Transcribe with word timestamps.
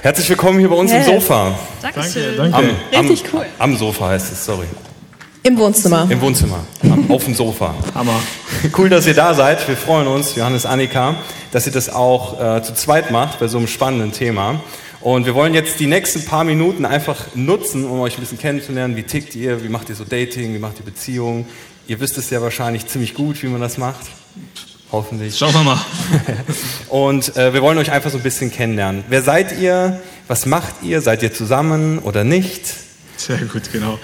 Herzlich 0.00 0.28
willkommen 0.28 0.60
hier 0.60 0.68
bei 0.68 0.76
uns 0.76 0.92
yes. 0.92 1.08
im 1.08 1.14
Sofa. 1.14 1.58
Dankeschön. 1.82 2.36
Danke, 2.36 2.52
danke. 2.52 2.76
Am, 2.96 3.06
Richtig 3.08 3.34
cool. 3.34 3.46
Am 3.58 3.76
Sofa 3.76 4.08
heißt 4.10 4.32
es, 4.32 4.44
sorry. 4.44 4.66
Im 5.42 5.58
Wohnzimmer. 5.58 6.06
Im 6.08 6.20
Wohnzimmer, 6.20 6.60
auf 7.08 7.24
dem 7.24 7.34
Sofa. 7.34 7.74
Hammer. 7.96 8.20
Cool, 8.76 8.90
dass 8.90 9.08
ihr 9.08 9.14
da 9.14 9.34
seid. 9.34 9.66
Wir 9.66 9.76
freuen 9.76 10.06
uns, 10.06 10.36
Johannes, 10.36 10.66
Annika, 10.66 11.16
dass 11.50 11.66
ihr 11.66 11.72
das 11.72 11.88
auch 11.88 12.40
äh, 12.40 12.62
zu 12.62 12.74
zweit 12.74 13.10
macht 13.10 13.40
bei 13.40 13.48
so 13.48 13.58
einem 13.58 13.66
spannenden 13.66 14.12
Thema. 14.12 14.60
Und 15.00 15.26
wir 15.26 15.34
wollen 15.34 15.52
jetzt 15.52 15.80
die 15.80 15.86
nächsten 15.88 16.24
paar 16.24 16.44
Minuten 16.44 16.84
einfach 16.84 17.34
nutzen, 17.34 17.84
um 17.84 17.98
euch 17.98 18.18
ein 18.18 18.20
bisschen 18.20 18.38
kennenzulernen. 18.38 18.94
Wie 18.94 19.02
tickt 19.02 19.34
ihr? 19.34 19.64
Wie 19.64 19.68
macht 19.68 19.88
ihr 19.88 19.96
so 19.96 20.04
Dating? 20.04 20.54
Wie 20.54 20.60
macht 20.60 20.78
ihr 20.78 20.84
Beziehungen? 20.84 21.46
Ihr 21.88 21.98
wisst 21.98 22.18
es 22.18 22.30
ja 22.30 22.40
wahrscheinlich 22.40 22.86
ziemlich 22.86 23.14
gut, 23.14 23.42
wie 23.42 23.48
man 23.48 23.60
das 23.60 23.78
macht. 23.78 24.06
Hoffentlich. 24.90 25.36
Schauen 25.36 25.52
wir 25.52 25.64
mal. 25.64 25.78
Und 26.88 27.36
äh, 27.36 27.52
wir 27.52 27.60
wollen 27.60 27.76
euch 27.76 27.90
einfach 27.90 28.10
so 28.10 28.16
ein 28.16 28.22
bisschen 28.22 28.50
kennenlernen. 28.50 29.04
Wer 29.08 29.22
seid 29.22 29.58
ihr? 29.58 30.00
Was 30.28 30.46
macht 30.46 30.82
ihr? 30.82 31.02
Seid 31.02 31.22
ihr 31.22 31.32
zusammen 31.32 31.98
oder 31.98 32.24
nicht? 32.24 32.62
Sehr 33.18 33.38
gut, 33.38 33.70
genau. 33.70 33.98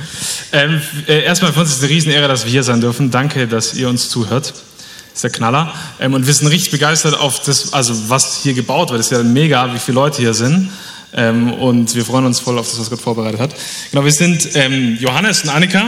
Ähm, 0.52 0.83
äh, 1.09 1.23
erstmal 1.23 1.52
für 1.52 1.60
uns 1.60 1.70
ist 1.70 1.77
es 1.77 1.83
eine 1.84 1.91
Riesenehre, 1.91 2.29
dass 2.29 2.45
wir 2.45 2.51
hier 2.51 2.65
sein 2.65 2.83
dürfen. 2.83 3.10
Danke, 3.10 3.48
dass 3.48 3.74
ihr 3.74 3.88
uns 3.88 4.10
zuhört. 4.10 4.52
Das 4.52 5.15
ist 5.15 5.24
der 5.24 5.30
Knaller. 5.30 5.73
Ähm, 6.01 6.12
und 6.12 6.27
wir 6.27 6.34
sind 6.34 6.48
richtig 6.48 6.70
begeistert 6.70 7.19
auf 7.19 7.41
das, 7.43 7.73
also 7.73 8.10
was 8.10 8.43
hier 8.43 8.52
gebaut 8.52 8.91
wird. 8.91 8.98
Das 8.98 9.07
ist 9.07 9.12
ja 9.12 9.23
mega, 9.23 9.73
wie 9.73 9.79
viele 9.79 9.95
Leute 9.95 10.19
hier 10.19 10.35
sind. 10.35 10.71
Ähm, 11.15 11.55
und 11.55 11.95
wir 11.95 12.05
freuen 12.05 12.27
uns 12.27 12.41
voll 12.41 12.59
auf 12.59 12.69
das, 12.69 12.79
was 12.79 12.91
Gott 12.91 13.01
vorbereitet 13.01 13.41
hat. 13.41 13.55
Genau, 13.91 14.05
wir 14.05 14.12
sind 14.12 14.51
ähm, 14.55 14.98
Johannes 15.01 15.45
und 15.45 15.51
Annika 15.51 15.87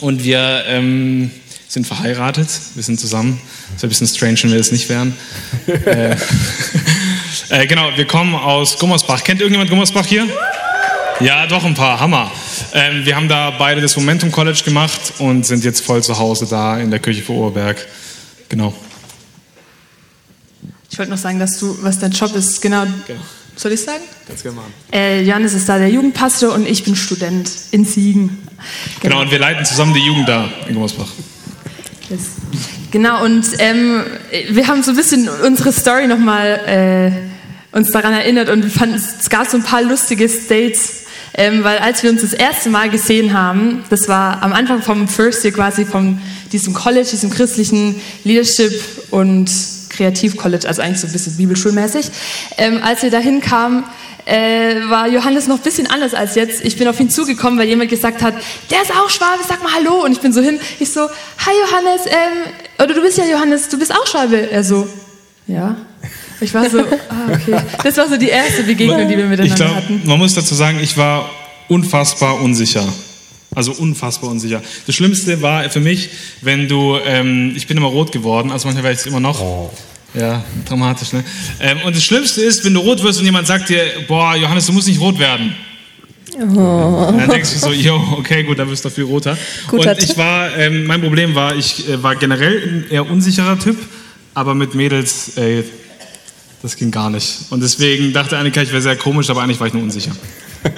und 0.00 0.24
wir 0.24 0.64
ähm, 0.66 1.30
sind 1.74 1.86
verheiratet, 1.86 2.48
wir 2.74 2.82
sind 2.82 2.98
zusammen. 2.98 3.40
Das 3.72 3.82
wäre 3.82 3.88
ein 3.88 3.90
bisschen 3.90 4.06
strange, 4.06 4.38
wenn 4.42 4.50
wir 4.52 4.58
das 4.58 4.72
nicht 4.72 4.88
wären. 4.88 5.14
äh, 5.66 6.16
äh, 7.50 7.66
genau, 7.66 7.90
wir 7.96 8.06
kommen 8.06 8.34
aus 8.34 8.78
Gummersbach. 8.78 9.22
Kennt 9.22 9.40
irgendjemand 9.40 9.68
Gummersbach 9.68 10.06
hier? 10.06 10.26
Ja, 11.20 11.46
doch 11.46 11.64
ein 11.64 11.74
paar, 11.74 12.00
Hammer. 12.00 12.30
Ähm, 12.72 13.04
wir 13.04 13.14
haben 13.14 13.28
da 13.28 13.50
beide 13.50 13.80
das 13.80 13.96
Momentum 13.96 14.32
College 14.32 14.62
gemacht 14.64 15.14
und 15.18 15.44
sind 15.44 15.64
jetzt 15.64 15.84
voll 15.84 16.02
zu 16.02 16.18
Hause 16.18 16.46
da 16.48 16.78
in 16.78 16.90
der 16.90 17.00
Kirche 17.00 17.22
vor 17.22 17.36
Oberberg. 17.36 17.86
Genau. 18.48 18.72
Ich 20.90 20.98
wollte 20.98 21.10
noch 21.10 21.18
sagen, 21.18 21.40
dass 21.40 21.58
du, 21.58 21.76
was 21.82 21.98
dein 21.98 22.12
Job 22.12 22.34
ist, 22.36 22.62
genau. 22.62 22.84
genau. 23.06 23.20
Soll 23.56 23.72
ich 23.72 23.80
sagen? 23.80 24.02
Ganz 24.28 24.42
gerne 24.42 24.56
mal. 24.56 24.64
Äh, 24.92 25.22
Johannes 25.22 25.54
ist 25.54 25.68
da 25.68 25.78
der 25.78 25.90
Jugendpastor 25.90 26.54
und 26.54 26.68
ich 26.68 26.84
bin 26.84 26.94
Student 26.94 27.50
in 27.72 27.84
Siegen. 27.84 28.28
Genau, 29.00 29.16
genau 29.16 29.20
und 29.22 29.30
wir 29.32 29.38
leiten 29.40 29.64
zusammen 29.64 29.92
die 29.92 30.04
Jugend 30.04 30.28
da 30.28 30.48
in 30.68 30.74
Gummersbach. 30.74 31.08
Yes. 32.10 32.20
Genau, 32.90 33.24
und 33.24 33.44
ähm, 33.58 34.04
wir 34.50 34.68
haben 34.68 34.82
so 34.82 34.92
ein 34.92 34.96
bisschen 34.96 35.28
unsere 35.28 35.72
Story 35.72 36.06
nochmal 36.06 36.60
äh, 37.72 37.76
uns 37.76 37.90
daran 37.90 38.12
erinnert 38.12 38.50
und 38.50 38.62
wir 38.62 38.70
fanden, 38.70 38.94
es 38.94 39.28
gab 39.30 39.48
so 39.48 39.56
ein 39.56 39.62
paar 39.62 39.82
lustige 39.82 40.28
States, 40.28 41.04
ähm, 41.34 41.64
weil 41.64 41.78
als 41.78 42.02
wir 42.02 42.10
uns 42.10 42.20
das 42.20 42.32
erste 42.32 42.70
Mal 42.70 42.90
gesehen 42.90 43.32
haben, 43.32 43.84
das 43.90 44.06
war 44.06 44.42
am 44.42 44.52
Anfang 44.52 44.82
vom 44.82 45.08
First 45.08 45.44
Year 45.44 45.52
quasi 45.52 45.84
von 45.84 46.20
diesem 46.52 46.74
College, 46.74 47.08
diesem 47.10 47.30
christlichen 47.30 48.00
Leadership 48.22 48.72
und 49.10 49.50
Kreativ-College, 49.88 50.68
also 50.68 50.82
eigentlich 50.82 51.00
so 51.00 51.06
ein 51.06 51.12
bisschen 51.12 51.36
bibelschulmäßig, 51.36 52.06
ähm, 52.58 52.80
als 52.82 53.02
wir 53.02 53.10
dahin 53.10 53.40
kamen, 53.40 53.84
äh, 54.26 54.88
war 54.88 55.08
Johannes 55.08 55.46
noch 55.46 55.56
ein 55.56 55.62
bisschen 55.62 55.86
anders 55.86 56.14
als 56.14 56.34
jetzt. 56.34 56.64
Ich 56.64 56.76
bin 56.76 56.88
auf 56.88 56.98
ihn 57.00 57.10
zugekommen, 57.10 57.58
weil 57.58 57.68
jemand 57.68 57.90
gesagt 57.90 58.22
hat, 58.22 58.34
der 58.70 58.82
ist 58.82 58.90
auch 58.90 59.10
Schwabe, 59.10 59.42
sag 59.46 59.62
mal 59.62 59.72
Hallo. 59.74 60.04
Und 60.04 60.12
ich 60.12 60.20
bin 60.20 60.32
so 60.32 60.40
hin, 60.40 60.58
ich 60.80 60.92
so, 60.92 61.00
hi 61.00 61.52
Johannes, 61.66 62.06
ähm, 62.06 62.52
oder 62.82 62.94
du 62.94 63.02
bist 63.02 63.18
ja 63.18 63.24
Johannes, 63.24 63.68
du 63.68 63.78
bist 63.78 63.94
auch 63.94 64.06
Schwabe. 64.06 64.50
Er 64.50 64.64
so, 64.64 64.88
ja. 65.46 65.76
Ich 66.40 66.52
war 66.52 66.68
so, 66.68 66.80
ah, 67.08 67.32
okay. 67.32 67.60
Das 67.82 67.96
war 67.96 68.08
so 68.08 68.16
die 68.16 68.28
erste 68.28 68.62
Begegnung, 68.64 69.08
die 69.08 69.16
wir 69.16 69.26
miteinander 69.26 69.44
ich 69.44 69.54
glaub, 69.54 69.74
hatten. 69.74 70.02
Man 70.04 70.18
muss 70.18 70.34
dazu 70.34 70.54
sagen, 70.54 70.78
ich 70.80 70.96
war 70.96 71.30
unfassbar 71.68 72.40
unsicher. 72.40 72.86
Also 73.54 73.72
unfassbar 73.72 74.30
unsicher. 74.30 74.62
Das 74.86 74.94
Schlimmste 74.94 75.40
war 75.40 75.68
für 75.70 75.80
mich, 75.80 76.10
wenn 76.40 76.68
du, 76.68 76.96
ähm, 77.06 77.52
ich 77.54 77.66
bin 77.66 77.76
immer 77.76 77.86
rot 77.86 78.10
geworden, 78.10 78.50
also 78.50 78.66
manchmal 78.66 78.84
werde 78.84 78.94
ich 78.94 79.00
es 79.00 79.06
immer 79.06 79.20
noch. 79.20 79.40
Oh. 79.40 79.70
Ja, 80.14 80.44
dramatisch, 80.68 81.12
ne? 81.12 81.24
Ähm, 81.60 81.78
und 81.84 81.96
das 81.96 82.04
Schlimmste 82.04 82.40
ist, 82.40 82.64
wenn 82.64 82.74
du 82.74 82.80
rot 82.80 83.02
wirst 83.02 83.18
und 83.18 83.24
jemand 83.24 83.48
sagt 83.48 83.68
dir, 83.68 83.82
boah, 84.06 84.36
Johannes, 84.36 84.66
du 84.66 84.72
musst 84.72 84.86
nicht 84.86 85.00
rot 85.00 85.18
werden. 85.18 85.54
Oh. 86.36 87.12
Dann 87.16 87.28
denkst 87.28 87.52
du 87.52 87.58
so, 87.58 87.72
yo, 87.72 87.96
okay, 88.18 88.42
gut, 88.42 88.58
dann 88.58 88.68
wirst 88.68 88.84
du 88.84 88.90
viel 88.90 89.04
roter. 89.04 89.36
Guter 89.68 89.92
und 89.92 90.02
ich 90.02 90.16
war, 90.16 90.56
ähm, 90.56 90.84
mein 90.84 91.00
Problem 91.00 91.34
war, 91.34 91.54
ich 91.54 91.88
äh, 91.88 92.02
war 92.02 92.16
generell 92.16 92.62
ein 92.62 92.90
eher 92.90 93.08
unsicherer 93.08 93.58
Typ, 93.58 93.76
aber 94.34 94.54
mit 94.54 94.74
Mädels, 94.74 95.36
ey, 95.36 95.64
das 96.62 96.76
ging 96.76 96.90
gar 96.90 97.10
nicht. 97.10 97.46
Und 97.50 97.62
deswegen 97.62 98.12
dachte 98.12 98.38
Annika, 98.38 98.62
ich 98.62 98.70
wäre 98.70 98.82
sehr 98.82 98.96
komisch, 98.96 99.30
aber 99.30 99.42
eigentlich 99.42 99.60
war 99.60 99.66
ich 99.66 99.74
nur 99.74 99.82
unsicher. 99.82 100.12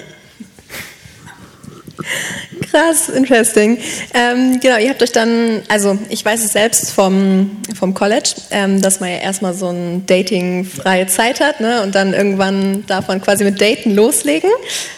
Krass, 2.77 3.09
interesting. 3.09 3.79
Ähm, 4.13 4.61
genau, 4.61 4.77
ihr 4.77 4.91
habt 4.91 5.03
euch 5.03 5.13
dann, 5.13 5.63
also 5.69 5.99
ich 6.11 6.23
weiß 6.23 6.45
es 6.45 6.53
selbst 6.53 6.91
vom, 6.93 7.63
vom 7.75 7.95
College, 7.95 8.35
ähm, 8.51 8.83
dass 8.83 9.01
man 9.01 9.09
ja 9.09 9.17
erstmal 9.17 9.55
so 9.55 9.69
eine 9.69 10.03
dating-freie 10.05 11.07
Zeit 11.07 11.41
hat 11.41 11.61
ne, 11.61 11.81
und 11.81 11.95
dann 11.95 12.13
irgendwann 12.13 12.85
darf 12.85 13.09
man 13.09 13.23
quasi 13.23 13.45
mit 13.45 13.63
Daten 13.63 13.95
loslegen. 13.95 14.51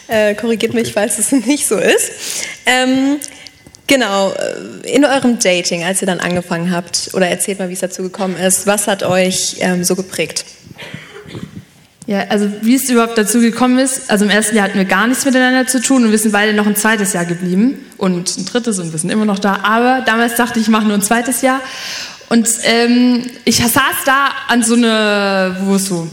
Äh, 0.09 0.34
korrigiert 0.34 0.75
mich, 0.75 0.93
falls 0.93 1.21
es 1.21 1.31
nicht 1.47 1.69
so 1.69 1.77
ist. 1.77 2.11
Ähm, 2.66 3.19
genau, 3.87 4.33
äh, 4.33 4.93
in 4.93 5.05
eurem 5.05 5.39
Dating, 5.39 5.84
als 5.84 6.03
ihr 6.03 6.06
dann 6.06 6.19
angefangen 6.19 6.72
habt, 6.72 7.10
oder 7.12 7.28
erzählt 7.28 7.60
mal, 7.60 7.69
wie 7.69 7.75
es 7.75 7.81
dazu 7.81 8.03
gekommen 8.03 8.37
ist, 8.37 8.66
was 8.66 8.89
hat 8.89 9.05
euch 9.05 9.59
ähm, 9.60 9.84
so 9.84 9.95
geprägt? 9.95 10.45
Ja, 12.09 12.21
also 12.31 12.51
wie 12.63 12.75
es 12.75 12.89
überhaupt 12.89 13.19
dazu 13.19 13.39
gekommen 13.39 13.79
ist, 13.79 14.11
also 14.11 14.25
im 14.25 14.31
ersten 14.31 14.57
Jahr 14.57 14.65
hatten 14.65 14.79
wir 14.79 14.87
gar 14.87 15.07
nichts 15.07 15.27
miteinander 15.27 15.67
zu 15.67 15.79
tun 15.83 16.07
und 16.07 16.11
wir 16.11 16.17
sind 16.17 16.33
beide 16.33 16.55
noch 16.55 16.67
ein 16.67 16.75
zweites 16.75 17.13
Jahr 17.13 17.27
geblieben 17.27 17.85
und 17.99 18.35
ein 18.35 18.47
drittes 18.47 18.79
und 18.79 18.93
wir 18.93 18.99
sind 18.99 19.11
immer 19.11 19.27
noch 19.27 19.39
da. 19.39 19.61
Aber 19.63 20.01
damals 20.07 20.35
dachte 20.35 20.59
ich, 20.59 20.65
ich 20.65 20.71
mache 20.71 20.87
nur 20.87 20.95
ein 20.95 21.03
zweites 21.03 21.43
Jahr. 21.43 21.61
Und 22.31 22.49
ähm, 22.65 23.27
ich 23.45 23.59
saß 23.59 24.05
da 24.07 24.31
an 24.49 24.63
so 24.63 24.73
eine, 24.73 25.59
wo 25.65 25.77
so 25.77 26.09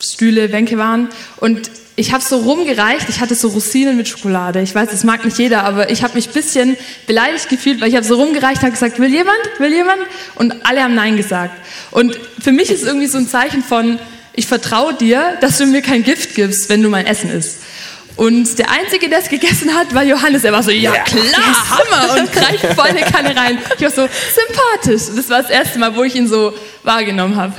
Stühle, 0.00 0.48
Bänke 0.48 0.76
waren 0.76 1.06
und 1.36 1.70
ich 1.94 2.12
habe 2.12 2.24
so 2.24 2.38
rumgereicht, 2.38 3.08
ich 3.08 3.20
hatte 3.20 3.36
so 3.36 3.46
Rosinen 3.46 3.96
mit 3.96 4.08
Schokolade. 4.08 4.60
Ich 4.60 4.74
weiß, 4.74 4.90
das 4.90 5.04
mag 5.04 5.24
nicht 5.24 5.38
jeder, 5.38 5.62
aber 5.62 5.90
ich 5.90 6.02
habe 6.02 6.14
mich 6.14 6.26
ein 6.28 6.32
bisschen 6.32 6.76
beleidigt 7.06 7.48
gefühlt, 7.48 7.80
weil 7.80 7.90
ich 7.90 7.94
habe 7.94 8.04
so 8.04 8.16
rumgereicht 8.16 8.64
und 8.64 8.70
gesagt, 8.72 8.98
will 8.98 9.12
jemand, 9.12 9.38
will 9.60 9.72
jemand? 9.72 10.00
Und 10.34 10.66
alle 10.66 10.82
haben 10.82 10.96
Nein 10.96 11.16
gesagt. 11.16 11.54
Und 11.92 12.18
für 12.40 12.50
mich 12.50 12.72
ist 12.72 12.84
irgendwie 12.84 13.06
so 13.06 13.18
ein 13.18 13.28
Zeichen 13.28 13.62
von, 13.62 14.00
ich 14.38 14.46
vertraue 14.46 14.94
dir, 14.94 15.36
dass 15.40 15.58
du 15.58 15.66
mir 15.66 15.82
kein 15.82 16.04
Gift 16.04 16.36
gibst, 16.36 16.68
wenn 16.68 16.80
du 16.80 16.88
mein 16.88 17.06
Essen 17.06 17.28
isst. 17.28 17.58
Und 18.14 18.56
der 18.56 18.70
Einzige, 18.70 19.08
der 19.08 19.18
es 19.18 19.28
gegessen 19.28 19.74
hat, 19.74 19.92
war 19.94 20.04
Johannes. 20.04 20.44
Er 20.44 20.52
war 20.52 20.62
so, 20.62 20.70
ja, 20.70 20.92
klar, 20.92 21.70
Hammer, 21.70 22.20
und 22.20 22.32
greift 22.32 22.66
volle 22.74 23.00
Kanne 23.00 23.34
rein. 23.34 23.58
Ich 23.76 23.82
war 23.82 23.90
so, 23.90 24.08
sympathisch. 24.34 25.14
Das 25.16 25.28
war 25.28 25.42
das 25.42 25.50
erste 25.50 25.80
Mal, 25.80 25.94
wo 25.96 26.04
ich 26.04 26.14
ihn 26.14 26.28
so 26.28 26.52
wahrgenommen 26.84 27.34
habe. 27.34 27.52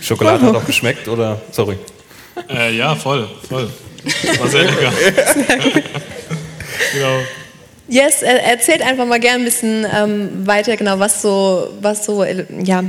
Schokolade 0.00 0.46
hat 0.46 0.54
auch 0.54 0.64
geschmeckt, 0.64 1.08
oder? 1.08 1.40
Sorry. 1.50 1.76
Äh, 2.48 2.76
ja, 2.76 2.94
voll, 2.94 3.28
voll. 3.48 3.68
War 4.38 4.48
sehr 4.48 4.62
lecker. 4.62 4.92
genau. 6.92 7.18
Yes, 7.88 8.22
erzählt 8.22 8.82
einfach 8.82 9.06
mal 9.06 9.18
gerne 9.18 9.40
ein 9.40 9.44
bisschen 9.44 9.84
ähm, 9.92 10.46
weiter, 10.46 10.76
genau, 10.76 11.00
was 11.00 11.22
so, 11.22 11.68
was 11.80 12.04
so, 12.04 12.24
ja, 12.24 12.84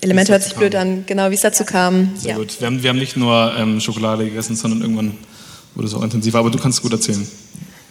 Element 0.00 0.28
hört 0.28 0.42
sich 0.42 0.54
blöd 0.54 0.74
an, 0.74 1.04
genau, 1.06 1.30
wie 1.30 1.34
es 1.34 1.40
dazu 1.40 1.64
kam. 1.64 2.10
Sehr 2.16 2.32
ja. 2.32 2.36
gut. 2.36 2.60
Wir 2.60 2.66
haben, 2.66 2.82
wir 2.82 2.90
haben 2.90 2.98
nicht 2.98 3.16
nur 3.16 3.54
ähm, 3.58 3.80
Schokolade 3.80 4.24
gegessen, 4.24 4.56
sondern 4.56 4.82
irgendwann 4.82 5.16
wurde 5.74 5.88
es 5.88 5.94
auch 5.94 6.02
intensiver, 6.02 6.38
aber 6.38 6.50
du 6.50 6.58
kannst 6.58 6.82
gut 6.82 6.92
erzählen. 6.92 7.26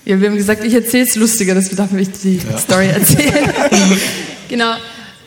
Ja, 0.06 0.20
wir 0.22 0.30
haben 0.30 0.38
gesagt, 0.38 0.64
ich 0.64 0.74
erzähle 0.74 1.04
es 1.04 1.16
lustiger, 1.16 1.56
das 1.56 1.70
darf 1.70 1.92
ich 1.94 2.12
die 2.12 2.38
ja. 2.38 2.58
Story 2.58 2.88
erzählen. 2.88 3.50
genau. 4.50 4.76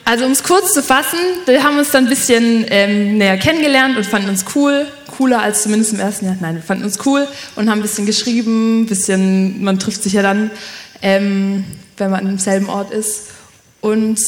Also 0.05 0.25
um 0.25 0.33
es 0.33 0.43
kurz 0.43 0.72
zu 0.72 0.83
fassen, 0.83 1.19
wir 1.44 1.62
haben 1.62 1.78
uns 1.78 1.91
dann 1.91 2.05
ein 2.05 2.09
bisschen 2.09 2.65
ähm, 2.71 3.19
näher 3.19 3.37
kennengelernt 3.37 3.97
und 3.97 4.06
fanden 4.06 4.31
uns 4.31 4.44
cool, 4.55 4.87
cooler 5.19 5.43
als 5.43 5.65
zumindest 5.65 5.93
im 5.93 6.00
ersten 6.00 6.27
Jahr. 6.27 6.37
Nein, 6.41 6.55
wir 6.55 6.62
fanden 6.62 6.84
uns 6.84 7.05
cool 7.05 7.27
und 7.56 7.69
haben 7.69 7.81
ein 7.81 7.82
bisschen 7.82 8.06
geschrieben, 8.06 8.82
ein 8.82 8.87
bisschen, 8.87 9.62
man 9.62 9.79
trifft 9.79 10.03
sich 10.03 10.14
ja 10.14 10.23
dann, 10.23 10.50
ähm, 11.03 11.64
wenn 11.99 12.11
man 12.11 12.26
im 12.26 12.38
selben 12.38 12.70
Ort 12.70 12.91
ist. 12.91 13.25
Und 13.81 14.19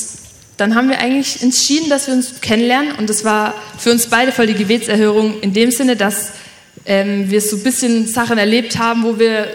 dann 0.61 0.75
haben 0.75 0.91
wir 0.91 0.99
eigentlich 0.99 1.43
entschieden, 1.43 1.89
dass 1.89 2.07
wir 2.07 2.15
uns 2.15 2.41
kennenlernen. 2.43 2.93
Und 2.97 3.09
das 3.09 3.25
war 3.25 3.55
für 3.79 3.91
uns 3.91 4.07
beide 4.09 4.31
voll 4.31 4.47
die 4.47 4.55
Gebetserhörung 4.55 5.41
in 5.41 5.55
dem 5.55 5.71
Sinne, 5.71 5.97
dass 5.97 6.33
ähm, 6.85 7.31
wir 7.31 7.41
so 7.41 7.57
ein 7.57 7.63
bisschen 7.63 8.07
Sachen 8.07 8.37
erlebt 8.37 8.79
haben, 8.79 9.05
wo 9.05 9.19
wir 9.19 9.49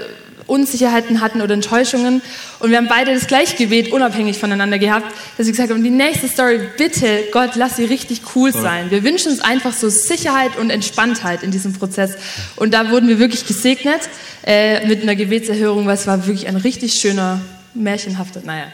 Unsicherheiten 0.48 1.22
hatten 1.22 1.42
oder 1.42 1.54
Enttäuschungen. 1.54 2.22
Und 2.60 2.70
wir 2.72 2.78
haben 2.78 2.88
beide 2.88 3.14
das 3.14 3.28
gleiche 3.28 3.56
Gebet 3.56 3.92
unabhängig 3.92 4.38
voneinander 4.38 4.80
gehabt, 4.80 5.06
dass 5.38 5.46
wir 5.46 5.54
gesagt 5.54 5.72
haben, 5.72 5.84
die 5.84 5.90
nächste 5.90 6.28
Story, 6.28 6.60
bitte, 6.78 7.26
Gott, 7.32 7.56
lass 7.56 7.78
sie 7.78 7.86
richtig 7.86 8.22
cool 8.36 8.52
sein. 8.52 8.92
Wir 8.92 9.04
wünschen 9.04 9.32
uns 9.32 9.42
einfach 9.42 9.74
so 9.74 9.90
Sicherheit 9.90 10.58
und 10.58 10.70
Entspanntheit 10.70 11.44
in 11.44 11.52
diesem 11.52 11.74
Prozess. 11.74 12.16
Und 12.56 12.74
da 12.74 12.92
wurden 12.92 13.08
wir 13.08 13.20
wirklich 13.20 13.46
gesegnet 13.46 14.02
äh, 14.46 14.88
mit 14.88 15.04
einer 15.04 15.16
Gebetserhörung, 15.16 15.86
weil 15.88 15.96
es 15.96 16.08
war 16.08 16.26
wirklich 16.26 16.48
ein 16.48 16.58
richtig 16.58 16.94
schöner 16.94 17.42
märchenhafte, 17.76 18.42
naja, 18.46 18.66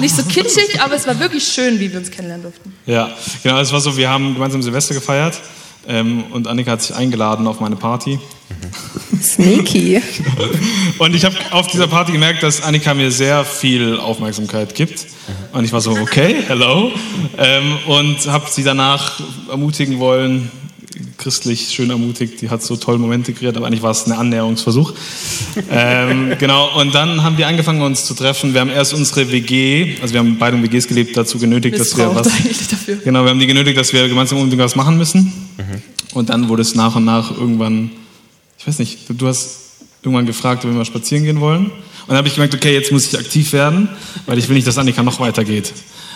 nicht 0.00 0.14
so 0.14 0.22
kitschig, 0.22 0.80
aber 0.80 0.94
es 0.94 1.06
war 1.06 1.18
wirklich 1.18 1.44
schön, 1.44 1.80
wie 1.80 1.90
wir 1.90 1.98
uns 1.98 2.10
kennenlernen 2.10 2.44
durften. 2.44 2.72
Ja, 2.86 3.10
genau, 3.42 3.60
es 3.60 3.72
war 3.72 3.80
so, 3.80 3.96
wir 3.96 4.08
haben 4.08 4.34
gemeinsam 4.34 4.62
Silvester 4.62 4.94
gefeiert 4.94 5.40
ähm, 5.88 6.24
und 6.32 6.46
Annika 6.46 6.72
hat 6.72 6.82
sich 6.82 6.94
eingeladen 6.94 7.46
auf 7.46 7.60
meine 7.60 7.76
Party 7.76 8.18
Sneaky. 9.20 10.02
Und 10.98 11.14
ich 11.14 11.24
habe 11.24 11.36
auf 11.50 11.68
dieser 11.68 11.86
Party 11.86 12.12
gemerkt, 12.12 12.42
dass 12.42 12.62
Annika 12.62 12.94
mir 12.94 13.10
sehr 13.10 13.44
viel 13.44 13.98
Aufmerksamkeit 13.98 14.74
gibt. 14.74 15.06
Und 15.52 15.64
ich 15.64 15.72
war 15.72 15.80
so, 15.80 15.92
okay, 15.92 16.36
hello. 16.46 16.90
Ähm, 17.38 17.78
und 17.86 18.26
habe 18.26 18.46
sie 18.50 18.64
danach 18.64 19.20
ermutigen 19.48 19.98
wollen, 19.98 20.50
christlich 21.22 21.70
schön 21.70 21.90
ermutigt, 21.90 22.40
die 22.40 22.50
hat 22.50 22.62
so 22.62 22.76
tolle 22.76 22.98
Momente 22.98 23.32
kreiert, 23.32 23.56
aber 23.56 23.66
eigentlich 23.66 23.82
war 23.82 23.92
es 23.92 24.06
ein 24.06 24.12
Annäherungsversuch. 24.12 24.92
ähm, 25.70 26.34
genau, 26.38 26.80
und 26.80 26.94
dann 26.94 27.22
haben 27.22 27.38
wir 27.38 27.46
angefangen, 27.46 27.80
uns 27.80 28.04
zu 28.04 28.14
treffen. 28.14 28.54
Wir 28.54 28.60
haben 28.60 28.70
erst 28.70 28.92
unsere 28.92 29.30
WG, 29.30 29.96
also 30.02 30.14
wir 30.14 30.20
haben 30.20 30.36
beide 30.38 30.56
in 30.56 30.62
WGs 30.64 30.88
gelebt, 30.88 31.16
dazu 31.16 31.38
genötigt, 31.38 31.78
dass 31.78 31.96
wir 31.96 32.14
was. 32.14 32.26
eigentlich 32.26 32.66
dafür. 32.66 32.96
Genau, 32.96 33.22
wir 33.22 33.30
haben 33.30 33.38
die 33.38 33.46
genötigt, 33.46 33.78
dass 33.78 33.92
wir 33.92 34.08
gemeinsam 34.08 34.38
unbedingt 34.38 34.62
was 34.62 34.74
machen 34.74 34.98
müssen. 34.98 35.32
Mhm. 35.56 35.82
Und 36.14 36.28
dann 36.28 36.48
wurde 36.48 36.62
es 36.62 36.74
nach 36.74 36.96
und 36.96 37.04
nach 37.04 37.30
irgendwann, 37.30 37.90
ich 38.58 38.66
weiß 38.66 38.80
nicht, 38.80 38.98
du 39.08 39.26
hast 39.28 39.60
irgendwann 40.02 40.26
gefragt, 40.26 40.64
ob 40.64 40.70
wir 40.70 40.76
mal 40.76 40.84
spazieren 40.84 41.24
gehen 41.24 41.40
wollen. 41.40 41.66
Und 41.66 42.08
dann 42.08 42.16
habe 42.16 42.26
ich 42.26 42.34
gemerkt, 42.34 42.54
okay, 42.54 42.74
jetzt 42.74 42.90
muss 42.90 43.06
ich 43.06 43.18
aktiv 43.18 43.52
werden, 43.52 43.88
weil 44.26 44.38
ich 44.38 44.48
will 44.48 44.56
nicht, 44.56 44.66
dass 44.66 44.76
Annika 44.76 45.04
noch 45.04 45.20
weitergeht. 45.20 45.72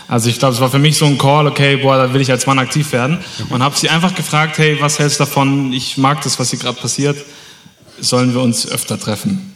Also 0.08 0.29
ich 0.29 0.38
glaube, 0.38 0.55
es 0.55 0.61
war 0.61 0.70
für 0.70 0.79
mich 0.79 0.97
so 0.97 1.06
ein 1.06 1.19
Call, 1.19 1.47
okay, 1.47 1.76
boah, 1.76 1.97
da 1.97 2.14
will 2.14 2.20
ich 2.20 2.31
als 2.31 2.47
Mann 2.47 2.58
aktiv 2.58 2.93
werden. 2.93 3.19
Und 3.50 3.62
habe 3.62 3.76
sie 3.76 3.88
einfach 3.88 4.14
gefragt, 4.14 4.58
hey, 4.58 4.76
was 4.81 4.99
hältst 4.99 5.19
du 5.19 5.25
davon? 5.25 5.73
Ich 5.73 5.97
mag 5.97 6.23
das, 6.23 6.38
was 6.38 6.50
hier 6.50 6.58
gerade 6.58 6.79
passiert. 6.81 7.17
Sollen 7.99 8.32
wir 8.32 8.41
uns 8.41 8.70
öfter 8.70 9.00
treffen? 9.00 9.53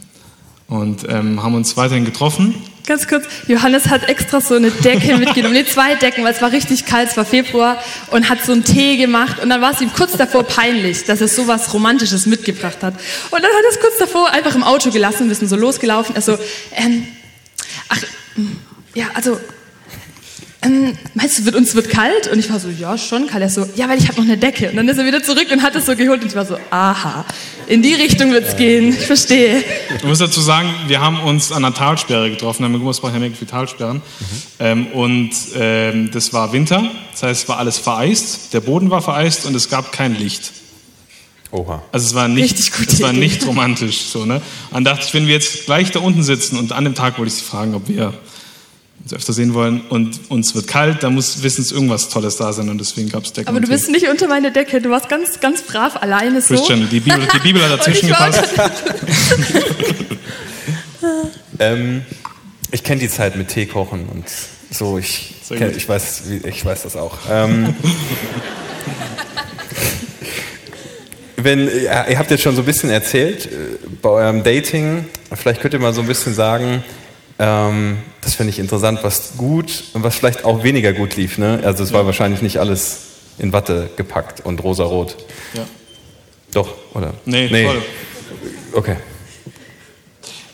Und 0.66 1.08
ähm, 1.08 1.42
haben 1.42 1.54
uns 1.54 1.76
weiterhin 1.76 2.04
getroffen. 2.04 2.54
Ganz 2.86 3.06
kurz, 3.06 3.24
Johannes 3.46 3.86
hat 3.88 4.08
extra 4.08 4.40
so 4.40 4.54
eine 4.54 4.70
Decke 4.70 5.16
mitgenommen, 5.16 5.54
nee, 5.54 5.64
zwei 5.64 5.94
Decken, 5.94 6.24
weil 6.24 6.32
es 6.32 6.42
war 6.42 6.50
richtig 6.50 6.86
kalt, 6.86 7.10
es 7.10 7.16
war 7.16 7.24
Februar 7.24 7.76
und 8.10 8.28
hat 8.28 8.44
so 8.44 8.52
einen 8.52 8.64
Tee 8.64 8.96
gemacht 8.96 9.38
und 9.40 9.50
dann 9.50 9.60
war 9.60 9.72
es 9.72 9.80
ihm 9.80 9.92
kurz 9.92 10.16
davor 10.16 10.42
peinlich, 10.42 11.04
dass 11.04 11.20
er 11.20 11.28
so 11.28 11.46
was 11.46 11.72
Romantisches 11.72 12.26
mitgebracht 12.26 12.78
hat. 12.82 12.94
Und 13.30 13.42
dann 13.42 13.50
hat 13.50 13.62
er 13.64 13.70
es 13.70 13.80
kurz 13.80 13.98
davor 13.98 14.30
einfach 14.30 14.54
im 14.56 14.64
Auto 14.64 14.90
gelassen, 14.90 15.28
wir 15.28 15.36
sind 15.36 15.48
so 15.48 15.56
losgelaufen, 15.56 16.16
er 16.16 16.22
so, 16.22 16.36
ähm, 16.74 17.06
ach, 17.88 18.02
ja, 18.94 19.06
also 19.14 19.38
ähm, 20.62 20.98
meinst 21.14 21.38
du, 21.38 21.44
wird, 21.46 21.54
uns 21.54 21.74
wird 21.74 21.88
kalt? 21.88 22.28
Und 22.28 22.38
ich 22.38 22.50
war 22.50 22.60
so, 22.60 22.68
ja, 22.68 22.98
schon 22.98 23.26
kalt. 23.26 23.42
Er 23.42 23.48
so, 23.48 23.66
ja, 23.76 23.88
weil 23.88 23.98
ich 23.98 24.08
habe 24.08 24.20
noch 24.20 24.26
eine 24.26 24.36
Decke. 24.36 24.68
Und 24.68 24.76
dann 24.76 24.88
ist 24.88 24.98
er 24.98 25.06
wieder 25.06 25.22
zurück 25.22 25.46
und 25.50 25.62
hat 25.62 25.74
es 25.74 25.86
so 25.86 25.96
geholt. 25.96 26.20
Und 26.22 26.28
ich 26.28 26.36
war 26.36 26.44
so, 26.44 26.58
aha, 26.70 27.24
in 27.66 27.82
die 27.82 27.94
Richtung 27.94 28.32
wird's 28.32 28.56
gehen. 28.56 28.90
Ich 28.90 29.06
verstehe. 29.06 29.64
Ich 29.96 30.04
muss 30.04 30.18
dazu 30.18 30.40
sagen, 30.40 30.68
wir 30.86 31.00
haben 31.00 31.20
uns 31.20 31.50
an 31.50 31.64
einer 31.64 31.74
Talsperre 31.74 32.30
getroffen. 32.30 32.64
In 32.64 32.72
Gummersbach 32.74 33.12
haben 33.12 33.22
wir 33.22 33.30
viele 33.32 33.50
Talsperren. 33.50 33.96
Mhm. 33.98 34.02
Ähm, 34.58 34.86
und 34.88 35.30
ähm, 35.54 36.10
das 36.12 36.32
war 36.34 36.52
Winter. 36.52 36.90
Das 37.12 37.22
heißt, 37.22 37.42
es 37.44 37.48
war 37.48 37.56
alles 37.58 37.78
vereist. 37.78 38.52
Der 38.52 38.60
Boden 38.60 38.90
war 38.90 39.00
vereist 39.00 39.46
und 39.46 39.54
es 39.54 39.70
gab 39.70 39.92
kein 39.92 40.14
Licht. 40.14 40.52
Oha. 41.52 41.82
Also 41.90 42.06
es 42.06 42.14
war 42.14 42.28
nicht, 42.28 42.58
es 42.58 43.00
war 43.00 43.12
nicht 43.12 43.46
romantisch. 43.46 44.02
So, 44.02 44.26
ne? 44.26 44.36
Und 44.36 44.42
dann 44.72 44.84
dachte 44.84 45.06
ich, 45.06 45.14
wenn 45.14 45.26
wir 45.26 45.34
jetzt 45.34 45.64
gleich 45.64 45.90
da 45.90 46.00
unten 46.00 46.22
sitzen 46.22 46.58
und 46.58 46.72
an 46.72 46.84
dem 46.84 46.94
Tag 46.94 47.18
wollte 47.18 47.32
ich 47.32 47.38
sie 47.38 47.44
fragen, 47.44 47.74
ob 47.74 47.88
wir 47.88 48.14
uns 49.10 49.20
öfter 49.20 49.32
sehen 49.32 49.54
wollen 49.54 49.82
und 49.88 50.30
uns 50.30 50.54
wird 50.54 50.68
kalt, 50.68 51.02
da 51.02 51.10
muss 51.10 51.42
wissens 51.42 51.72
irgendwas 51.72 52.08
Tolles 52.08 52.36
da 52.36 52.52
sein 52.52 52.68
und 52.68 52.78
deswegen 52.78 53.08
gab 53.08 53.24
es 53.24 53.32
Decken. 53.32 53.48
Aber 53.48 53.60
du 53.60 53.68
bist 53.68 53.90
nicht 53.90 54.08
unter 54.08 54.28
meine 54.28 54.52
Decke, 54.52 54.80
du 54.80 54.90
warst 54.90 55.08
ganz, 55.08 55.40
ganz 55.40 55.62
brav 55.62 55.96
alleine 55.96 56.40
so. 56.40 56.54
Christian, 56.54 56.88
die 56.90 57.00
Bibel, 57.00 57.26
die 57.34 57.38
Bibel 57.42 57.62
hat 57.62 57.80
dazwischen 57.80 58.08
gepasst. 58.08 58.44
ähm, 61.58 62.02
ich 62.70 62.84
kenne 62.84 63.00
die 63.00 63.08
Zeit 63.08 63.36
mit 63.36 63.48
Tee 63.48 63.66
kochen 63.66 64.06
und 64.08 64.26
so, 64.70 64.98
ich, 64.98 65.34
kenn, 65.48 65.76
ich, 65.76 65.88
weiß, 65.88 66.22
ich 66.44 66.64
weiß 66.64 66.82
das 66.82 66.94
auch. 66.94 67.18
Ähm, 67.28 67.74
wenn, 71.36 71.68
ihr 71.68 72.18
habt 72.18 72.30
jetzt 72.30 72.42
schon 72.42 72.54
so 72.54 72.62
ein 72.62 72.66
bisschen 72.66 72.90
erzählt 72.90 73.46
äh, 73.46 73.48
bei 74.00 74.10
eurem 74.10 74.44
Dating, 74.44 75.06
vielleicht 75.34 75.60
könnt 75.60 75.74
ihr 75.74 75.80
mal 75.80 75.92
so 75.92 76.00
ein 76.00 76.06
bisschen 76.06 76.32
sagen, 76.34 76.84
ähm, 77.40 77.96
das 78.20 78.34
finde 78.34 78.50
ich 78.50 78.58
interessant, 78.58 79.00
was 79.02 79.38
gut 79.38 79.84
und 79.94 80.02
was 80.02 80.14
vielleicht 80.14 80.44
auch 80.44 80.62
weniger 80.62 80.92
gut 80.92 81.16
lief. 81.16 81.38
Ne? 81.38 81.60
Also 81.64 81.82
es 81.82 81.92
war 81.92 82.04
wahrscheinlich 82.04 82.42
nicht 82.42 82.58
alles 82.58 82.98
in 83.38 83.54
Watte 83.54 83.88
gepackt 83.96 84.44
und 84.44 84.62
rosarot. 84.62 85.16
Ja. 85.54 85.66
Doch, 86.52 86.68
oder? 86.92 87.14
Nee, 87.24 87.48
nee. 87.50 87.64
voll. 87.64 87.82
Okay. 88.74 88.96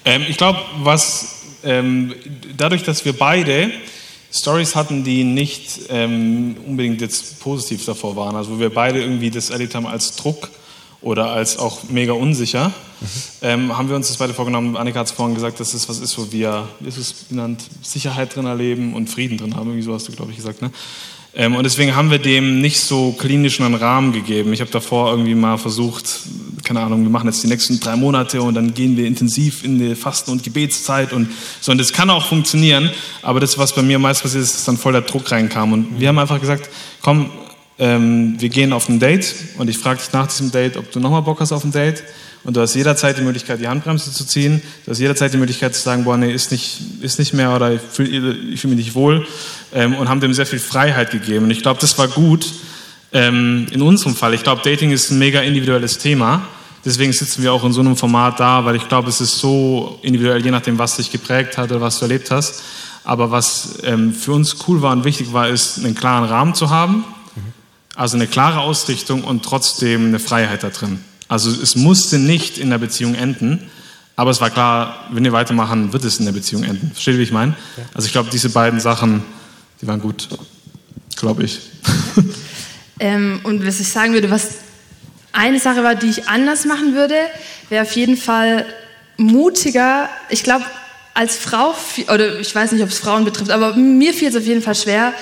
Ähm, 0.05 0.25
ich 0.29 0.37
glaube, 0.37 0.61
was 0.79 1.43
ähm, 1.65 2.15
dadurch, 2.57 2.85
dass 2.85 3.05
wir 3.05 3.15
beide 3.15 3.73
Stories 4.33 4.77
hatten, 4.77 5.03
die 5.03 5.25
nicht 5.25 5.81
ähm, 5.89 6.57
unbedingt 6.65 7.01
jetzt 7.01 7.41
positiv 7.41 7.85
davor 7.85 8.15
waren, 8.15 8.37
also 8.37 8.53
wo 8.53 8.61
wir 8.61 8.71
beide 8.73 9.01
irgendwie 9.01 9.31
das 9.31 9.51
erlebt 9.51 9.75
haben 9.75 9.87
als 9.87 10.15
Druck 10.15 10.51
oder 11.01 11.31
als 11.31 11.59
auch 11.59 11.85
mega 11.89 12.13
unsicher, 12.13 12.69
mhm. 12.69 13.07
ähm, 13.43 13.79
haben 13.79 13.89
wir 13.89 13.97
uns 13.97 14.09
das 14.09 14.17
beide 14.17 14.35
vorgenommen. 14.35 14.77
Annika 14.77 15.01
hat 15.01 15.07
es 15.07 15.13
vorhin 15.13 15.35
gesagt, 15.35 15.61
dass 15.61 15.75
es 15.75 15.89
was 15.89 15.99
ist, 15.99 16.17
wo 16.19 16.31
wir, 16.33 16.69
wie 16.81 16.89
ist 16.89 16.99
es 16.99 17.29
genannt, 17.29 17.65
Sicherheit 17.83 18.35
drin 18.35 18.47
erleben 18.47 18.95
und 18.95 19.09
Frieden 19.09 19.39
drin 19.39 19.55
haben. 19.55 19.69
Irgendwie 19.69 19.83
so 19.83 19.95
hast 19.95 20.09
du, 20.09 20.13
glaube 20.13 20.31
ich, 20.31 20.37
gesagt. 20.37 20.63
Ne? 20.63 20.71
Ähm, 21.39 21.55
und 21.55 21.65
deswegen 21.65 21.95
haben 21.95 22.11
wir 22.11 22.19
dem 22.19 22.63
nicht 22.63 22.81
so 22.81 23.13
klinischen 23.13 23.67
einen 23.67 23.75
Rahmen 23.75 24.13
gegeben. 24.13 24.55
Ich 24.55 24.63
habe 24.63 24.71
davor 24.71 25.11
irgendwie 25.11 25.35
mal 25.35 25.59
versucht, 25.59 26.21
keine 26.65 26.81
Ahnung, 26.81 27.03
wir 27.03 27.11
machen 27.11 27.27
jetzt 27.27 27.43
die 27.43 27.49
nächsten 27.49 27.79
drei 27.79 27.95
Monate 27.95 28.41
und 28.41 28.55
dann 28.55 28.73
gehen 28.73 28.97
wir 28.97 29.07
intensiv 29.07 29.63
in 29.63 29.79
die 29.79 29.95
Fasten- 29.95 30.31
und 30.31 30.43
Gebetszeit 30.43 31.13
und 31.13 31.29
so. 31.61 31.73
Und 31.73 31.79
das 31.79 31.93
kann 31.93 32.09
auch 32.09 32.25
funktionieren, 32.25 32.91
aber 33.21 33.39
das, 33.39 33.59
was 33.59 33.75
bei 33.75 33.83
mir 33.83 33.99
meist 33.99 34.23
passiert 34.23 34.45
ist, 34.45 34.55
ist 34.55 34.67
dann 34.67 34.79
voll 34.79 34.93
der 34.93 35.03
Druck 35.03 35.31
reinkam. 35.31 35.75
Und 35.75 36.01
wir 36.01 36.09
haben 36.09 36.19
einfach 36.19 36.41
gesagt, 36.41 36.71
komm, 37.03 37.31
ähm, 37.79 38.37
wir 38.39 38.49
gehen 38.49 38.73
auf 38.73 38.89
ein 38.89 38.99
Date 38.99 39.35
und 39.59 39.69
ich 39.69 39.79
frage 39.79 40.01
dich 40.01 40.13
nach 40.13 40.27
diesem 40.27 40.51
Date, 40.51 40.77
ob 40.77 40.91
du 40.93 41.01
nochmal 41.01 41.23
Bock 41.23 41.41
hast 41.41 41.53
auf 41.53 41.65
ein 41.65 41.73
Date. 41.73 42.03
Und 42.43 42.57
du 42.57 42.61
hast 42.61 42.75
jederzeit 42.75 43.19
die 43.19 43.23
Möglichkeit, 43.23 43.61
die 43.61 43.67
Handbremse 43.67 44.13
zu 44.13 44.25
ziehen. 44.25 44.63
Du 44.85 44.93
hast 44.93 45.01
jederzeit 45.01 45.33
die 45.33 45.37
Möglichkeit 45.37 45.75
zu 45.75 45.83
sagen, 45.83 46.05
boah, 46.05 46.17
nee, 46.17 46.33
ist 46.33 46.53
nicht, 46.53 46.81
ist 47.01 47.19
nicht 47.19 47.35
mehr 47.35 47.55
oder 47.55 47.73
ich 47.73 47.81
fühle 47.81 48.57
fühl 48.57 48.71
mich 48.71 48.79
nicht 48.79 48.95
wohl. 48.95 49.27
Ähm, 49.75 49.97
und 49.97 50.09
haben 50.09 50.21
dem 50.21 50.33
sehr 50.33 50.47
viel 50.47 50.61
Freiheit 50.61 51.11
gegeben. 51.11 51.47
Und 51.47 51.51
ich 51.51 51.63
glaube, 51.63 51.81
das 51.81 51.99
war 51.99 52.07
gut 52.07 52.47
ähm, 53.13 53.67
in 53.73 53.83
unserem 53.83 54.15
Fall. 54.15 54.33
Ich 54.33 54.45
glaube, 54.45 54.63
Dating 54.65 54.93
ist 54.93 55.11
ein 55.11 55.19
mega 55.19 55.41
individuelles 55.41 55.99
Thema. 55.99 56.47
Deswegen 56.85 57.13
sitzen 57.13 57.43
wir 57.43 57.53
auch 57.53 57.65
in 57.65 57.73
so 57.73 57.81
einem 57.81 57.97
Format 57.97 58.39
da, 58.39 58.65
weil 58.65 58.77
ich 58.77 58.89
glaube, 58.89 59.09
es 59.09 59.21
ist 59.21 59.39
so 59.39 59.99
individuell, 60.03 60.43
je 60.43 60.53
nachdem, 60.53 60.79
was 60.79 60.97
dich 60.97 61.11
geprägt 61.11 61.59
hat 61.59 61.73
oder 61.73 61.81
was 61.81 61.99
du 61.99 62.05
erlebt 62.05 62.31
hast. 62.31 62.63
Aber 63.03 63.33
was 63.33 63.81
ähm, 63.83 64.15
für 64.15 64.33
uns 64.33 64.57
cool 64.69 64.83
war 64.83 64.93
und 64.93 65.05
wichtig 65.05 65.33
war, 65.33 65.49
ist, 65.49 65.85
einen 65.85 65.97
klaren 65.97 66.25
Rahmen 66.25 66.55
zu 66.55 66.71
haben 66.71 67.05
also 67.97 68.17
eine 68.17 68.27
klare 68.27 68.61
Ausrichtung 68.61 69.25
und 69.25 69.45
trotzdem 69.45 70.07
eine 70.07 70.19
Freiheit 70.19 70.63
da 70.63 70.69
drin. 70.69 71.01
Also 71.29 71.51
es 71.51 71.75
musste 71.75 72.19
nicht 72.19 72.59
in 72.59 72.71
der 72.71 72.79
Beziehung 72.79 73.15
enden, 73.15 73.69
aber 74.15 74.31
es 74.31 74.41
war 74.41 74.51
klar, 74.51 75.09
wenn 75.11 75.25
wir 75.25 75.33
weitermachen, 75.33 75.93
wird 75.93 76.05
es 76.05 76.19
in 76.19 76.25
der 76.25 76.33
Beziehung 76.33 76.63
enden. 76.63 76.93
Versteht 76.93 77.15
ihr, 77.15 77.19
wie 77.19 77.25
ich 77.25 77.33
meine? 77.33 77.55
Also 77.95 78.07
ich 78.07 78.13
glaube, 78.13 78.31
diese 78.31 78.51
beiden 78.51 78.81
Sachen, 78.81 79.23
die 79.81 79.87
waren 79.87 80.01
gut, 80.01 80.29
glaube 81.17 81.45
ich. 81.45 81.61
Ähm, 82.99 83.41
und 83.43 83.67
was 83.67 83.81
ich 83.81 83.91
sagen 83.91 84.15
würde, 84.15 84.31
was 84.31 84.49
eine 85.33 85.61
Sache 85.61 85.83
war, 85.83 85.95
die 85.95 86.09
ich 86.09 86.29
anders 86.29 86.65
machen 86.65 86.95
würde, 86.95 87.15
wäre 87.69 87.83
auf 87.83 87.93
jeden 87.93 88.17
Fall 88.17 88.65
mutiger. 89.19 90.09
Ich 90.31 90.43
glaube, 90.43 90.65
als 91.13 91.37
Frau, 91.37 91.75
oder 92.13 92.41
ich 92.41 92.55
weiß 92.55 92.73
nicht, 92.73 92.83
ob 92.83 92.89
es 92.89 92.99
Frauen 92.99 93.25
betrifft, 93.25 93.51
aber 93.51 93.75
mir 93.75 94.15
fiel 94.15 94.29
es 94.29 94.37
auf 94.37 94.47
jeden 94.47 94.63
Fall 94.63 94.75
schwer, 94.75 95.13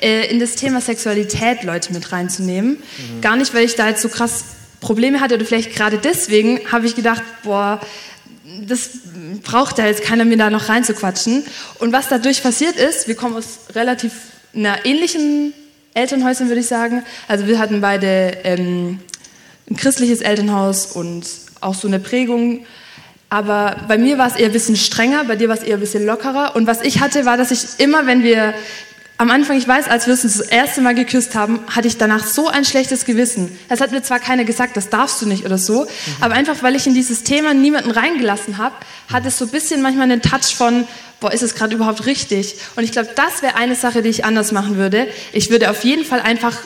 in 0.00 0.40
das 0.40 0.54
Thema 0.54 0.80
Sexualität 0.80 1.62
Leute 1.62 1.92
mit 1.92 2.12
reinzunehmen. 2.12 2.72
Mhm. 2.72 3.20
Gar 3.20 3.36
nicht, 3.36 3.54
weil 3.54 3.64
ich 3.64 3.74
da 3.74 3.88
jetzt 3.88 4.02
so 4.02 4.08
krass 4.08 4.44
Probleme 4.80 5.20
hatte 5.20 5.34
oder 5.34 5.44
vielleicht 5.44 5.74
gerade 5.74 5.98
deswegen 5.98 6.60
habe 6.72 6.86
ich 6.86 6.96
gedacht, 6.96 7.22
boah, 7.44 7.80
das 8.66 8.90
braucht 9.42 9.78
da 9.78 9.86
jetzt 9.86 10.02
keiner 10.02 10.24
mir 10.24 10.36
da 10.36 10.50
noch 10.50 10.68
reinzuquatschen. 10.68 11.44
Und 11.78 11.92
was 11.92 12.08
dadurch 12.08 12.42
passiert 12.42 12.76
ist, 12.76 13.06
wir 13.06 13.14
kommen 13.14 13.36
aus 13.36 13.60
relativ 13.74 14.12
einer 14.54 14.84
ähnlichen 14.84 15.52
Elternhäusern, 15.94 16.48
würde 16.48 16.60
ich 16.60 16.66
sagen. 16.66 17.04
Also 17.28 17.46
wir 17.46 17.58
hatten 17.58 17.80
beide 17.80 18.38
ähm, 18.44 19.00
ein 19.68 19.76
christliches 19.76 20.20
Elternhaus 20.20 20.86
und 20.86 21.26
auch 21.60 21.74
so 21.74 21.86
eine 21.86 22.00
Prägung. 22.00 22.64
Aber 23.28 23.76
bei 23.86 23.96
mir 23.96 24.18
war 24.18 24.26
es 24.26 24.36
eher 24.36 24.46
ein 24.46 24.52
bisschen 24.52 24.76
strenger, 24.76 25.24
bei 25.24 25.36
dir 25.36 25.48
war 25.48 25.56
es 25.56 25.62
eher 25.62 25.76
ein 25.76 25.80
bisschen 25.80 26.04
lockerer. 26.04 26.56
Und 26.56 26.66
was 26.66 26.82
ich 26.82 27.00
hatte, 27.00 27.24
war, 27.24 27.36
dass 27.36 27.52
ich 27.52 27.78
immer, 27.78 28.06
wenn 28.06 28.24
wir 28.24 28.54
am 29.20 29.30
Anfang, 29.30 29.58
ich 29.58 29.68
weiß, 29.68 29.86
als 29.86 30.06
wir 30.06 30.14
uns 30.14 30.22
das 30.22 30.40
erste 30.40 30.80
Mal 30.80 30.94
geküsst 30.94 31.34
haben, 31.34 31.60
hatte 31.68 31.86
ich 31.86 31.98
danach 31.98 32.24
so 32.24 32.48
ein 32.48 32.64
schlechtes 32.64 33.04
Gewissen. 33.04 33.54
Es 33.68 33.82
hat 33.82 33.92
mir 33.92 34.02
zwar 34.02 34.18
keiner 34.18 34.44
gesagt, 34.44 34.78
das 34.78 34.88
darfst 34.88 35.20
du 35.20 35.26
nicht 35.26 35.44
oder 35.44 35.58
so, 35.58 35.82
mhm. 35.82 35.88
aber 36.22 36.32
einfach, 36.32 36.62
weil 36.62 36.74
ich 36.74 36.86
in 36.86 36.94
dieses 36.94 37.22
Thema 37.22 37.52
niemanden 37.52 37.90
reingelassen 37.90 38.56
habe, 38.56 38.74
hat 39.12 39.26
es 39.26 39.36
so 39.36 39.44
ein 39.44 39.50
bisschen 39.50 39.82
manchmal 39.82 40.10
einen 40.10 40.22
Touch 40.22 40.54
von, 40.56 40.88
boah, 41.20 41.30
ist 41.30 41.42
es 41.42 41.54
gerade 41.54 41.74
überhaupt 41.74 42.06
richtig? 42.06 42.54
Und 42.76 42.84
ich 42.84 42.92
glaube, 42.92 43.10
das 43.14 43.42
wäre 43.42 43.56
eine 43.56 43.74
Sache, 43.74 44.00
die 44.00 44.08
ich 44.08 44.24
anders 44.24 44.52
machen 44.52 44.78
würde. 44.78 45.06
Ich 45.34 45.50
würde 45.50 45.68
auf 45.68 45.84
jeden 45.84 46.06
Fall 46.06 46.22
einfach 46.22 46.56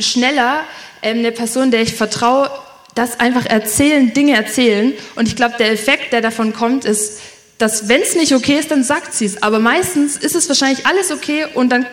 schneller 0.00 0.62
ähm, 1.02 1.18
eine 1.18 1.30
Person, 1.30 1.70
der 1.70 1.82
ich 1.82 1.94
vertraue, 1.94 2.50
das 2.96 3.20
einfach 3.20 3.46
erzählen, 3.46 4.12
Dinge 4.12 4.34
erzählen. 4.34 4.94
Und 5.14 5.28
ich 5.28 5.36
glaube, 5.36 5.54
der 5.60 5.70
Effekt, 5.70 6.12
der 6.12 6.22
davon 6.22 6.54
kommt, 6.54 6.84
ist, 6.84 7.20
dass 7.60 7.88
wenn 7.88 8.00
es 8.00 8.16
nicht 8.16 8.34
okay 8.34 8.58
ist, 8.58 8.72
dann 8.72 8.82
sagt 8.82 9.14
sie 9.14 9.26
es. 9.26 9.42
Aber 9.42 9.60
meistens 9.60 10.16
ist 10.16 10.34
es 10.34 10.48
wahrscheinlich 10.48 10.86
alles 10.86 11.12
okay 11.12 11.46
und 11.54 11.68
dann 11.70 11.86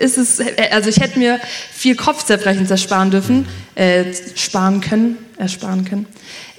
ist 0.00 0.16
es, 0.16 0.40
also 0.70 0.88
ich 0.88 0.98
hätte 0.98 1.18
mir 1.18 1.38
viel 1.72 1.94
Kopfzerbrechen 1.94 2.68
ersparen 2.68 3.10
dürfen, 3.10 3.46
äh, 3.74 4.04
sparen 4.34 4.80
können, 4.80 5.18
ersparen 5.36 5.84
können. 5.84 6.06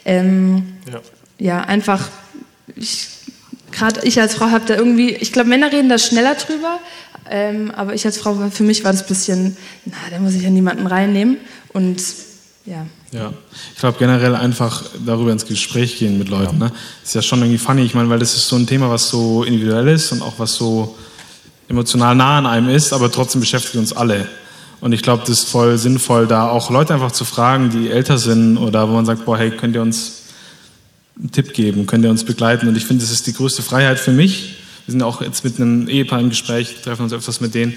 Ähm, 0.06 0.74
ja. 0.92 1.02
ja. 1.40 1.62
einfach, 1.62 2.10
gerade 3.72 4.02
ich 4.04 4.22
als 4.22 4.36
Frau 4.36 4.52
habe 4.52 4.66
da 4.66 4.76
irgendwie, 4.76 5.10
ich 5.10 5.32
glaube, 5.32 5.50
Männer 5.50 5.72
reden 5.72 5.90
da 5.90 5.98
schneller 5.98 6.36
drüber, 6.36 6.80
ähm, 7.30 7.72
aber 7.72 7.96
ich 7.96 8.06
als 8.06 8.18
Frau, 8.18 8.50
für 8.52 8.64
mich 8.64 8.84
war 8.84 8.92
das 8.92 9.02
ein 9.04 9.08
bisschen, 9.08 9.58
na, 9.86 9.98
da 10.12 10.20
muss 10.20 10.36
ich 10.36 10.44
ja 10.44 10.50
niemanden 10.50 10.86
reinnehmen 10.86 11.38
und 11.74 12.02
ja. 12.66 12.86
Ja, 13.12 13.34
ich 13.74 13.80
glaube 13.80 13.98
generell 13.98 14.36
einfach 14.36 14.84
darüber 15.06 15.32
ins 15.32 15.46
Gespräch 15.46 15.98
gehen 15.98 16.18
mit 16.18 16.30
Leuten. 16.30 16.60
Ne? 16.60 16.72
Ist 17.04 17.16
ja 17.16 17.22
schon 17.22 17.40
irgendwie 17.40 17.58
funny, 17.58 17.82
ich 17.82 17.94
meine, 17.94 18.10
weil 18.10 18.20
das 18.20 18.36
ist 18.36 18.48
so 18.48 18.56
ein 18.56 18.68
Thema, 18.68 18.90
was 18.90 19.10
so 19.10 19.44
individuell 19.44 19.88
ist 19.90 20.12
und 20.12 20.22
auch 20.22 20.36
was 20.38 20.54
so 20.54 20.96
emotional 21.72 22.16
nah 22.16 22.38
an 22.38 22.46
einem 22.46 22.70
ist, 22.70 22.94
aber 22.94 23.12
trotzdem 23.12 23.42
beschäftigt 23.42 23.78
uns 23.78 23.94
alle. 23.94 24.28
Und 24.82 24.94
ich 24.94 25.02
glaube, 25.02 25.24
das 25.26 25.40
ist 25.40 25.50
voll 25.50 25.78
sinnvoll, 25.78 26.28
da 26.28 26.50
auch 26.50 26.70
Leute 26.70 26.94
einfach 26.94 27.12
zu 27.12 27.24
fragen, 27.24 27.70
die 27.70 27.90
älter 27.90 28.18
sind 28.18 28.58
oder 28.58 28.90
wo 28.90 28.94
man 28.94 29.06
sagt, 29.06 29.26
boah, 29.26 29.38
hey, 29.38 29.52
könnt 29.52 29.76
ihr 29.76 29.82
uns 29.82 30.24
einen 31.18 31.32
Tipp 31.32 31.54
geben, 31.54 31.88
könnt 31.88 32.04
ihr 32.04 32.10
uns 32.10 32.24
begleiten? 32.24 32.68
Und 32.68 32.76
ich 32.76 32.86
finde, 32.86 33.04
das 33.04 33.12
ist 33.12 33.26
die 33.28 33.34
größte 33.34 33.62
Freiheit 33.62 34.00
für 34.00 34.12
mich. 34.12 34.58
Wir 34.86 34.92
sind 34.94 35.04
auch 35.04 35.22
jetzt 35.22 35.44
mit 35.44 35.58
einem 35.58 35.88
Ehepaar 35.88 36.20
im 36.20 36.30
Gespräch, 36.30 36.78
treffen 36.84 37.04
uns 37.04 37.14
öfters 37.14 37.40
mit 37.40 37.54
denen, 37.54 37.76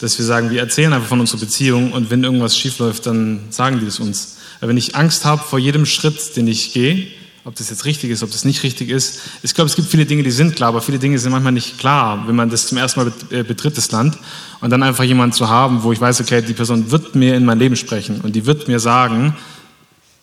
dass 0.00 0.18
wir 0.18 0.24
sagen, 0.24 0.50
wir 0.50 0.60
erzählen 0.60 0.92
einfach 0.92 1.08
von 1.08 1.20
unserer 1.20 1.40
Beziehung 1.40 1.92
und 1.92 2.10
wenn 2.10 2.24
irgendwas 2.24 2.56
schief 2.56 2.78
läuft, 2.78 3.06
dann 3.06 3.40
sagen 3.50 3.80
die 3.80 3.86
es 3.86 4.00
uns. 4.00 4.38
Weil 4.60 4.70
wenn 4.70 4.76
ich 4.78 4.96
Angst 4.96 5.24
habe 5.26 5.42
vor 5.42 5.58
jedem 5.58 5.84
Schritt, 5.84 6.36
den 6.36 6.48
ich 6.48 6.72
gehe, 6.72 7.06
ob 7.48 7.54
das 7.54 7.70
jetzt 7.70 7.86
richtig 7.86 8.10
ist, 8.10 8.22
ob 8.22 8.30
das 8.30 8.44
nicht 8.44 8.62
richtig 8.62 8.90
ist. 8.90 9.20
Ich 9.42 9.54
glaube, 9.54 9.70
es 9.70 9.74
gibt 9.74 9.88
viele 9.88 10.04
Dinge, 10.04 10.22
die 10.22 10.30
sind 10.30 10.54
klar, 10.54 10.68
aber 10.68 10.82
viele 10.82 10.98
Dinge 10.98 11.18
sind 11.18 11.32
manchmal 11.32 11.52
nicht 11.52 11.78
klar, 11.78 12.24
wenn 12.26 12.36
man 12.36 12.50
das 12.50 12.66
zum 12.66 12.76
ersten 12.76 13.00
Mal 13.00 13.12
äh, 13.30 13.42
betritt, 13.42 13.78
das 13.78 13.90
Land. 13.90 14.18
Und 14.60 14.68
dann 14.68 14.82
einfach 14.82 15.04
jemanden 15.04 15.32
zu 15.32 15.48
haben, 15.48 15.82
wo 15.82 15.90
ich 15.90 15.98
weiß, 15.98 16.20
okay, 16.20 16.42
die 16.42 16.52
Person 16.52 16.90
wird 16.90 17.14
mir 17.14 17.36
in 17.36 17.46
mein 17.46 17.58
Leben 17.58 17.74
sprechen 17.74 18.20
und 18.20 18.36
die 18.36 18.44
wird 18.44 18.68
mir 18.68 18.80
sagen, 18.80 19.34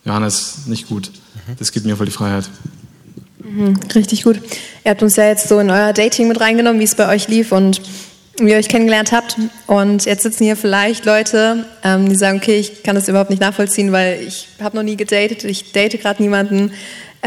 Johannes, 0.04 0.66
nicht 0.66 0.86
gut. 0.88 1.10
Das 1.58 1.72
gibt 1.72 1.84
mir 1.84 1.96
voll 1.96 2.06
die 2.06 2.12
Freiheit. 2.12 2.48
Mhm, 3.42 3.74
richtig 3.92 4.22
gut. 4.22 4.40
Ihr 4.84 4.92
habt 4.92 5.02
uns 5.02 5.16
ja 5.16 5.26
jetzt 5.26 5.48
so 5.48 5.58
in 5.58 5.68
euer 5.68 5.92
Dating 5.92 6.28
mit 6.28 6.40
reingenommen, 6.40 6.78
wie 6.78 6.84
es 6.84 6.94
bei 6.94 7.12
euch 7.12 7.26
lief 7.26 7.50
und 7.50 7.80
wie 8.38 8.50
ihr 8.50 8.56
euch 8.56 8.68
kennengelernt 8.68 9.12
habt. 9.12 9.36
Und 9.66 10.04
jetzt 10.04 10.22
sitzen 10.22 10.44
hier 10.44 10.56
vielleicht 10.56 11.04
Leute, 11.04 11.64
ähm, 11.82 12.08
die 12.08 12.14
sagen, 12.14 12.38
okay, 12.38 12.58
ich 12.58 12.82
kann 12.82 12.94
das 12.94 13.08
überhaupt 13.08 13.30
nicht 13.30 13.40
nachvollziehen, 13.40 13.92
weil 13.92 14.20
ich 14.26 14.48
habe 14.60 14.76
noch 14.76 14.82
nie 14.82 14.96
gedatet, 14.96 15.44
ich 15.44 15.72
date 15.72 16.00
gerade 16.00 16.22
niemanden. 16.22 16.72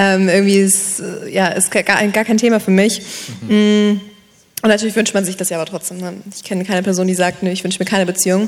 Ähm, 0.01 0.29
irgendwie 0.29 0.56
ist, 0.56 1.03
ja, 1.29 1.50
ist 1.50 1.72
gar, 1.72 1.84
gar, 1.84 2.24
kein 2.24 2.38
Thema 2.38 2.62
für 2.62 2.72
mich. 2.72 3.01
Mhm. 3.41 3.50
Mm, 3.50 4.01
und 4.62 4.70
natürlich 4.70 4.96
wünscht 4.96 5.13
man 5.13 5.25
sich 5.25 5.36
das 5.36 5.50
ja 5.50 5.58
aber 5.58 5.70
trotzdem. 5.70 5.98
Ne? 5.98 6.13
Ich 6.34 6.41
kenne 6.41 6.63
keine 6.63 6.84
Person, 6.84 7.06
die 7.06 7.15
sagt, 7.15 7.44
nö, 7.44 7.50
ich 7.50 7.65
wünsche 7.65 7.79
mir 7.79 7.86
keine 7.86 8.06
Beziehung. 8.06 8.48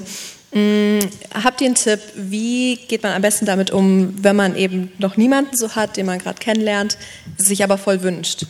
Mm, 0.53 0.99
habt 1.43 1.59
ihr 1.59 1.65
einen 1.65 1.75
Tipp, 1.75 1.99
wie 2.15 2.77
geht 2.87 3.03
man 3.03 3.11
am 3.11 3.21
besten 3.21 3.45
damit 3.45 3.69
um, 3.69 4.13
wenn 4.23 4.37
man 4.37 4.55
eben 4.55 4.93
noch 4.97 5.17
niemanden 5.17 5.57
so 5.57 5.75
hat, 5.75 5.97
den 5.97 6.05
man 6.05 6.19
gerade 6.19 6.39
kennenlernt, 6.39 6.97
sich 7.37 7.65
aber 7.65 7.77
voll 7.77 8.01
wünscht? 8.01 8.45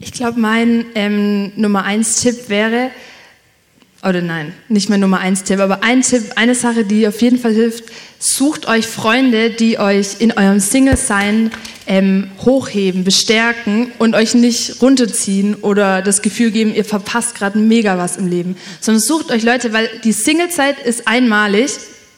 Ich 0.00 0.12
glaube, 0.12 0.38
mein 0.38 0.84
ähm, 0.94 1.52
Nummer 1.56 1.84
eins 1.84 2.20
Tipp 2.20 2.50
wäre, 2.50 2.90
oder 4.02 4.22
nein, 4.22 4.52
nicht 4.68 4.88
mein 4.88 5.00
Nummer 5.00 5.18
eins 5.18 5.42
Tipp, 5.42 5.58
aber 5.58 5.82
ein 5.82 6.02
Tipp, 6.02 6.22
eine 6.36 6.54
Sache, 6.54 6.84
die 6.84 7.08
auf 7.08 7.20
jeden 7.20 7.38
Fall 7.38 7.52
hilft, 7.52 7.84
sucht 8.20 8.68
euch 8.68 8.86
Freunde, 8.86 9.50
die 9.50 9.78
euch 9.78 10.20
in 10.20 10.32
eurem 10.32 10.60
Single-Sein 10.60 11.50
ähm, 11.86 12.30
hochheben, 12.44 13.02
bestärken 13.02 13.90
und 13.98 14.14
euch 14.14 14.34
nicht 14.34 14.80
runterziehen 14.82 15.56
oder 15.56 16.00
das 16.00 16.22
Gefühl 16.22 16.52
geben, 16.52 16.74
ihr 16.74 16.84
verpasst 16.84 17.34
gerade 17.34 17.58
mega 17.58 17.98
was 17.98 18.16
im 18.16 18.28
Leben, 18.28 18.56
sondern 18.80 19.02
sucht 19.02 19.32
euch 19.32 19.42
Leute, 19.42 19.72
weil 19.72 19.88
die 20.04 20.12
Single-Zeit 20.12 20.78
ist 20.78 21.08
einmalig, 21.08 21.72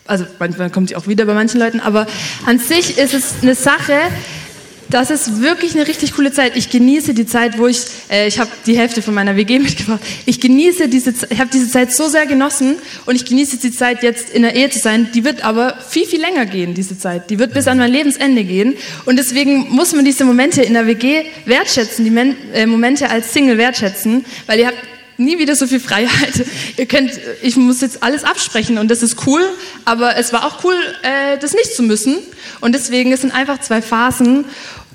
also 0.06 0.26
manchmal 0.38 0.70
kommt 0.70 0.90
sie 0.90 0.96
auch 0.96 1.06
wieder 1.06 1.24
bei 1.24 1.34
manchen 1.34 1.60
Leuten, 1.60 1.80
aber 1.80 2.06
an 2.44 2.58
sich 2.58 2.98
ist 2.98 3.14
es 3.14 3.34
eine 3.42 3.54
Sache, 3.54 3.94
das 4.90 5.10
ist 5.10 5.40
wirklich 5.40 5.74
eine 5.74 5.86
richtig 5.86 6.14
coole 6.14 6.32
Zeit. 6.32 6.56
Ich 6.56 6.70
genieße 6.70 7.14
die 7.14 7.26
Zeit, 7.26 7.58
wo 7.58 7.66
ich, 7.66 7.82
äh, 8.10 8.26
ich 8.26 8.38
habe 8.38 8.50
die 8.66 8.76
Hälfte 8.76 9.02
von 9.02 9.14
meiner 9.14 9.36
WG 9.36 9.58
mitgebracht. 9.60 10.00
Ich 10.26 10.40
genieße 10.40 10.88
diese, 10.88 11.14
ich 11.30 11.40
habe 11.40 11.50
diese 11.52 11.68
Zeit 11.68 11.92
so 11.92 12.08
sehr 12.08 12.26
genossen 12.26 12.76
und 13.06 13.14
ich 13.14 13.24
genieße 13.24 13.58
die 13.58 13.70
Zeit 13.70 14.02
jetzt 14.02 14.30
in 14.30 14.42
der 14.42 14.54
Ehe 14.54 14.68
zu 14.70 14.78
sein. 14.78 15.08
Die 15.14 15.24
wird 15.24 15.44
aber 15.44 15.78
viel 15.88 16.06
viel 16.06 16.20
länger 16.20 16.46
gehen, 16.46 16.74
diese 16.74 16.98
Zeit. 16.98 17.30
Die 17.30 17.38
wird 17.38 17.54
bis 17.54 17.68
an 17.68 17.78
mein 17.78 17.92
Lebensende 17.92 18.44
gehen 18.44 18.76
und 19.04 19.16
deswegen 19.16 19.68
muss 19.70 19.92
man 19.92 20.04
diese 20.04 20.24
Momente 20.24 20.62
in 20.62 20.74
der 20.74 20.86
WG 20.86 21.24
wertschätzen, 21.44 22.04
die 22.04 22.10
Men 22.10 22.36
äh, 22.52 22.66
Momente 22.66 23.08
als 23.10 23.32
Single 23.32 23.58
wertschätzen, 23.58 24.24
weil 24.46 24.58
ihr 24.58 24.66
habt 24.66 24.78
nie 25.20 25.38
wieder 25.38 25.54
so 25.54 25.66
viel 25.66 25.80
Freiheit. 25.80 26.46
Ihr 26.76 26.86
könnt, 26.86 27.12
ich 27.42 27.56
muss 27.56 27.80
jetzt 27.82 28.02
alles 28.02 28.24
absprechen 28.24 28.78
und 28.78 28.90
das 28.90 29.02
ist 29.02 29.26
cool, 29.26 29.42
aber 29.84 30.16
es 30.16 30.32
war 30.32 30.46
auch 30.46 30.64
cool, 30.64 30.74
äh, 31.02 31.38
das 31.38 31.52
nicht 31.52 31.74
zu 31.74 31.82
müssen. 31.82 32.16
Und 32.60 32.74
deswegen, 32.74 33.12
es 33.12 33.20
sind 33.20 33.32
einfach 33.32 33.60
zwei 33.60 33.82
Phasen 33.82 34.46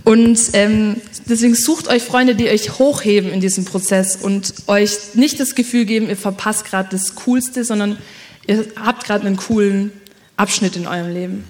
und 0.06 0.40
ähm, 0.54 1.02
deswegen 1.28 1.56
sucht 1.56 1.88
euch 1.88 2.04
Freunde, 2.04 2.36
die 2.36 2.48
euch 2.48 2.78
hochheben 2.78 3.32
in 3.32 3.42
diesem 3.42 3.66
Prozess 3.66 4.16
und 4.16 4.54
euch 4.68 5.16
nicht 5.16 5.40
das 5.40 5.56
Gefühl 5.56 5.86
geben, 5.86 6.08
ihr 6.08 6.16
verpasst 6.16 6.66
gerade 6.66 6.90
das 6.92 7.16
Coolste, 7.16 7.66
sondern 7.66 7.98
ihr 8.46 8.66
habt 8.80 9.06
gerade 9.06 9.26
einen 9.26 9.36
coolen 9.36 9.92
Abschnitt 10.38 10.76
in 10.76 10.86
eurem 10.86 11.12
Leben. 11.12 11.44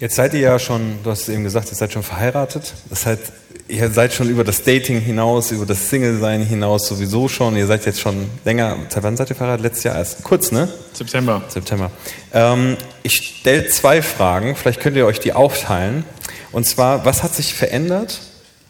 Jetzt 0.00 0.14
seid 0.14 0.32
ihr 0.32 0.40
ja 0.40 0.58
schon, 0.58 1.00
du 1.02 1.10
hast 1.10 1.22
es 1.22 1.28
eben 1.28 1.44
gesagt, 1.44 1.70
ihr 1.70 1.74
seid 1.74 1.92
schon 1.92 2.04
verheiratet. 2.04 2.72
Das 2.88 3.04
heißt, 3.04 3.32
ihr 3.66 3.90
seid 3.90 4.14
schon 4.14 4.30
über 4.30 4.44
das 4.44 4.62
Dating 4.62 5.00
hinaus, 5.00 5.50
über 5.50 5.66
das 5.66 5.90
Single-Sein 5.90 6.46
hinaus 6.46 6.86
sowieso 6.88 7.28
schon. 7.28 7.56
Ihr 7.56 7.66
seid 7.66 7.84
jetzt 7.84 8.00
schon 8.00 8.26
länger, 8.44 8.76
seit 8.88 9.02
wann 9.02 9.16
seid 9.16 9.28
ihr 9.28 9.36
verheiratet? 9.36 9.64
Letztes 9.64 9.84
Jahr 9.84 9.96
erst? 9.96 10.22
Kurz, 10.22 10.52
ne? 10.52 10.68
September. 10.92 11.42
September. 11.48 11.90
Ähm, 12.32 12.76
ich 13.02 13.16
stelle 13.16 13.66
zwei 13.66 14.00
Fragen, 14.00 14.54
vielleicht 14.56 14.80
könnt 14.80 14.96
ihr 14.96 15.04
euch 15.04 15.20
die 15.20 15.32
aufteilen. 15.32 16.04
Und 16.52 16.66
zwar, 16.66 17.04
was 17.04 17.22
hat 17.22 17.34
sich 17.34 17.54
verändert 17.54 18.20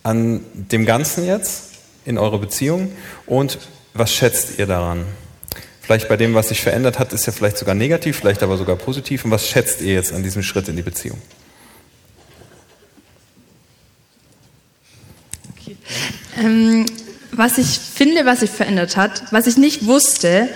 an 0.02 0.40
dem 0.54 0.86
Ganzen 0.86 1.24
jetzt 1.24 1.64
in 2.04 2.18
eurer 2.18 2.38
Beziehung 2.38 2.92
und 3.26 3.58
was 3.94 4.12
schätzt 4.12 4.58
ihr 4.58 4.66
daran? 4.66 5.04
Vielleicht 5.80 6.08
bei 6.08 6.16
dem, 6.16 6.34
was 6.34 6.48
sich 6.48 6.60
verändert 6.60 6.98
hat, 6.98 7.12
ist 7.12 7.26
ja 7.26 7.32
vielleicht 7.32 7.56
sogar 7.56 7.74
negativ, 7.74 8.18
vielleicht 8.18 8.42
aber 8.42 8.58
sogar 8.58 8.76
positiv. 8.76 9.24
Und 9.24 9.30
was 9.30 9.48
schätzt 9.48 9.80
ihr 9.80 9.94
jetzt 9.94 10.12
an 10.12 10.22
diesem 10.22 10.42
Schritt 10.42 10.68
in 10.68 10.76
die 10.76 10.82
Beziehung? 10.82 11.18
Okay. 15.56 15.76
Ähm, 16.36 16.84
was 17.32 17.56
ich 17.56 17.78
finde, 17.78 18.26
was 18.26 18.40
sich 18.40 18.50
verändert 18.50 18.96
hat, 18.96 19.32
was 19.32 19.46
ich 19.46 19.56
nicht 19.56 19.86
wusste, 19.86 20.50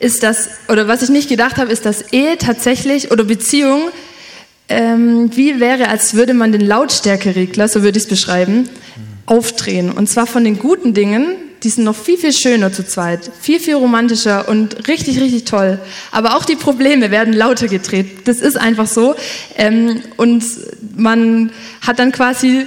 ist 0.00 0.22
das, 0.22 0.48
oder 0.68 0.86
was 0.86 1.02
ich 1.02 1.08
nicht 1.08 1.30
gedacht 1.30 1.56
habe, 1.56 1.72
ist, 1.72 1.86
dass 1.86 2.12
Ehe 2.12 2.36
tatsächlich 2.36 3.10
oder 3.10 3.24
Beziehung 3.24 3.88
ähm, 4.74 5.30
wie 5.34 5.60
wäre, 5.60 5.88
als 5.88 6.14
würde 6.14 6.34
man 6.34 6.52
den 6.52 6.60
Lautstärkeregler, 6.60 7.68
so 7.68 7.82
würde 7.82 7.98
ich 7.98 8.04
es 8.04 8.08
beschreiben, 8.08 8.68
aufdrehen. 9.26 9.90
Und 9.90 10.08
zwar 10.08 10.26
von 10.26 10.44
den 10.44 10.58
guten 10.58 10.94
Dingen, 10.94 11.36
die 11.62 11.70
sind 11.70 11.84
noch 11.84 11.96
viel, 11.96 12.18
viel 12.18 12.32
schöner 12.32 12.72
zu 12.72 12.86
zweit, 12.86 13.30
viel, 13.40 13.58
viel 13.58 13.74
romantischer 13.74 14.48
und 14.48 14.86
richtig, 14.86 15.18
richtig 15.20 15.44
toll. 15.44 15.78
Aber 16.12 16.36
auch 16.36 16.44
die 16.44 16.56
Probleme 16.56 17.10
werden 17.10 17.32
lauter 17.32 17.68
gedreht. 17.68 18.26
Das 18.28 18.40
ist 18.40 18.56
einfach 18.56 18.86
so. 18.86 19.14
Ähm, 19.56 20.02
und 20.16 20.44
man 20.96 21.50
hat 21.80 21.98
dann 21.98 22.12
quasi 22.12 22.66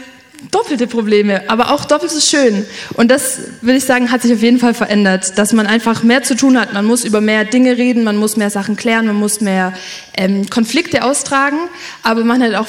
doppelte 0.51 0.87
Probleme, 0.87 1.49
aber 1.49 1.71
auch 1.71 1.85
doppelt 1.85 2.11
so 2.11 2.19
schön. 2.19 2.65
Und 2.93 3.09
das, 3.09 3.39
würde 3.61 3.77
ich 3.77 3.85
sagen, 3.85 4.11
hat 4.11 4.21
sich 4.21 4.33
auf 4.33 4.41
jeden 4.41 4.59
Fall 4.59 4.73
verändert, 4.73 5.37
dass 5.37 5.53
man 5.53 5.67
einfach 5.67 6.03
mehr 6.03 6.23
zu 6.23 6.35
tun 6.35 6.59
hat. 6.59 6.73
Man 6.73 6.85
muss 6.85 7.03
über 7.03 7.21
mehr 7.21 7.45
Dinge 7.45 7.77
reden, 7.77 8.03
man 8.03 8.17
muss 8.17 8.37
mehr 8.37 8.49
Sachen 8.49 8.75
klären, 8.75 9.07
man 9.07 9.15
muss 9.15 9.41
mehr 9.41 9.73
ähm, 10.15 10.49
Konflikte 10.49 11.03
austragen, 11.03 11.57
aber 12.03 12.23
man 12.23 12.41
hat 12.41 12.55
auch 12.55 12.67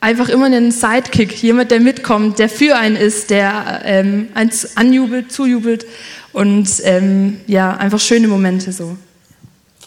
einfach 0.00 0.28
immer 0.28 0.46
einen 0.46 0.70
Sidekick, 0.70 1.42
jemand, 1.42 1.70
der 1.70 1.80
mitkommt, 1.80 2.38
der 2.38 2.48
für 2.48 2.76
einen 2.76 2.96
ist, 2.96 3.30
der 3.30 3.82
ähm, 3.84 4.28
eins 4.34 4.76
anjubelt, 4.76 5.32
zujubelt 5.32 5.86
und 6.32 6.68
ähm, 6.84 7.40
ja, 7.46 7.76
einfach 7.76 8.00
schöne 8.00 8.28
Momente 8.28 8.72
so. 8.72 8.96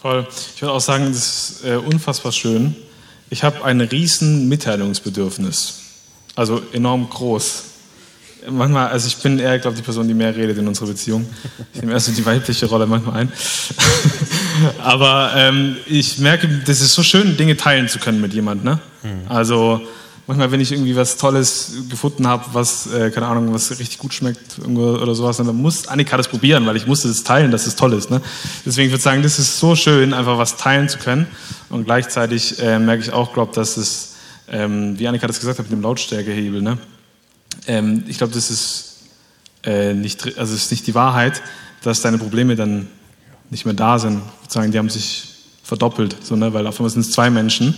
Toll. 0.00 0.26
Ich 0.54 0.60
würde 0.60 0.74
auch 0.74 0.80
sagen, 0.80 1.06
das 1.06 1.16
ist 1.16 1.64
äh, 1.64 1.76
unfassbar 1.76 2.32
schön. 2.32 2.74
Ich 3.30 3.44
habe 3.44 3.64
ein 3.64 3.80
riesen 3.80 4.48
Mitteilungsbedürfnis. 4.48 5.81
Also 6.34 6.62
enorm 6.72 7.08
groß. 7.08 7.64
Manchmal, 8.50 8.88
also 8.88 9.06
ich 9.06 9.16
bin 9.18 9.38
eher, 9.38 9.58
glaube 9.58 9.74
ich, 9.74 9.82
die 9.82 9.84
Person, 9.84 10.08
die 10.08 10.14
mehr 10.14 10.34
redet 10.34 10.58
in 10.58 10.66
unserer 10.66 10.88
Beziehung. 10.88 11.26
Ich 11.74 11.80
nehme 11.80 11.92
erst 11.92 12.06
so 12.06 12.12
die 12.12 12.26
weibliche 12.26 12.66
Rolle 12.66 12.86
manchmal 12.86 13.20
ein. 13.20 13.32
Aber 14.82 15.32
ähm, 15.36 15.76
ich 15.86 16.18
merke, 16.18 16.48
das 16.66 16.80
ist 16.80 16.94
so 16.94 17.02
schön, 17.02 17.36
Dinge 17.36 17.56
teilen 17.56 17.88
zu 17.88 17.98
können 17.98 18.20
mit 18.20 18.32
jemandem. 18.32 18.64
Ne? 18.64 18.80
Mhm. 19.02 19.30
Also 19.30 19.80
manchmal, 20.26 20.50
wenn 20.50 20.60
ich 20.60 20.72
irgendwie 20.72 20.96
was 20.96 21.18
Tolles 21.18 21.72
gefunden 21.88 22.26
habe, 22.26 22.46
was, 22.52 22.92
äh, 22.92 23.10
keine 23.10 23.26
Ahnung, 23.26 23.54
was 23.54 23.78
richtig 23.78 23.98
gut 23.98 24.12
schmeckt 24.12 24.58
oder 24.58 25.14
sowas, 25.14 25.36
dann 25.36 25.54
muss 25.54 25.86
Annika 25.86 26.16
das 26.16 26.26
probieren, 26.26 26.66
weil 26.66 26.76
ich 26.76 26.86
musste 26.86 27.06
das 27.08 27.22
teilen, 27.22 27.52
dass 27.52 27.66
es 27.66 27.76
toll 27.76 27.92
ist. 27.92 28.10
Ne? 28.10 28.20
Deswegen 28.66 28.90
würde 28.90 28.98
ich 28.98 29.04
sagen, 29.04 29.22
das 29.22 29.38
ist 29.38 29.60
so 29.60 29.76
schön, 29.76 30.14
einfach 30.14 30.38
was 30.38 30.56
teilen 30.56 30.88
zu 30.88 30.98
können. 30.98 31.28
Und 31.68 31.84
gleichzeitig 31.84 32.58
äh, 32.60 32.80
merke 32.80 33.02
ich 33.02 33.12
auch, 33.12 33.34
glaube 33.34 33.54
dass 33.54 33.76
es 33.76 34.11
ähm, 34.52 34.98
wie 34.98 35.08
Annika 35.08 35.26
das 35.26 35.40
gesagt 35.40 35.58
hat 35.58 35.66
mit 35.66 35.72
dem 35.72 35.82
Lautstärkehebel, 35.82 36.62
ne? 36.62 36.78
Ähm, 37.66 38.04
ich 38.06 38.18
glaube, 38.18 38.32
das 38.32 38.50
ist, 38.50 39.00
äh, 39.64 39.94
nicht, 39.94 40.38
also 40.38 40.54
ist 40.54 40.70
nicht 40.70 40.86
die 40.86 40.94
Wahrheit, 40.94 41.42
dass 41.82 42.00
deine 42.02 42.18
Probleme 42.18 42.56
dann 42.56 42.88
nicht 43.50 43.64
mehr 43.64 43.74
da 43.74 43.98
sind. 43.98 44.20
Sozusagen, 44.42 44.72
die 44.72 44.78
haben 44.78 44.90
sich 44.90 45.28
verdoppelt, 45.62 46.16
so, 46.22 46.36
ne? 46.36 46.52
weil 46.52 46.66
auf 46.66 46.78
einmal 46.78 46.90
sind 46.90 47.02
es 47.02 47.12
zwei 47.12 47.30
Menschen. 47.30 47.74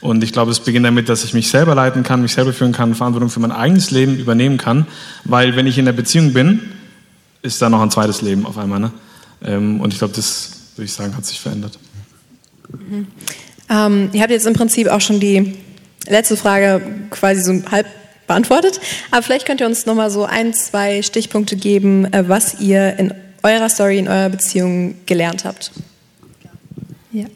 Und 0.00 0.22
ich 0.22 0.32
glaube, 0.32 0.50
es 0.50 0.60
beginnt 0.60 0.86
damit, 0.86 1.08
dass 1.08 1.24
ich 1.24 1.34
mich 1.34 1.48
selber 1.48 1.74
leiten 1.74 2.02
kann, 2.02 2.22
mich 2.22 2.34
selber 2.34 2.52
führen 2.52 2.72
kann, 2.72 2.94
Verantwortung 2.94 3.30
für 3.30 3.40
mein 3.40 3.52
eigenes 3.52 3.90
Leben 3.90 4.16
übernehmen 4.16 4.58
kann, 4.58 4.86
weil 5.24 5.56
wenn 5.56 5.66
ich 5.66 5.78
in 5.78 5.86
der 5.86 5.92
Beziehung 5.92 6.32
bin, 6.32 6.60
ist 7.42 7.60
da 7.60 7.68
noch 7.68 7.80
ein 7.80 7.90
zweites 7.90 8.22
Leben 8.22 8.46
auf 8.46 8.56
einmal. 8.58 8.80
Ne? 8.80 8.92
Ähm, 9.42 9.80
und 9.80 9.92
ich 9.92 9.98
glaube, 9.98 10.14
das 10.14 10.50
würde 10.76 10.86
ich 10.86 10.92
sagen, 10.92 11.16
hat 11.16 11.26
sich 11.26 11.40
verändert. 11.40 11.78
Mhm. 12.70 13.06
Ähm, 13.68 14.10
ihr 14.12 14.20
habt 14.20 14.30
jetzt 14.30 14.46
im 14.46 14.54
Prinzip 14.54 14.88
auch 14.88 15.00
schon 15.00 15.20
die 15.20 15.54
letzte 16.06 16.36
Frage 16.36 16.82
quasi 17.10 17.42
so 17.42 17.70
halb 17.70 17.86
beantwortet, 18.26 18.80
aber 19.10 19.22
vielleicht 19.22 19.46
könnt 19.46 19.60
ihr 19.60 19.66
uns 19.66 19.86
nochmal 19.86 20.10
so 20.10 20.24
ein, 20.24 20.54
zwei 20.54 21.02
Stichpunkte 21.02 21.56
geben, 21.56 22.10
äh, 22.12 22.28
was 22.28 22.60
ihr 22.60 22.98
in 22.98 23.12
eurer 23.42 23.68
Story, 23.68 23.98
in 23.98 24.08
eurer 24.08 24.30
Beziehung 24.30 24.94
gelernt 25.06 25.44
habt. 25.44 25.70
Ja, 27.12 27.26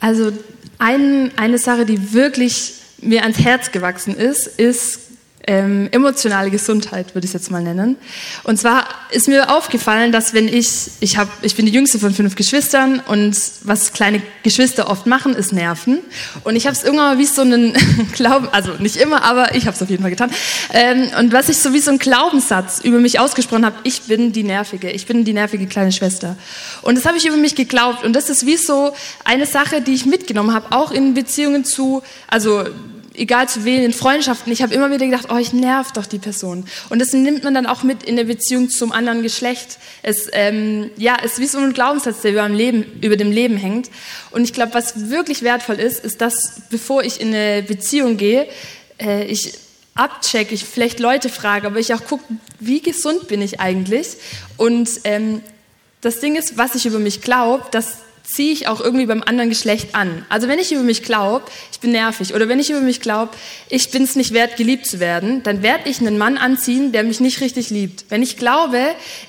also 0.00 0.32
ein, 0.78 1.30
eine 1.36 1.58
Sache, 1.58 1.86
die 1.86 2.12
wirklich 2.12 2.74
mir 3.00 3.22
ans 3.22 3.38
Herz 3.38 3.72
gewachsen 3.72 4.14
ist, 4.14 4.46
ist 4.46 5.01
ähm, 5.46 5.88
emotionale 5.90 6.50
Gesundheit, 6.50 7.14
würde 7.14 7.24
ich 7.24 7.30
es 7.30 7.32
jetzt 7.32 7.50
mal 7.50 7.62
nennen. 7.62 7.96
Und 8.44 8.58
zwar 8.58 8.86
ist 9.10 9.28
mir 9.28 9.54
aufgefallen, 9.54 10.12
dass 10.12 10.34
wenn 10.34 10.46
ich, 10.46 10.90
ich, 11.00 11.16
hab, 11.16 11.28
ich 11.42 11.56
bin 11.56 11.66
die 11.66 11.72
jüngste 11.72 11.98
von 11.98 12.14
fünf 12.14 12.36
Geschwistern 12.36 13.00
und 13.06 13.36
was 13.64 13.92
kleine 13.92 14.22
Geschwister 14.42 14.88
oft 14.88 15.06
machen, 15.06 15.34
ist 15.34 15.52
nerven. 15.52 15.98
Und 16.44 16.54
ich 16.54 16.66
habe 16.66 16.76
es 16.76 16.84
irgendwann 16.84 17.16
mal 17.16 17.18
wie 17.18 17.26
so 17.26 17.42
einen 17.42 17.72
Glauben, 18.12 18.48
also 18.52 18.72
nicht 18.78 18.96
immer, 18.96 19.24
aber 19.24 19.54
ich 19.54 19.66
habe 19.66 19.74
es 19.74 19.82
auf 19.82 19.90
jeden 19.90 20.02
Fall 20.02 20.10
getan. 20.10 20.30
Ähm, 20.72 21.08
und 21.18 21.32
was 21.32 21.48
ich 21.48 21.58
so 21.58 21.72
wie 21.72 21.80
so 21.80 21.90
einen 21.90 21.98
Glaubenssatz 21.98 22.80
über 22.80 22.98
mich 22.98 23.18
ausgesprochen 23.18 23.66
habe, 23.66 23.76
ich 23.82 24.02
bin 24.02 24.32
die 24.32 24.44
nervige, 24.44 24.90
ich 24.90 25.06
bin 25.06 25.24
die 25.24 25.32
nervige 25.32 25.66
kleine 25.66 25.92
Schwester. 25.92 26.36
Und 26.82 26.96
das 26.96 27.04
habe 27.04 27.18
ich 27.18 27.26
über 27.26 27.36
mich 27.36 27.56
geglaubt. 27.56 28.04
Und 28.04 28.14
das 28.14 28.30
ist 28.30 28.46
wie 28.46 28.56
so 28.56 28.92
eine 29.24 29.46
Sache, 29.46 29.80
die 29.80 29.94
ich 29.94 30.06
mitgenommen 30.06 30.54
habe, 30.54 30.66
auch 30.70 30.92
in 30.92 31.14
Beziehungen 31.14 31.64
zu, 31.64 32.02
also 32.28 32.64
egal 33.14 33.48
zu 33.48 33.64
wem, 33.64 33.82
in 33.82 33.92
Freundschaften, 33.92 34.52
ich 34.52 34.62
habe 34.62 34.74
immer 34.74 34.90
wieder 34.90 35.06
gedacht, 35.06 35.26
oh, 35.30 35.36
ich 35.36 35.52
nerv 35.52 35.92
doch 35.92 36.06
die 36.06 36.18
Person. 36.18 36.64
Und 36.88 36.98
das 36.98 37.12
nimmt 37.12 37.44
man 37.44 37.54
dann 37.54 37.66
auch 37.66 37.82
mit 37.82 38.02
in 38.02 38.16
der 38.16 38.24
Beziehung 38.24 38.70
zum 38.70 38.92
anderen 38.92 39.22
Geschlecht. 39.22 39.78
Es 40.02 40.28
ähm, 40.32 40.90
ja, 40.96 41.16
ist 41.16 41.38
wie 41.38 41.46
so 41.46 41.58
ein 41.58 41.72
Glaubenssatz, 41.72 42.22
der 42.22 42.32
über 42.32 42.42
dem 42.42 42.54
Leben, 42.54 42.84
über 43.00 43.16
dem 43.16 43.30
Leben 43.30 43.56
hängt. 43.56 43.90
Und 44.30 44.44
ich 44.44 44.52
glaube, 44.52 44.74
was 44.74 45.10
wirklich 45.10 45.42
wertvoll 45.42 45.76
ist, 45.76 46.04
ist, 46.04 46.20
dass 46.20 46.62
bevor 46.70 47.02
ich 47.02 47.20
in 47.20 47.28
eine 47.28 47.62
Beziehung 47.62 48.16
gehe, 48.16 48.48
äh, 49.00 49.24
ich 49.24 49.54
abcheck, 49.94 50.52
ich 50.52 50.64
vielleicht 50.64 51.00
Leute 51.00 51.28
frage, 51.28 51.66
aber 51.66 51.78
ich 51.78 51.92
auch 51.92 52.04
gucke, 52.04 52.24
wie 52.60 52.80
gesund 52.80 53.28
bin 53.28 53.42
ich 53.42 53.60
eigentlich? 53.60 54.08
Und 54.56 54.88
ähm, 55.04 55.42
das 56.00 56.20
Ding 56.20 56.36
ist, 56.36 56.56
was 56.56 56.74
ich 56.74 56.86
über 56.86 56.98
mich 56.98 57.20
glaube, 57.20 57.64
dass 57.70 57.98
ziehe 58.32 58.52
ich 58.52 58.68
auch 58.68 58.80
irgendwie 58.80 59.06
beim 59.06 59.22
anderen 59.22 59.50
Geschlecht 59.50 59.94
an. 59.94 60.24
Also 60.28 60.48
wenn 60.48 60.58
ich 60.58 60.72
über 60.72 60.82
mich 60.82 61.02
glaube, 61.02 61.44
ich 61.70 61.80
bin 61.80 61.92
nervig, 61.92 62.34
oder 62.34 62.48
wenn 62.48 62.58
ich 62.58 62.70
über 62.70 62.80
mich 62.80 63.00
glaube, 63.00 63.32
ich 63.68 63.90
bin 63.90 64.04
es 64.04 64.16
nicht 64.16 64.32
wert, 64.32 64.56
geliebt 64.56 64.86
zu 64.86 65.00
werden, 65.00 65.42
dann 65.42 65.62
werde 65.62 65.88
ich 65.88 66.00
einen 66.00 66.18
Mann 66.18 66.38
anziehen, 66.38 66.92
der 66.92 67.04
mich 67.04 67.20
nicht 67.20 67.40
richtig 67.40 67.70
liebt. 67.70 68.06
Wenn 68.08 68.22
ich 68.22 68.36
glaube, 68.36 68.78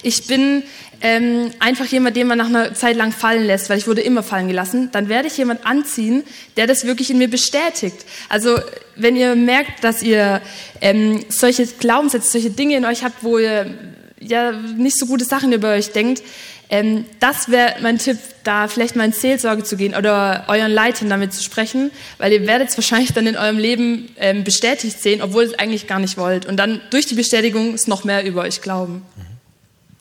ich 0.02 0.28
bin 0.28 0.64
ähm, 1.02 1.52
einfach 1.60 1.86
jemand, 1.86 2.16
den 2.16 2.28
man 2.28 2.38
nach 2.38 2.48
einer 2.48 2.74
Zeit 2.74 2.96
lang 2.96 3.12
fallen 3.12 3.46
lässt, 3.46 3.70
weil 3.70 3.78
ich 3.78 3.88
wurde 3.88 4.02
immer 4.02 4.24
fallen 4.24 4.48
gelassen, 4.48 4.90
dann 4.94 5.10
werde 5.10 5.28
ich 5.28 5.38
jemand 5.38 5.66
anziehen, 5.66 6.24
der 6.56 6.66
das 6.66 6.86
wirklich 6.86 7.12
in 7.12 7.18
mir 7.18 7.30
bestätigt. 7.30 8.06
Also 8.30 8.58
wenn 8.96 9.18
ihr 9.18 9.36
merkt, 9.36 9.84
dass 9.84 10.02
ihr 10.02 10.42
ähm, 10.80 11.26
solche 11.28 11.68
Glaubenssätze, 11.68 12.32
solche 12.32 12.52
Dinge 12.52 12.78
in 12.78 12.86
euch 12.86 13.04
habt, 13.04 13.22
wo 13.22 13.38
ihr 13.38 13.78
ja 14.22 14.54
nicht 14.54 14.98
so 14.98 15.06
gute 15.06 15.26
Sachen 15.26 15.52
über 15.52 15.74
euch 15.74 15.92
denkt, 15.92 16.24
ähm, 16.70 17.06
das 17.20 17.50
wäre 17.50 17.76
mein 17.82 17.98
Tipp, 17.98 18.18
da 18.44 18.68
vielleicht 18.68 18.96
mal 18.96 19.06
in 19.06 19.12
Seelsorge 19.14 19.64
zu 19.64 19.78
gehen 19.78 19.96
oder 19.96 20.46
euren 20.48 20.72
Leitern 20.72 21.10
damit 21.10 21.34
zu 21.34 21.44
sprechen, 21.44 21.92
weil 22.18 22.32
ihr 22.32 22.46
werdet 22.48 22.70
es 22.70 22.78
wahrscheinlich 22.78 23.14
dann 23.14 23.28
in 23.28 23.38
eurem 23.38 23.58
Leben 23.58 24.10
ähm, 24.18 24.44
bestätigt 24.44 25.02
sehen, 25.02 25.22
obwohl 25.22 25.44
ihr 25.44 25.52
es 25.52 25.60
eigentlich 25.60 25.88
gar 25.88 26.00
nicht 26.00 26.18
wollt. 26.18 26.46
Und 26.46 26.58
dann 26.58 26.82
durch 26.90 27.06
die 27.06 27.16
Bestätigung 27.16 27.74
es 27.74 27.88
noch 27.88 28.04
mehr 28.04 28.26
über 28.26 28.42
euch 28.42 28.62
glauben. 28.62 29.04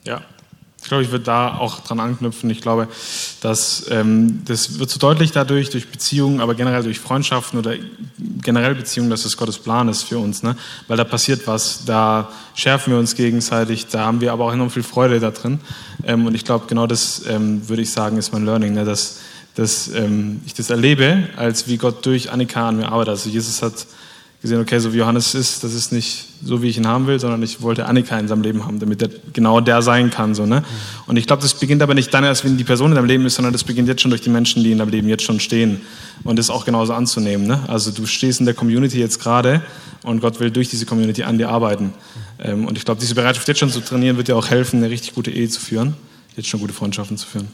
Ja, 0.05 0.23
ich 0.83 0.89
glaube, 0.89 1.05
ich 1.05 1.13
würde 1.13 1.25
da 1.25 1.57
auch 1.57 1.81
dran 1.81 2.01
anknüpfen. 2.01 2.51
Ich 2.51 2.61
glaube, 2.61 2.89
dass 3.41 3.87
ähm, 3.89 4.43
das 4.45 4.81
wird 4.81 4.91
so 4.91 4.99
deutlich 4.99 5.31
dadurch, 5.31 5.71
durch 5.71 5.89
Beziehungen, 5.89 6.41
aber 6.41 6.57
generell 6.57 6.83
durch 6.83 6.99
Freundschaften 6.99 7.59
oder 7.59 7.75
generell 8.43 8.75
Beziehungen, 8.75 9.09
dass 9.09 9.25
es 9.25 9.37
Gottes 9.37 9.59
Plan 9.59 9.89
ist 9.89 10.03
für 10.03 10.19
uns. 10.19 10.43
Ne? 10.43 10.57
Weil 10.89 10.97
da 10.97 11.05
passiert 11.05 11.47
was, 11.47 11.85
da 11.85 12.31
schärfen 12.55 12.93
wir 12.93 12.99
uns 12.99 13.15
gegenseitig, 13.15 13.87
da 13.87 14.01
haben 14.07 14.21
wir 14.21 14.33
aber 14.33 14.45
auch 14.47 14.53
enorm 14.53 14.71
viel 14.71 14.83
Freude 14.83 15.21
da 15.21 15.31
drin. 15.31 15.61
Ähm, 16.05 16.27
und 16.27 16.35
ich 16.35 16.45
glaube, 16.45 16.67
genau 16.67 16.89
das 16.89 17.23
ähm, 17.29 17.69
würde 17.69 17.83
ich 17.83 17.93
sagen, 17.93 18.19
ist 18.19 18.33
mein 18.33 18.45
Learning, 18.45 18.75
ne? 18.75 18.85
dass, 18.85 19.21
dass 19.55 19.87
ähm, 19.89 20.41
ich 20.47 20.55
das 20.55 20.69
erlebe, 20.69 21.29
als 21.37 21.69
wie 21.69 21.77
Gott 21.77 22.05
durch 22.05 22.33
Annika 22.33 22.69
an 22.69 22.79
mir 22.79 22.89
arbeitet. 22.89 23.11
Also 23.11 23.31
Jesus 23.31 23.63
hat 23.63 23.87
gesehen, 24.43 24.61
okay, 24.61 24.79
so 24.81 24.93
wie 24.93 24.99
Johannes 24.99 25.35
ist, 25.35 25.63
das 25.63 25.73
ist 25.73 25.93
nicht 25.93 26.27
so, 26.45 26.63
wie 26.63 26.69
ich 26.69 26.77
ihn 26.77 26.87
haben 26.87 27.07
will, 27.07 27.21
sondern 27.21 27.43
ich 27.43 27.63
wollte 27.63 27.87
Annika 27.87 28.19
in 28.19 28.27
seinem 28.27 28.43
Leben 28.43 28.67
haben, 28.67 28.81
damit 28.81 29.01
er 29.01 29.09
genau 29.33 29.61
der 29.61 29.83
sein 29.83 30.11
kann. 30.11 30.35
So, 30.35 30.47
ne? 30.47 30.65
Und 31.07 31.17
ich 31.17 31.29
glaube, 31.29 31.43
das 31.43 31.55
beginnt 31.55 31.81
aber 31.81 31.95
nicht 31.95 32.13
dann 32.13 32.25
erst, 32.25 32.45
wenn 32.45 32.57
die 32.59 32.65
Person 32.65 32.91
in 32.91 32.97
deinem 32.97 33.07
Leben 33.07 33.25
ist, 33.25 33.37
sondern 33.37 33.53
das 33.53 33.63
beginnt 33.63 33.89
jetzt 33.89 34.03
schon 34.03 34.11
durch 34.11 34.21
die 34.21 34.31
Menschen, 34.31 34.65
die 34.65 34.73
in 34.73 34.79
deinem 34.79 34.91
Leben 34.91 35.09
jetzt 35.09 35.23
schon 35.23 35.39
stehen. 35.39 35.81
Und 36.25 36.39
das 36.39 36.51
auch 36.51 36.65
genauso 36.65 36.93
anzunehmen. 36.93 37.47
Ne? 37.47 37.61
Also 37.69 37.93
du 37.93 38.05
stehst 38.07 38.41
in 38.41 38.47
der 38.47 38.55
Community 38.55 38.99
jetzt 38.99 39.21
gerade 39.21 39.63
und 40.03 40.21
Gott 40.21 40.41
will 40.41 40.51
durch 40.51 40.69
diese 40.69 40.87
Community 40.87 41.23
an 41.23 41.39
dir 41.39 41.49
arbeiten. 41.49 41.95
Ähm, 42.41 42.67
und 42.67 42.77
ich 42.77 42.85
glaube, 42.85 43.01
diese 43.01 43.15
Bereitschaft 43.15 43.47
jetzt 43.49 43.59
schon 43.59 43.71
zu 43.71 43.81
trainieren, 43.81 44.17
wird 44.17 44.29
dir 44.29 44.37
auch 44.37 44.51
helfen, 44.51 44.79
eine 44.79 44.91
richtig 44.91 45.15
gute 45.15 45.31
Ehe 45.31 45.49
zu 45.49 45.61
führen, 45.61 45.95
jetzt 46.37 46.49
schon 46.49 46.61
gute 46.61 46.73
Freundschaften 46.73 47.17
zu 47.17 47.27
führen. 47.27 47.49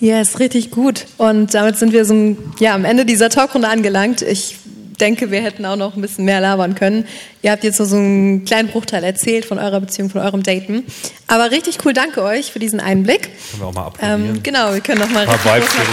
Ja, 0.00 0.22
ist 0.22 0.38
richtig 0.38 0.70
gut. 0.70 1.06
Und 1.18 1.52
damit 1.52 1.76
sind 1.76 1.92
wir 1.92 2.06
so 2.06 2.36
ja, 2.58 2.74
am 2.74 2.86
Ende 2.86 3.04
dieser 3.04 3.28
Talkrunde 3.28 3.68
angelangt. 3.68 4.22
Ich 4.22 4.56
denke, 5.00 5.30
wir 5.30 5.40
hätten 5.40 5.64
auch 5.64 5.76
noch 5.76 5.96
ein 5.96 6.02
bisschen 6.02 6.24
mehr 6.24 6.40
labern 6.40 6.74
können. 6.74 7.06
Ihr 7.42 7.50
habt 7.52 7.64
jetzt 7.64 7.78
nur 7.78 7.88
so 7.88 7.96
einen 7.96 8.44
kleinen 8.44 8.68
Bruchteil 8.68 9.02
erzählt 9.04 9.44
von 9.44 9.58
eurer 9.58 9.80
Beziehung, 9.80 10.10
von 10.10 10.20
eurem 10.20 10.42
Daten. 10.42 10.84
Aber 11.26 11.50
richtig 11.50 11.78
cool, 11.84 11.92
danke 11.92 12.22
euch 12.22 12.52
für 12.52 12.58
diesen 12.58 12.80
Einblick. 12.80 13.22
Können 13.22 13.62
wir 13.62 13.66
auch 13.66 13.72
mal 13.72 13.86
applaudieren. 13.86 14.36
Ähm, 14.36 14.42
genau, 14.42 14.72
wir 14.72 14.80
können 14.80 15.00
noch 15.00 15.10
mal 15.10 15.20
einen 15.20 15.30
Applaus 15.30 15.64
geben. 15.72 15.86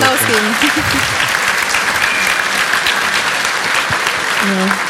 ja. 4.43 4.87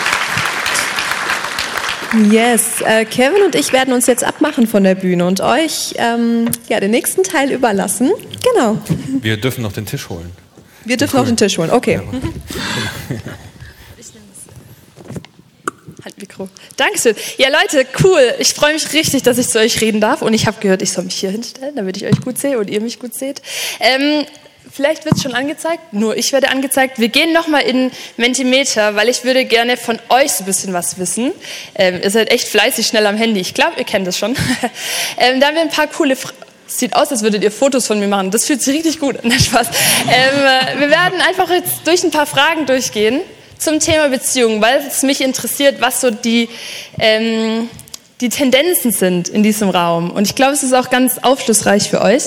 Yes, 2.31 2.81
äh, 2.85 3.03
Kevin 3.05 3.43
und 3.43 3.53
ich 3.53 3.73
werden 3.73 3.93
uns 3.93 4.07
jetzt 4.07 4.23
abmachen 4.23 4.65
von 4.65 4.83
der 4.83 4.95
Bühne 4.95 5.25
und 5.25 5.41
euch 5.41 5.93
ähm, 5.97 6.49
ja, 6.69 6.79
den 6.79 6.91
nächsten 6.91 7.23
Teil 7.23 7.51
überlassen. 7.51 8.11
Genau. 8.53 8.77
Wir 9.21 9.37
dürfen 9.37 9.61
noch 9.61 9.73
den 9.73 9.85
Tisch 9.85 10.07
holen. 10.09 10.31
Wir 10.85 10.95
dürfen 10.95 11.17
cool. 11.17 11.21
noch 11.23 11.27
den 11.27 11.37
Tisch 11.37 11.57
holen, 11.57 11.69
okay. 11.69 11.99
Ja. 13.09 13.17
Mikro. 16.17 16.49
Dankeschön. 16.77 17.15
Ja, 17.37 17.49
Leute, 17.49 17.85
cool. 18.03 18.35
Ich 18.39 18.53
freue 18.53 18.73
mich 18.73 18.93
richtig, 18.93 19.23
dass 19.23 19.37
ich 19.37 19.49
zu 19.49 19.59
euch 19.59 19.81
reden 19.81 19.99
darf. 19.99 20.21
Und 20.21 20.33
ich 20.33 20.47
habe 20.47 20.59
gehört, 20.59 20.81
ich 20.81 20.91
soll 20.91 21.03
mich 21.03 21.15
hier 21.15 21.31
hinstellen, 21.31 21.75
damit 21.75 21.97
ich 21.97 22.05
euch 22.05 22.21
gut 22.21 22.37
sehe 22.37 22.57
und 22.57 22.69
ihr 22.69 22.81
mich 22.81 22.99
gut 22.99 23.13
seht. 23.13 23.41
Ähm, 23.79 24.25
vielleicht 24.71 25.05
wird 25.05 25.15
es 25.15 25.23
schon 25.23 25.33
angezeigt, 25.33 25.93
nur 25.93 26.15
ich 26.15 26.31
werde 26.31 26.49
angezeigt. 26.49 26.99
Wir 26.99 27.09
gehen 27.09 27.33
nochmal 27.33 27.63
in 27.63 27.91
Mentimeter, 28.15 28.95
weil 28.95 29.09
ich 29.09 29.23
würde 29.23 29.45
gerne 29.45 29.77
von 29.77 29.99
euch 30.09 30.33
so 30.33 30.43
ein 30.43 30.45
bisschen 30.45 30.73
was 30.73 30.97
wissen. 30.97 31.31
Ähm, 31.75 31.99
ihr 32.03 32.11
seid 32.11 32.31
echt 32.31 32.47
fleißig 32.47 32.87
schnell 32.87 33.05
am 33.05 33.17
Handy. 33.17 33.39
Ich 33.39 33.53
glaube, 33.53 33.73
ihr 33.77 33.85
kennt 33.85 34.07
das 34.07 34.17
schon. 34.17 34.31
ähm, 35.17 35.39
da 35.39 35.47
haben 35.47 35.55
wir 35.55 35.61
ein 35.61 35.69
paar 35.69 35.87
coole 35.87 36.15
Fragen. 36.15 36.37
Sieht 36.69 36.97
aus, 36.97 37.11
als 37.11 37.23
würdet 37.23 37.43
ihr 37.43 37.51
Fotos 37.51 37.87
von 37.87 37.97
mir 37.97 38.09
machen. 38.09 38.29
Das 38.29 38.43
fühlt 38.43 38.61
sich 38.61 38.75
richtig 38.75 38.99
gut 38.99 39.23
an. 39.23 39.31
Spaß. 39.39 39.67
Ähm, 40.09 40.77
äh, 40.77 40.79
wir 40.81 40.89
werden 40.89 41.21
einfach 41.21 41.49
jetzt 41.49 41.87
durch 41.87 42.03
ein 42.03 42.11
paar 42.11 42.25
Fragen 42.25 42.65
durchgehen 42.65 43.21
zum 43.59 43.79
Thema 43.79 44.09
Beziehung, 44.09 44.61
weil 44.61 44.83
es 44.87 45.03
mich 45.03 45.21
interessiert, 45.21 45.81
was 45.81 46.01
so 46.01 46.11
die, 46.11 46.49
ähm, 46.99 47.69
die 48.21 48.29
Tendenzen 48.29 48.91
sind 48.91 49.29
in 49.29 49.43
diesem 49.43 49.69
Raum. 49.69 50.11
Und 50.11 50.27
ich 50.27 50.35
glaube, 50.35 50.53
es 50.53 50.63
ist 50.63 50.73
auch 50.73 50.89
ganz 50.89 51.19
aufschlussreich 51.19 51.89
für 51.89 52.01
euch. 52.01 52.23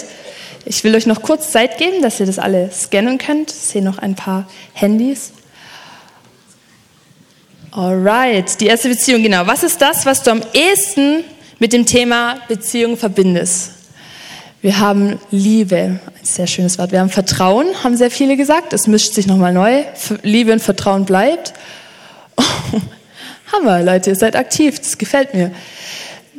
Ich 0.65 0.85
will 0.85 0.95
euch 0.95 1.07
noch 1.07 1.23
kurz 1.23 1.51
Zeit 1.51 1.79
geben, 1.79 2.03
dass 2.03 2.21
ihr 2.21 2.27
das 2.27 2.39
alle 2.39 2.71
scannen 2.71 3.19
könnt. 3.19 3.51
Ich 3.51 3.57
sehe 3.57 3.83
noch 3.83 3.99
ein 3.99 4.15
paar 4.15 4.49
Handys. 4.73 5.33
Alright, 7.73 8.61
die 8.61 8.67
erste 8.67 8.89
Beziehung, 8.89 9.23
genau. 9.23 9.47
Was 9.47 9.63
ist 9.63 9.81
das, 9.81 10.05
was 10.05 10.23
du 10.23 10.33
am 10.33 10.43
ehesten 10.53 11.25
mit 11.59 11.73
dem 11.73 11.87
Thema 11.87 12.41
Beziehung 12.49 12.97
verbindest? 12.97 13.80
Wir 14.63 14.79
haben 14.79 15.19
Liebe, 15.31 15.77
ein 15.77 16.01
sehr 16.23 16.47
schönes 16.47 16.79
Wort. 16.79 16.93
Wir 16.93 17.01
haben 17.01 17.09
Vertrauen, 17.09 17.67
haben 17.83 17.97
sehr 17.97 18.11
viele 18.11 18.37
gesagt. 18.37 18.75
Es 18.75 18.87
mischt 18.87 19.15
sich 19.15 19.27
nochmal 19.27 19.55
neu. 19.55 19.85
Liebe 20.23 20.53
und 20.53 20.61
Vertrauen 20.61 21.07
bleibt. 21.07 21.55
Oh, 22.37 22.43
Hammer, 23.53 23.83
Leute, 23.83 24.11
ihr 24.11 24.17
seid 24.17 24.37
aktiv. 24.37 24.79
Das 24.79 24.99
gefällt 24.99 25.33
mir. 25.33 25.51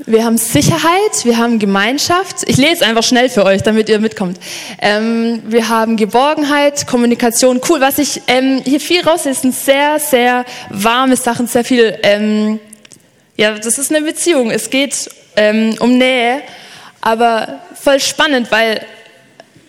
Wir 0.06 0.24
haben 0.24 0.38
Sicherheit, 0.38 1.26
wir 1.26 1.38
haben 1.38 1.58
Gemeinschaft. 1.58 2.44
Ich 2.46 2.58
lese 2.58 2.86
einfach 2.86 3.02
schnell 3.02 3.28
für 3.28 3.44
euch, 3.44 3.64
damit 3.64 3.90
ihr 3.90 4.00
mitkommt. 4.00 4.40
Ähm, 4.80 5.42
wir 5.48 5.70
haben 5.70 5.98
Geborgenheit, 5.98 6.86
Kommunikation. 6.86 7.60
Cool, 7.68 7.82
was 7.82 7.98
ich 7.98 8.22
ähm, 8.28 8.62
hier 8.64 8.80
viel 8.80 9.02
raus 9.02 9.26
ist, 9.26 9.42
sind 9.42 9.56
sehr, 9.56 10.00
sehr 10.00 10.46
warme 10.70 11.16
Sachen, 11.18 11.48
sehr 11.48 11.64
viel. 11.64 11.98
Ähm, 12.04 12.60
ja, 13.36 13.58
das 13.58 13.80
ist 13.80 13.92
eine 13.92 14.06
Beziehung. 14.06 14.52
Es 14.52 14.70
geht 14.70 15.10
ähm, 15.36 15.76
um 15.80 15.98
Nähe, 15.98 16.44
aber 17.02 17.60
voll 17.74 18.00
spannend, 18.00 18.52
weil 18.52 18.86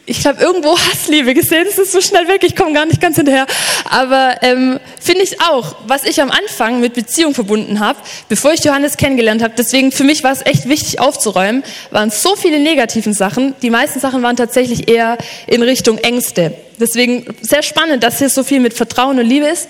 ich 0.05 0.21
glaube, 0.21 0.43
irgendwo 0.43 0.77
Hassliebe 0.91 1.35
gesehen. 1.35 1.67
Es 1.69 1.79
ist 1.79 1.93
so 1.93 2.01
schnell 2.01 2.29
weg, 2.29 2.43
ich 2.45 2.57
komme 2.57 2.73
gar 2.73 2.87
nicht 2.87 3.01
ganz 3.01 3.17
hinterher. 3.17 3.47
Aber 3.89 4.37
ähm, 4.43 4.81
finde 5.01 5.23
ich 5.23 5.41
auch, 5.41 5.77
was 5.87 6.05
ich 6.05 6.21
am 6.21 6.31
Anfang 6.31 6.81
mit 6.81 6.95
Beziehung 6.95 7.35
verbunden 7.35 7.81
habe, 7.81 7.99
bevor 8.29 8.53
ich 8.53 8.65
Johannes 8.65 8.97
kennengelernt 8.97 9.43
habe, 9.43 9.55
deswegen 9.57 9.93
für 9.93 10.05
mich 10.05 10.25
war 10.25 10.33
es 10.33 10.45
echt 10.45 10.69
wichtig 10.69 11.01
aufzuräumen, 11.01 11.63
waren 11.91 12.11
so 12.11 12.37
viele 12.37 12.59
negativen 12.59 13.15
Sachen. 13.15 13.55
Die 13.63 13.71
meisten 13.71 14.01
Sachen 14.01 14.23
waren 14.23 14.37
tatsächlich 14.37 14.89
eher 14.89 15.19
in 15.47 15.63
Richtung 15.63 15.99
Ängste. 15.99 16.55
Deswegen 16.79 17.35
sehr 17.41 17.63
spannend, 17.63 18.03
dass 18.03 18.19
hier 18.19 18.29
so 18.29 18.43
viel 18.43 18.61
mit 18.61 18.75
Vertrauen 18.75 19.19
und 19.19 19.27
Liebe 19.27 19.47
ist. 19.47 19.69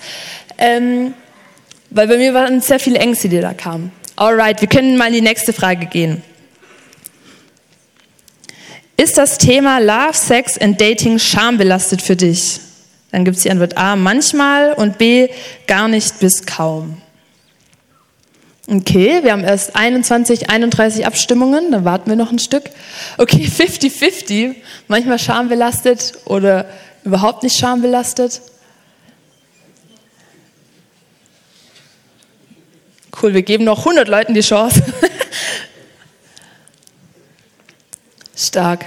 Ähm, 0.57 1.13
weil 1.89 2.07
bei 2.07 2.17
mir 2.17 2.33
waren 2.33 2.59
sehr 2.59 2.79
viele 2.79 2.97
Ängste, 2.97 3.29
die 3.29 3.39
da 3.39 3.53
kamen. 3.53 3.91
Alright, 4.15 4.61
wir 4.61 4.67
können 4.67 4.97
mal 4.97 5.07
in 5.07 5.13
die 5.13 5.21
nächste 5.21 5.53
Frage 5.53 5.85
gehen. 5.85 6.23
Ist 9.03 9.17
das 9.17 9.37
Thema 9.37 9.79
Love, 9.79 10.13
Sex 10.13 10.57
and 10.57 10.79
Dating 10.79 11.19
schambelastet 11.19 12.01
für 12.01 12.15
dich? 12.15 12.61
Dann 13.11 13.25
gibt 13.25 13.35
es 13.35 13.43
die 13.43 13.51
Antwort 13.51 13.75
A, 13.75 13.97
manchmal 13.97 14.71
und 14.71 14.97
B, 14.97 15.27
gar 15.67 15.89
nicht 15.89 16.21
bis 16.21 16.45
kaum. 16.45 17.01
Okay, 18.65 19.19
wir 19.21 19.33
haben 19.33 19.43
erst 19.43 19.75
21, 19.75 20.49
31 20.49 21.05
Abstimmungen, 21.05 21.69
dann 21.69 21.83
warten 21.83 22.09
wir 22.09 22.15
noch 22.15 22.31
ein 22.31 22.39
Stück. 22.39 22.63
Okay, 23.17 23.45
50-50, 23.45 24.55
manchmal 24.87 25.19
schambelastet 25.19 26.13
oder 26.23 26.65
überhaupt 27.03 27.43
nicht 27.43 27.57
schambelastet. 27.57 28.39
Cool, 33.21 33.33
wir 33.33 33.41
geben 33.41 33.65
noch 33.65 33.79
100 33.79 34.07
Leuten 34.07 34.33
die 34.33 34.39
Chance. 34.39 34.81
Stark. 38.43 38.85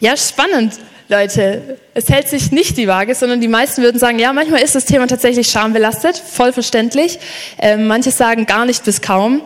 Ja, 0.00 0.16
spannend, 0.16 0.74
Leute. 1.08 1.78
Es 1.94 2.08
hält 2.08 2.28
sich 2.28 2.52
nicht 2.52 2.76
die 2.76 2.88
Waage, 2.88 3.14
sondern 3.14 3.40
die 3.40 3.48
meisten 3.48 3.82
würden 3.82 3.98
sagen, 3.98 4.18
ja, 4.18 4.32
manchmal 4.32 4.62
ist 4.62 4.74
das 4.74 4.84
Thema 4.84 5.06
tatsächlich 5.06 5.48
schambelastet, 5.48 6.16
voll 6.16 6.52
verständlich. 6.52 7.18
Ähm, 7.58 7.86
manche 7.86 8.10
sagen 8.10 8.46
gar 8.46 8.64
nicht 8.66 8.84
bis 8.84 9.00
kaum. 9.00 9.42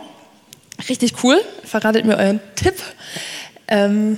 Richtig 0.87 1.13
cool. 1.23 1.41
Verratet 1.63 2.05
mir 2.05 2.17
euren 2.17 2.39
Tipp. 2.55 2.75
Ähm, 3.67 4.17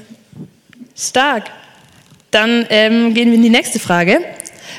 stark. 0.96 1.46
Dann 2.30 2.66
ähm, 2.70 3.14
gehen 3.14 3.30
wir 3.30 3.36
in 3.36 3.44
die 3.44 3.50
nächste 3.50 3.80
Frage. 3.80 4.20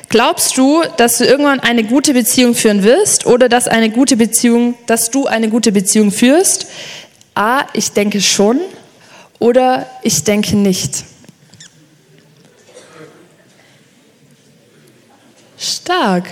Glaubst 0.09 0.57
du, 0.59 0.83
dass 0.97 1.19
du 1.19 1.25
irgendwann 1.25 1.61
eine 1.61 1.85
gute 1.85 2.13
Beziehung 2.13 2.55
führen 2.55 2.83
wirst 2.83 3.27
oder 3.27 3.49
dass 3.49 3.67
eine 3.69 3.91
gute 3.91 4.17
Beziehung, 4.17 4.75
dass 4.87 5.11
du 5.11 5.27
eine 5.27 5.49
gute 5.49 5.73
Beziehung 5.73 6.13
führst? 6.13 6.67
A, 7.35 7.63
ich 7.73 7.93
denke 7.93 8.21
schon 8.21 8.61
oder 9.43 9.91
ich 10.05 10.23
denke 10.23 10.57
nicht. 10.57 11.03
Stark. 15.59 16.29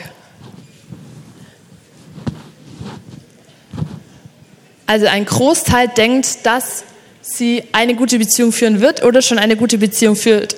Also 4.87 5.07
ein 5.07 5.25
Großteil 5.25 5.88
denkt, 5.88 6.46
dass 6.46 6.85
sie 7.20 7.64
eine 7.73 7.96
gute 7.96 8.16
Beziehung 8.16 8.53
führen 8.53 8.81
wird 8.81 9.03
oder 9.03 9.23
schon 9.23 9.40
eine 9.40 9.57
gute 9.57 9.79
Beziehung 9.79 10.14
führt. 10.14 10.55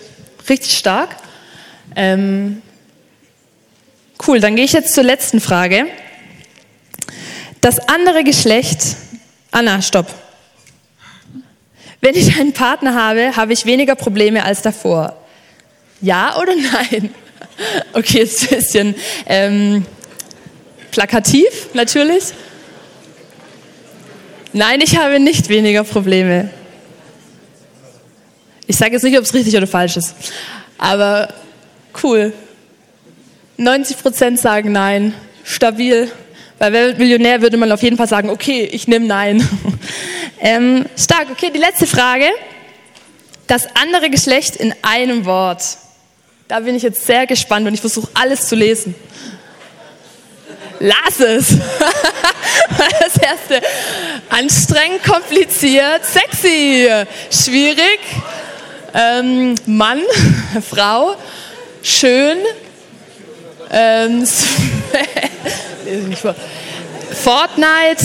Richtig 0.46 0.76
stark. 0.76 1.16
Ähm, 1.96 2.60
cool, 4.26 4.40
dann 4.40 4.56
gehe 4.56 4.66
ich 4.66 4.72
jetzt 4.72 4.92
zur 4.92 5.04
letzten 5.04 5.40
Frage. 5.40 5.86
Das 7.62 7.78
andere 7.88 8.24
Geschlecht. 8.24 8.96
Anna, 9.52 9.80
stopp. 9.80 10.14
Wenn 12.02 12.16
ich 12.16 12.36
einen 12.36 12.52
Partner 12.52 12.96
habe, 12.96 13.36
habe 13.36 13.52
ich 13.52 13.64
weniger 13.64 13.94
Probleme 13.94 14.44
als 14.44 14.60
davor. 14.60 15.16
Ja 16.02 16.36
oder 16.36 16.52
nein? 16.54 17.14
Okay, 17.92 18.20
ist 18.22 18.50
ein 18.50 18.58
bisschen 18.58 18.94
ähm, 19.26 19.86
plakativ 20.90 21.68
natürlich. 21.74 22.24
Nein, 24.52 24.80
ich 24.80 24.96
habe 24.96 25.20
nicht 25.20 25.48
weniger 25.48 25.84
Probleme. 25.84 26.50
Ich 28.66 28.76
sage 28.76 28.92
jetzt 28.92 29.02
nicht, 29.02 29.18
ob 29.18 29.24
es 29.24 29.34
richtig 29.34 29.54
oder 29.56 29.66
falsch 29.66 29.96
ist, 29.96 30.14
aber 30.78 31.28
cool. 32.02 32.32
90 33.58 33.98
Prozent 33.98 34.40
sagen 34.40 34.72
nein, 34.72 35.14
stabil. 35.44 36.10
Bei 36.62 36.72
Wer 36.72 36.94
Millionär 36.94 37.42
würde 37.42 37.56
man 37.56 37.72
auf 37.72 37.82
jeden 37.82 37.96
Fall 37.96 38.06
sagen, 38.06 38.30
okay, 38.30 38.62
ich 38.70 38.86
nehme 38.86 39.04
nein. 39.04 39.40
Ähm, 40.44 40.86
stark, 40.96 41.28
okay, 41.30 41.50
die 41.54 41.58
letzte 41.58 41.86
Frage. 41.86 42.26
Das 43.48 43.66
andere 43.76 44.10
Geschlecht 44.10 44.56
in 44.56 44.74
einem 44.82 45.24
Wort. 45.24 45.62
Da 46.48 46.60
bin 46.60 46.74
ich 46.74 46.82
jetzt 46.82 47.06
sehr 47.06 47.26
gespannt 47.26 47.66
und 47.66 47.74
ich 47.74 47.80
versuche 47.80 48.08
alles 48.14 48.48
zu 48.48 48.54
lesen. 48.54 48.94
Lass 50.78 51.18
es. 51.18 51.48
Das 53.00 53.16
erste. 53.16 53.66
Anstrengend, 54.28 55.02
kompliziert, 55.02 56.04
sexy, 56.04 56.88
schwierig, 57.30 58.00
ähm, 58.94 59.54
Mann, 59.66 60.00
Frau, 60.70 61.16
schön, 61.82 62.38
ähm, 63.72 64.26
Fortnite, 67.22 68.04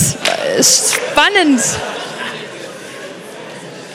äh, 0.56 0.62
spannend. 0.62 1.60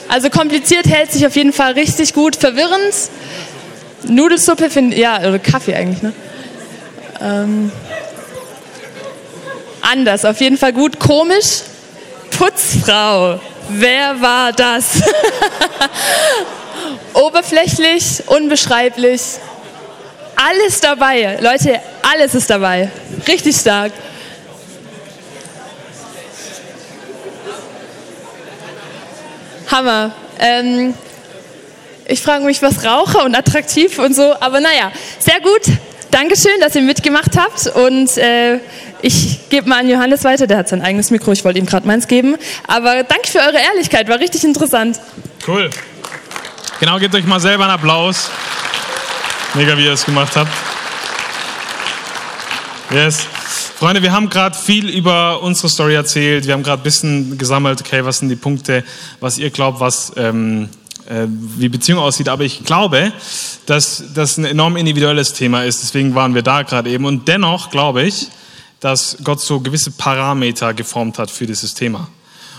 Also 0.08 0.30
kompliziert 0.30 0.86
hält 0.88 1.12
sich 1.12 1.26
auf 1.26 1.36
jeden 1.36 1.54
Fall 1.54 1.74
richtig 1.74 2.14
gut. 2.14 2.36
Verwirrend. 2.36 2.94
Nudelsuppe 4.04 4.70
finde 4.70 4.96
ja, 4.98 5.18
oder 5.20 5.40
Kaffee 5.40 5.76
eigentlich, 5.76 6.04
ne? 6.04 6.14
Ähm, 7.22 7.72
anders, 9.82 10.26
auf 10.26 10.40
jeden 10.40 10.58
Fall 10.58 10.74
gut. 10.74 11.00
Komisch. 11.00 11.62
Putzfrau. 12.38 13.40
Wer 13.70 14.22
war 14.22 14.52
das? 14.52 15.02
Oberflächlich, 17.14 18.24
unbeschreiblich. 18.28 19.22
Alles 20.36 20.80
dabei. 20.80 21.38
Leute, 21.42 21.80
alles 22.02 22.36
ist 22.36 22.50
dabei. 22.50 22.90
Richtig 23.28 23.56
stark. 23.56 23.92
Hammer. 29.72 30.12
Ähm, 30.40 30.94
ich 32.06 32.22
frage 32.22 32.44
mich, 32.44 32.62
was 32.62 32.84
Raucher 32.84 33.24
und 33.24 33.36
attraktiv 33.36 33.98
und 33.98 34.16
so, 34.16 34.36
aber 34.40 34.60
naja, 34.60 34.92
sehr 35.20 35.40
gut. 35.40 35.62
Dankeschön, 36.12 36.60
dass 36.60 36.76
ihr 36.76 36.84
mitgemacht 36.84 37.32
habt 37.38 37.68
und 37.76 38.18
äh, 38.18 38.60
ich 39.02 39.50
gebe 39.50 39.68
mal 39.68 39.80
an 39.80 39.90
Johannes 39.90 40.24
weiter, 40.24 40.46
der 40.46 40.58
hat 40.58 40.70
sein 40.70 40.84
eigenes 40.84 41.10
Mikro, 41.10 41.32
ich 41.32 41.44
wollte 41.44 41.58
ihm 41.58 41.66
gerade 41.66 41.88
meins 41.88 42.08
geben. 42.08 42.36
Aber 42.68 43.04
danke 43.04 43.28
für 43.28 43.40
eure 43.40 43.58
Ehrlichkeit, 43.58 44.08
war 44.10 44.20
richtig 44.20 44.44
interessant. 44.44 45.00
Cool. 45.48 45.72
Genau, 46.80 47.00
gebt 47.00 47.16
euch 47.16 47.26
mal 47.26 47.40
selber 47.40 47.64
einen 47.64 47.74
Applaus. 47.74 48.30
Mega, 49.56 49.78
wie 49.78 49.86
ihr 49.86 49.94
es 49.94 50.04
gemacht 50.04 50.36
habt. 50.36 50.52
Yes. 52.90 53.20
Freunde, 53.78 54.02
wir 54.02 54.12
haben 54.12 54.30
gerade 54.30 54.58
viel 54.58 54.90
über 54.90 55.44
unsere 55.44 55.70
Story 55.70 55.94
erzählt. 55.94 56.48
Wir 56.48 56.54
haben 56.54 56.64
gerade 56.64 56.82
ein 56.82 56.84
bisschen 56.84 57.38
gesammelt, 57.38 57.80
okay, 57.82 58.04
was 58.04 58.18
sind 58.18 58.30
die 58.30 58.36
Punkte, 58.36 58.84
was 59.20 59.38
ihr 59.38 59.52
glaubt, 59.52 59.80
was 59.80 60.12
ähm, 60.16 60.70
äh, 61.08 61.28
wie 61.28 61.70
Beziehung 61.70 62.00
aussieht. 62.00 62.30
Aber 62.30 62.44
ich 62.44 62.64
glaube, 62.64 63.14
dass 63.68 64.04
das 64.16 64.38
ein 64.38 64.46
enorm 64.46 64.76
individuelles 64.76 65.34
Thema 65.34 65.66
ist. 65.66 65.84
Deswegen 65.84 66.16
waren 66.16 66.34
wir 66.34 66.42
da 66.42 66.64
gerade 66.64 66.90
eben. 66.90 67.06
Und 67.06 67.28
dennoch 67.28 67.70
glaube 67.70 68.02
ich, 68.02 68.30
dass 68.80 69.18
Gott 69.24 69.40
so 69.40 69.60
gewisse 69.60 69.92
Parameter 69.92 70.74
geformt 70.74 71.20
hat 71.20 71.30
für 71.30 71.46
dieses 71.46 71.76
Thema. 71.76 72.08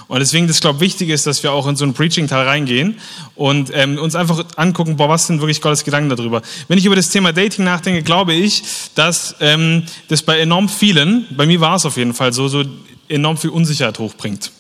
Und 0.09 0.21
deswegen 0.21 0.47
das, 0.47 0.61
glaube 0.61 0.77
ich, 0.77 0.85
wichtig 0.85 1.09
ist, 1.09 1.27
dass 1.27 1.43
wir 1.43 1.53
auch 1.53 1.67
in 1.67 1.77
so 1.77 1.85
einen 1.85 1.95
Preaching-Teil 1.95 2.47
reingehen 2.47 2.99
und 3.35 3.71
ähm, 3.75 3.99
uns 3.99 4.15
einfach 4.15 4.45
angucken, 4.57 4.97
boah, 4.97 5.09
was 5.09 5.27
sind 5.27 5.41
wirklich 5.41 5.61
Gottes 5.61 5.85
Gedanken 5.85 6.15
darüber. 6.15 6.43
Wenn 6.69 6.79
ich 6.79 6.85
über 6.85 6.97
das 6.97 7.09
Thema 7.09 7.33
Dating 7.33 7.65
nachdenke, 7.65 8.03
glaube 8.03 8.35
ich, 8.35 8.63
dass 8.95 9.35
ähm, 9.41 9.85
das 10.09 10.23
bei 10.23 10.39
enorm 10.39 10.69
vielen, 10.69 11.27
bei 11.37 11.47
mir 11.47 11.61
war 11.61 11.77
es 11.77 11.87
auf 11.87 11.97
jeden 11.97 12.15
Fall 12.15 12.33
so, 12.33 12.49
so 12.49 12.65
enorm 13.09 13.37
viel 13.37 13.51
Unsicherheit 13.51 13.99
hochbringt 13.99 14.53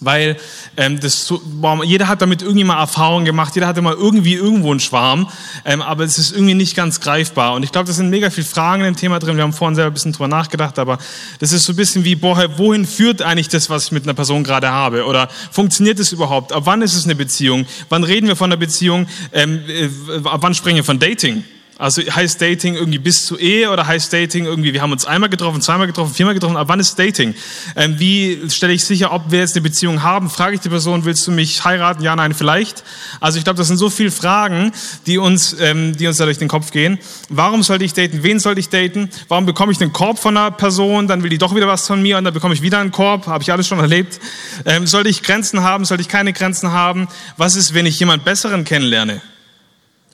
weil 0.00 0.36
ähm, 0.76 1.00
das 1.00 1.32
boah, 1.44 1.82
jeder 1.84 2.08
hat 2.08 2.22
damit 2.22 2.42
irgendwie 2.42 2.64
mal 2.64 2.78
Erfahrung 2.78 3.24
gemacht, 3.24 3.54
jeder 3.54 3.66
hatte 3.66 3.82
mal 3.82 3.94
irgendwie 3.94 4.34
irgendwo 4.34 4.70
einen 4.70 4.80
Schwarm, 4.80 5.28
ähm, 5.64 5.82
aber 5.82 6.04
es 6.04 6.18
ist 6.18 6.32
irgendwie 6.32 6.54
nicht 6.54 6.76
ganz 6.76 7.00
greifbar. 7.00 7.54
Und 7.54 7.62
ich 7.62 7.72
glaube, 7.72 7.86
das 7.86 7.96
sind 7.96 8.10
mega 8.10 8.30
viele 8.30 8.46
Fragen 8.46 8.84
im 8.84 8.96
Thema 8.96 9.18
drin. 9.18 9.36
Wir 9.36 9.44
haben 9.44 9.52
vorhin 9.52 9.74
selber 9.74 9.90
ein 9.90 9.94
bisschen 9.94 10.12
drüber 10.12 10.28
nachgedacht, 10.28 10.78
aber 10.78 10.98
das 11.38 11.52
ist 11.52 11.64
so 11.64 11.72
ein 11.72 11.76
bisschen 11.76 12.04
wie, 12.04 12.14
boah, 12.14 12.58
wohin 12.58 12.86
führt 12.86 13.22
eigentlich 13.22 13.48
das, 13.48 13.70
was 13.70 13.86
ich 13.86 13.92
mit 13.92 14.04
einer 14.04 14.14
Person 14.14 14.44
gerade 14.44 14.70
habe? 14.70 15.06
Oder 15.06 15.28
funktioniert 15.50 15.98
es 15.98 16.12
überhaupt? 16.12 16.52
Ab 16.52 16.62
wann 16.66 16.82
ist 16.82 16.94
es 16.94 17.04
eine 17.04 17.14
Beziehung? 17.14 17.66
Wann 17.88 18.04
reden 18.04 18.28
wir 18.28 18.36
von 18.36 18.50
einer 18.50 18.58
Beziehung? 18.58 19.06
Ähm, 19.32 19.62
äh, 19.68 19.88
ab 20.28 20.38
wann 20.42 20.54
sprechen 20.54 20.76
wir 20.76 20.84
von 20.84 20.98
Dating? 20.98 21.44
Also 21.78 22.00
heißt 22.00 22.40
Dating 22.40 22.74
irgendwie 22.74 22.98
bis 22.98 23.26
zur 23.26 23.38
Ehe 23.38 23.70
oder 23.70 23.86
heißt 23.86 24.10
Dating 24.10 24.46
irgendwie, 24.46 24.72
wir 24.72 24.80
haben 24.80 24.92
uns 24.92 25.04
einmal 25.04 25.28
getroffen, 25.28 25.60
zweimal 25.60 25.86
getroffen, 25.86 26.14
viermal 26.14 26.32
getroffen, 26.32 26.56
aber 26.56 26.70
wann 26.70 26.80
ist 26.80 26.98
Dating? 26.98 27.34
Ähm, 27.74 27.98
wie 27.98 28.48
stelle 28.48 28.72
ich 28.72 28.82
sicher, 28.82 29.12
ob 29.12 29.30
wir 29.30 29.40
jetzt 29.40 29.56
eine 29.56 29.62
Beziehung 29.62 30.02
haben? 30.02 30.30
Frage 30.30 30.54
ich 30.54 30.62
die 30.62 30.70
Person, 30.70 31.04
willst 31.04 31.26
du 31.26 31.32
mich 31.32 31.64
heiraten? 31.66 32.02
Ja, 32.02 32.16
nein, 32.16 32.32
vielleicht. 32.32 32.82
Also 33.20 33.36
ich 33.36 33.44
glaube, 33.44 33.58
das 33.58 33.68
sind 33.68 33.76
so 33.76 33.90
viele 33.90 34.10
Fragen, 34.10 34.72
die 35.06 35.18
uns, 35.18 35.54
ähm, 35.60 35.94
die 35.94 36.06
uns 36.06 36.16
da 36.16 36.24
durch 36.24 36.38
den 36.38 36.48
Kopf 36.48 36.70
gehen. 36.70 36.98
Warum 37.28 37.62
sollte 37.62 37.84
ich 37.84 37.92
daten? 37.92 38.22
Wen 38.22 38.38
sollte 38.38 38.60
ich 38.60 38.70
daten? 38.70 39.10
Warum 39.28 39.44
bekomme 39.44 39.70
ich 39.70 39.80
einen 39.82 39.92
Korb 39.92 40.18
von 40.18 40.34
einer 40.34 40.52
Person? 40.52 41.08
Dann 41.08 41.22
will 41.22 41.30
die 41.30 41.38
doch 41.38 41.54
wieder 41.54 41.68
was 41.68 41.86
von 41.86 42.00
mir 42.00 42.16
und 42.16 42.24
dann 42.24 42.32
bekomme 42.32 42.54
ich 42.54 42.62
wieder 42.62 42.78
einen 42.78 42.90
Korb. 42.90 43.26
Habe 43.26 43.42
ich 43.42 43.52
alles 43.52 43.66
schon 43.66 43.80
erlebt. 43.80 44.18
Ähm, 44.64 44.86
sollte 44.86 45.10
ich 45.10 45.22
Grenzen 45.22 45.60
haben? 45.60 45.84
Sollte 45.84 46.00
ich 46.00 46.08
keine 46.08 46.32
Grenzen 46.32 46.72
haben? 46.72 47.06
Was 47.36 47.54
ist, 47.54 47.74
wenn 47.74 47.84
ich 47.84 48.00
jemand 48.00 48.24
Besseren 48.24 48.64
kennenlerne? 48.64 49.20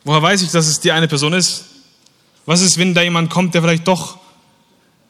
Woher 0.04 0.22
weiß 0.22 0.42
ich, 0.42 0.50
dass 0.50 0.66
es 0.66 0.80
die 0.80 0.92
eine 0.92 1.08
Person 1.08 1.32
ist? 1.32 1.66
Was 2.46 2.60
ist, 2.60 2.78
wenn 2.78 2.94
da 2.94 3.02
jemand 3.02 3.30
kommt, 3.30 3.54
der 3.54 3.62
vielleicht 3.62 3.86
doch 3.86 4.18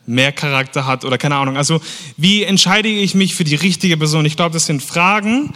mehr 0.06 0.32
Charakter 0.32 0.86
hat 0.86 1.04
oder 1.04 1.16
keine 1.16 1.36
Ahnung. 1.36 1.56
Also 1.56 1.80
wie 2.16 2.42
entscheide 2.42 2.88
ich 2.88 3.14
mich 3.14 3.34
für 3.34 3.44
die 3.44 3.54
richtige 3.54 3.96
Person? 3.96 4.24
Ich 4.24 4.36
glaube, 4.36 4.52
das 4.52 4.66
sind 4.66 4.82
Fragen 4.82 5.54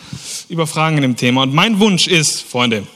über 0.49 0.67
Fragen 0.67 0.97
in 0.97 1.03
dem 1.03 1.17
Thema. 1.17 1.43
Und 1.43 1.53
mein 1.53 1.81
Wunsch 1.81 2.07
ist, 2.07 2.43
Freunde, 2.43 2.87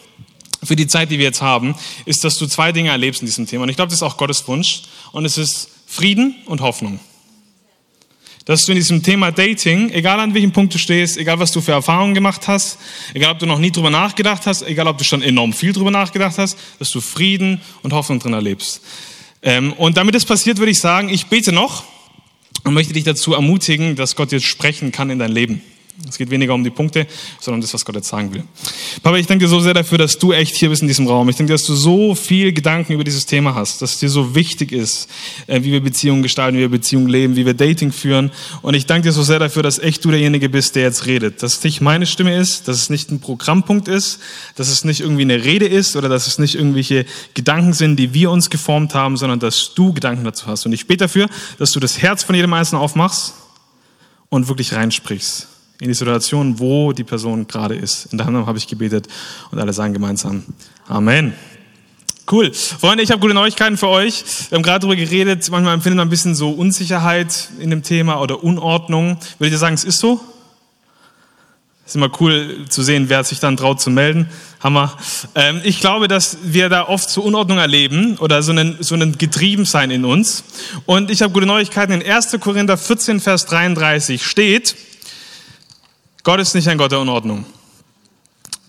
für 0.62 0.76
die 0.76 0.86
Zeit, 0.86 1.10
die 1.10 1.18
wir 1.18 1.24
jetzt 1.24 1.42
haben, 1.42 1.74
ist, 2.04 2.22
dass 2.22 2.36
du 2.36 2.46
zwei 2.46 2.70
Dinge 2.70 2.90
erlebst 2.90 3.22
in 3.22 3.26
diesem 3.26 3.46
Thema. 3.46 3.64
Und 3.64 3.70
ich 3.70 3.76
glaube, 3.76 3.88
das 3.88 3.98
ist 3.98 4.02
auch 4.02 4.16
Gottes 4.16 4.46
Wunsch. 4.46 4.82
Und 5.12 5.24
es 5.24 5.38
ist 5.38 5.68
Frieden 5.86 6.36
und 6.46 6.60
Hoffnung 6.60 7.00
dass 8.50 8.64
du 8.64 8.72
in 8.72 8.78
diesem 8.78 9.00
Thema 9.00 9.30
Dating, 9.30 9.90
egal 9.90 10.18
an 10.18 10.34
welchem 10.34 10.50
Punkt 10.50 10.74
du 10.74 10.78
stehst, 10.78 11.16
egal 11.16 11.38
was 11.38 11.52
du 11.52 11.60
für 11.60 11.70
Erfahrungen 11.70 12.14
gemacht 12.14 12.48
hast, 12.48 12.80
egal 13.14 13.30
ob 13.30 13.38
du 13.38 13.46
noch 13.46 13.60
nie 13.60 13.70
drüber 13.70 13.90
nachgedacht 13.90 14.44
hast, 14.44 14.62
egal 14.62 14.88
ob 14.88 14.98
du 14.98 15.04
schon 15.04 15.22
enorm 15.22 15.52
viel 15.52 15.72
drüber 15.72 15.92
nachgedacht 15.92 16.36
hast, 16.36 16.58
dass 16.80 16.90
du 16.90 17.00
Frieden 17.00 17.60
und 17.84 17.92
Hoffnung 17.92 18.18
drin 18.18 18.32
erlebst. 18.32 18.82
Ähm, 19.44 19.72
und 19.74 19.96
damit 19.96 20.16
das 20.16 20.24
passiert, 20.24 20.58
würde 20.58 20.72
ich 20.72 20.80
sagen, 20.80 21.10
ich 21.10 21.26
bete 21.26 21.52
noch 21.52 21.84
und 22.64 22.74
möchte 22.74 22.92
dich 22.92 23.04
dazu 23.04 23.34
ermutigen, 23.34 23.94
dass 23.94 24.16
Gott 24.16 24.32
jetzt 24.32 24.46
sprechen 24.46 24.90
kann 24.90 25.10
in 25.10 25.20
dein 25.20 25.30
Leben. 25.30 25.62
Es 26.08 26.18
geht 26.18 26.30
weniger 26.30 26.54
um 26.54 26.64
die 26.64 26.70
Punkte, 26.70 27.06
sondern 27.40 27.58
um 27.58 27.60
das, 27.60 27.74
was 27.74 27.84
Gott 27.84 27.94
jetzt 27.94 28.08
sagen 28.08 28.32
will. 28.32 28.42
Papa, 29.02 29.16
ich 29.16 29.26
danke 29.26 29.44
dir 29.44 29.48
so 29.48 29.60
sehr 29.60 29.74
dafür, 29.74 29.98
dass 29.98 30.18
du 30.18 30.32
echt 30.32 30.56
hier 30.56 30.70
bist 30.70 30.82
in 30.82 30.88
diesem 30.88 31.06
Raum. 31.06 31.28
Ich 31.28 31.36
danke 31.36 31.50
dir, 31.50 31.54
dass 31.54 31.64
du 31.64 31.74
so 31.74 32.14
viel 32.14 32.52
Gedanken 32.52 32.94
über 32.94 33.04
dieses 33.04 33.26
Thema 33.26 33.54
hast, 33.54 33.82
dass 33.82 33.92
es 33.92 33.98
dir 33.98 34.08
so 34.08 34.34
wichtig 34.34 34.72
ist, 34.72 35.08
äh, 35.46 35.62
wie 35.62 35.72
wir 35.72 35.80
Beziehungen 35.80 36.22
gestalten, 36.22 36.56
wie 36.56 36.62
wir 36.62 36.70
Beziehungen 36.70 37.08
leben, 37.08 37.36
wie 37.36 37.44
wir 37.44 37.54
Dating 37.54 37.92
führen. 37.92 38.30
Und 38.62 38.74
ich 38.74 38.86
danke 38.86 39.08
dir 39.08 39.12
so 39.12 39.22
sehr 39.22 39.38
dafür, 39.38 39.62
dass 39.62 39.78
echt 39.78 40.04
du 40.04 40.10
derjenige 40.10 40.48
bist, 40.48 40.74
der 40.74 40.84
jetzt 40.84 41.06
redet. 41.06 41.42
Dass 41.42 41.58
es 41.58 41.64
nicht 41.64 41.80
meine 41.80 42.06
Stimme 42.06 42.36
ist, 42.36 42.66
dass 42.66 42.76
es 42.76 42.90
nicht 42.90 43.10
ein 43.10 43.20
Programmpunkt 43.20 43.86
ist, 43.86 44.20
dass 44.56 44.68
es 44.68 44.84
nicht 44.84 45.00
irgendwie 45.00 45.22
eine 45.22 45.44
Rede 45.44 45.66
ist 45.66 45.96
oder 45.96 46.08
dass 46.08 46.26
es 46.26 46.38
nicht 46.38 46.54
irgendwelche 46.54 47.04
Gedanken 47.34 47.74
sind, 47.74 47.96
die 47.96 48.14
wir 48.14 48.30
uns 48.30 48.48
geformt 48.48 48.94
haben, 48.94 49.16
sondern 49.16 49.38
dass 49.38 49.74
du 49.74 49.92
Gedanken 49.92 50.24
dazu 50.24 50.46
hast. 50.46 50.64
Und 50.64 50.72
ich 50.72 50.86
bete 50.86 51.04
dafür, 51.04 51.28
dass 51.58 51.72
du 51.72 51.80
das 51.80 52.00
Herz 52.00 52.24
von 52.24 52.34
jedem 52.34 52.52
Einzelnen 52.52 52.82
aufmachst 52.82 53.34
und 54.30 54.48
wirklich 54.48 54.72
reinsprichst 54.72 55.59
in 55.80 55.88
die 55.88 55.94
Situation, 55.94 56.58
wo 56.58 56.92
die 56.92 57.04
Person 57.04 57.46
gerade 57.46 57.74
ist. 57.74 58.06
In 58.12 58.18
deinem 58.18 58.34
Namen 58.34 58.46
habe 58.46 58.58
ich 58.58 58.66
gebetet 58.66 59.08
und 59.50 59.58
alle 59.58 59.72
sagen 59.72 59.94
gemeinsam 59.94 60.44
Amen. 60.86 61.32
Cool. 62.30 62.52
Freunde, 62.52 63.02
ich 63.02 63.10
habe 63.10 63.20
gute 63.20 63.34
Neuigkeiten 63.34 63.76
für 63.76 63.88
euch. 63.88 64.22
Wir 64.50 64.56
haben 64.56 64.62
gerade 64.62 64.86
darüber 64.86 64.94
geredet, 64.94 65.48
manchmal 65.50 65.74
empfindet 65.74 65.96
man 65.96 66.06
ein 66.06 66.10
bisschen 66.10 66.34
so 66.34 66.50
Unsicherheit 66.50 67.48
in 67.58 67.70
dem 67.70 67.82
Thema 67.82 68.20
oder 68.20 68.44
Unordnung. 68.44 69.16
Würdet 69.38 69.54
ihr 69.54 69.58
sagen, 69.58 69.74
es 69.74 69.84
ist 69.84 69.98
so? 69.98 70.20
ist 71.90 71.96
immer 71.96 72.10
cool 72.20 72.66
zu 72.68 72.82
sehen, 72.82 73.08
wer 73.08 73.24
sich 73.24 73.40
dann 73.40 73.56
traut 73.56 73.80
zu 73.80 73.90
melden. 73.90 74.28
Hammer. 74.60 74.96
Ähm, 75.34 75.60
ich 75.64 75.80
glaube, 75.80 76.06
dass 76.06 76.38
wir 76.44 76.68
da 76.68 76.86
oft 76.86 77.10
so 77.10 77.20
Unordnung 77.22 77.58
erleben 77.58 78.16
oder 78.18 78.44
so 78.44 78.52
einen, 78.52 78.76
so 78.80 78.94
einen 78.94 79.18
Getriebensein 79.18 79.90
in 79.90 80.04
uns. 80.04 80.44
Und 80.86 81.10
ich 81.10 81.20
habe 81.20 81.32
gute 81.32 81.46
Neuigkeiten. 81.46 81.92
In 81.92 82.08
1. 82.08 82.38
Korinther 82.38 82.76
14, 82.76 83.18
Vers 83.18 83.46
33 83.46 84.24
steht, 84.24 84.76
Gott 86.22 86.40
ist 86.40 86.54
nicht 86.54 86.68
ein 86.68 86.78
Gott 86.78 86.92
der 86.92 87.00
Unordnung. 87.00 87.44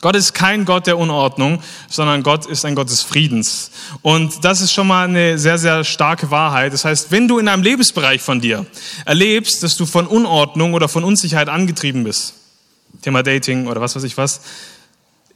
Gott 0.02 0.16
ist 0.16 0.34
kein 0.34 0.66
Gott 0.66 0.88
der 0.88 0.98
Unordnung, 0.98 1.62
sondern 1.88 2.24
Gott 2.24 2.48
ist 2.48 2.66
ein 2.66 2.74
Gott 2.74 2.90
des 2.90 3.04
Friedens. 3.04 3.70
Und 4.02 4.44
das 4.44 4.60
ist 4.60 4.74
schon 4.74 4.88
mal 4.88 5.08
eine 5.08 5.38
sehr, 5.38 5.60
sehr 5.60 5.84
starke 5.84 6.32
Wahrheit. 6.32 6.74
Das 6.74 6.86
heißt, 6.86 7.12
wenn 7.12 7.28
du 7.28 7.38
in 7.38 7.48
einem 7.48 7.62
Lebensbereich 7.62 8.22
von 8.22 8.42
dir 8.42 8.66
erlebst, 9.06 9.62
dass 9.62 9.78
du 9.78 9.86
von 9.86 10.08
Unordnung 10.08 10.74
oder 10.74 10.90
von 10.90 11.04
Unsicherheit 11.04 11.50
angetrieben 11.50 12.04
bist, 12.04 12.34
Thema 13.04 13.22
Dating 13.22 13.68
oder 13.68 13.80
was 13.80 13.96
weiß 13.96 14.04
ich 14.04 14.18
was, 14.18 14.42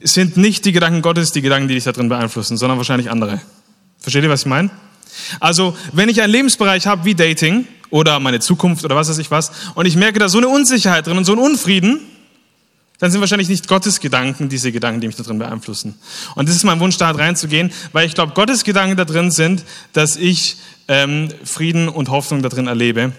sind 0.00 0.36
nicht 0.36 0.64
die 0.64 0.72
Gedanken 0.72 1.00
Gottes 1.00 1.30
die 1.30 1.42
Gedanken, 1.42 1.68
die 1.68 1.74
dich 1.74 1.84
da 1.84 1.92
drin 1.92 2.08
beeinflussen, 2.08 2.56
sondern 2.56 2.76
wahrscheinlich 2.76 3.08
andere. 3.08 3.40
Versteht 4.00 4.24
ihr, 4.24 4.30
was 4.30 4.40
ich 4.40 4.46
meine? 4.46 4.70
Also, 5.40 5.76
wenn 5.92 6.08
ich 6.08 6.20
einen 6.20 6.32
Lebensbereich 6.32 6.86
habe 6.86 7.04
wie 7.04 7.14
Dating 7.14 7.66
oder 7.90 8.20
meine 8.20 8.40
Zukunft 8.40 8.84
oder 8.84 8.96
was 8.96 9.08
weiß 9.08 9.18
ich 9.18 9.30
was 9.30 9.50
und 9.74 9.86
ich 9.86 9.96
merke 9.96 10.18
da 10.18 10.28
so 10.28 10.38
eine 10.38 10.48
Unsicherheit 10.48 11.06
drin 11.06 11.18
und 11.18 11.24
so 11.24 11.32
ein 11.32 11.38
Unfrieden, 11.38 12.00
dann 12.98 13.10
sind 13.10 13.20
wahrscheinlich 13.20 13.48
nicht 13.48 13.68
Gottes 13.68 14.00
Gedanken 14.00 14.48
diese 14.48 14.72
Gedanken, 14.72 15.00
die 15.00 15.06
mich 15.06 15.16
da 15.16 15.22
drin 15.22 15.38
beeinflussen. 15.38 15.98
Und 16.34 16.48
das 16.48 16.56
ist 16.56 16.64
mein 16.64 16.80
Wunsch, 16.80 16.96
da 16.96 17.10
reinzugehen, 17.10 17.70
weil 17.92 18.06
ich 18.06 18.14
glaube, 18.14 18.32
Gottes 18.32 18.64
Gedanken 18.64 18.96
da 18.96 19.04
drin 19.04 19.30
sind, 19.30 19.64
dass 19.92 20.16
ich 20.16 20.56
ähm, 20.88 21.28
Frieden 21.44 21.88
und 21.88 22.08
Hoffnung 22.08 22.42
da 22.42 22.48
drin 22.48 22.66
erlebe 22.66 23.12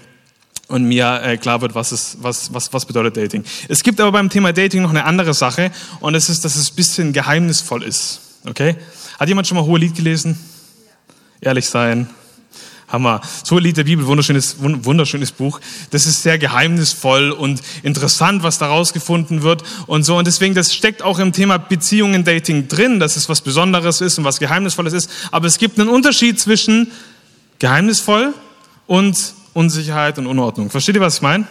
und 0.67 0.83
mir 0.83 1.21
äh, 1.23 1.37
klar 1.37 1.61
wird, 1.61 1.75
was, 1.75 1.91
ist, 1.91 2.17
was, 2.21 2.53
was, 2.53 2.73
was 2.73 2.85
bedeutet 2.85 3.17
Dating. 3.17 3.43
Es 3.67 3.83
gibt 3.83 4.01
aber 4.01 4.11
beim 4.11 4.29
Thema 4.29 4.51
Dating 4.51 4.81
noch 4.81 4.89
eine 4.89 5.05
andere 5.05 5.33
Sache 5.33 5.71
und 5.99 6.13
das 6.13 6.29
ist, 6.29 6.43
dass 6.43 6.55
es 6.55 6.71
ein 6.71 6.75
bisschen 6.75 7.13
geheimnisvoll 7.13 7.83
ist. 7.83 8.21
Okay? 8.45 8.75
Hat 9.19 9.27
jemand 9.27 9.47
schon 9.47 9.57
mal 9.57 9.65
Hohe 9.65 9.79
Lied 9.79 9.95
gelesen? 9.95 10.37
Ehrlich 11.39 11.67
sein. 11.67 12.09
Hammer. 12.87 13.21
So 13.43 13.59
Lied 13.59 13.75
der 13.75 13.83
Bibel, 13.83 14.05
wunderschönes, 14.05 14.57
wunderschönes 14.59 15.31
Buch. 15.31 15.59
Das 15.91 16.05
ist 16.05 16.23
sehr 16.23 16.37
geheimnisvoll 16.37 17.31
und 17.31 17.61
interessant, 17.83 18.43
was 18.43 18.59
daraus 18.59 18.93
gefunden 18.93 19.41
wird 19.41 19.63
und 19.87 20.03
so. 20.03 20.17
Und 20.17 20.25
deswegen, 20.25 20.55
das 20.55 20.73
steckt 20.73 21.01
auch 21.01 21.19
im 21.19 21.33
Thema 21.33 21.57
Beziehungen, 21.57 22.23
Dating 22.23 22.67
drin, 22.67 22.99
dass 22.99 23.17
es 23.17 23.27
was 23.27 23.41
Besonderes 23.41 23.99
ist 23.99 24.17
und 24.17 24.23
was 24.23 24.39
Geheimnisvolles 24.39 24.93
ist. 24.93 25.09
Aber 25.31 25.47
es 25.47 25.57
gibt 25.57 25.79
einen 25.79 25.89
Unterschied 25.89 26.39
zwischen 26.39 26.91
geheimnisvoll 27.59 28.33
und 28.85 29.33
Unsicherheit 29.53 30.17
und 30.17 30.27
Unordnung. 30.27 30.69
Versteht 30.69 30.95
ihr, 30.95 31.01
was 31.01 31.15
ich 31.15 31.21
meine? 31.21 31.45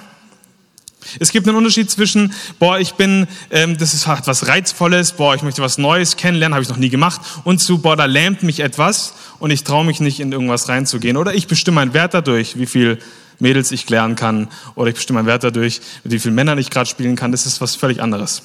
Es 1.18 1.32
gibt 1.32 1.46
einen 1.48 1.56
Unterschied 1.56 1.90
zwischen, 1.90 2.32
boah, 2.58 2.78
ich 2.78 2.94
bin, 2.94 3.26
ähm, 3.50 3.76
das 3.78 3.94
ist 3.94 4.06
halt 4.06 4.26
was 4.26 4.46
Reizvolles, 4.46 5.12
boah, 5.12 5.34
ich 5.34 5.42
möchte 5.42 5.62
was 5.62 5.78
Neues 5.78 6.16
kennenlernen, 6.16 6.54
habe 6.54 6.62
ich 6.62 6.68
noch 6.68 6.76
nie 6.76 6.88
gemacht, 6.88 7.20
und 7.44 7.58
zu, 7.58 7.78
boah, 7.78 7.96
da 7.96 8.04
lähmt 8.04 8.42
mich 8.42 8.60
etwas 8.60 9.14
und 9.38 9.50
ich 9.50 9.64
traue 9.64 9.84
mich 9.84 10.00
nicht 10.00 10.20
in 10.20 10.32
irgendwas 10.32 10.68
reinzugehen. 10.68 11.16
Oder 11.16 11.34
ich 11.34 11.46
bestimme 11.46 11.80
einen 11.80 11.94
Wert 11.94 12.14
dadurch, 12.14 12.58
wie 12.58 12.66
viel 12.66 12.98
Mädels 13.38 13.70
ich 13.72 13.86
klären 13.86 14.16
kann, 14.16 14.48
oder 14.74 14.88
ich 14.88 14.94
bestimme 14.94 15.18
einen 15.18 15.28
Wert 15.28 15.44
dadurch, 15.44 15.80
wie 16.04 16.18
vielen 16.18 16.34
Männern 16.34 16.58
ich 16.58 16.70
gerade 16.70 16.88
spielen 16.88 17.16
kann. 17.16 17.32
Das 17.32 17.46
ist 17.46 17.60
was 17.60 17.74
völlig 17.74 18.02
anderes. 18.02 18.42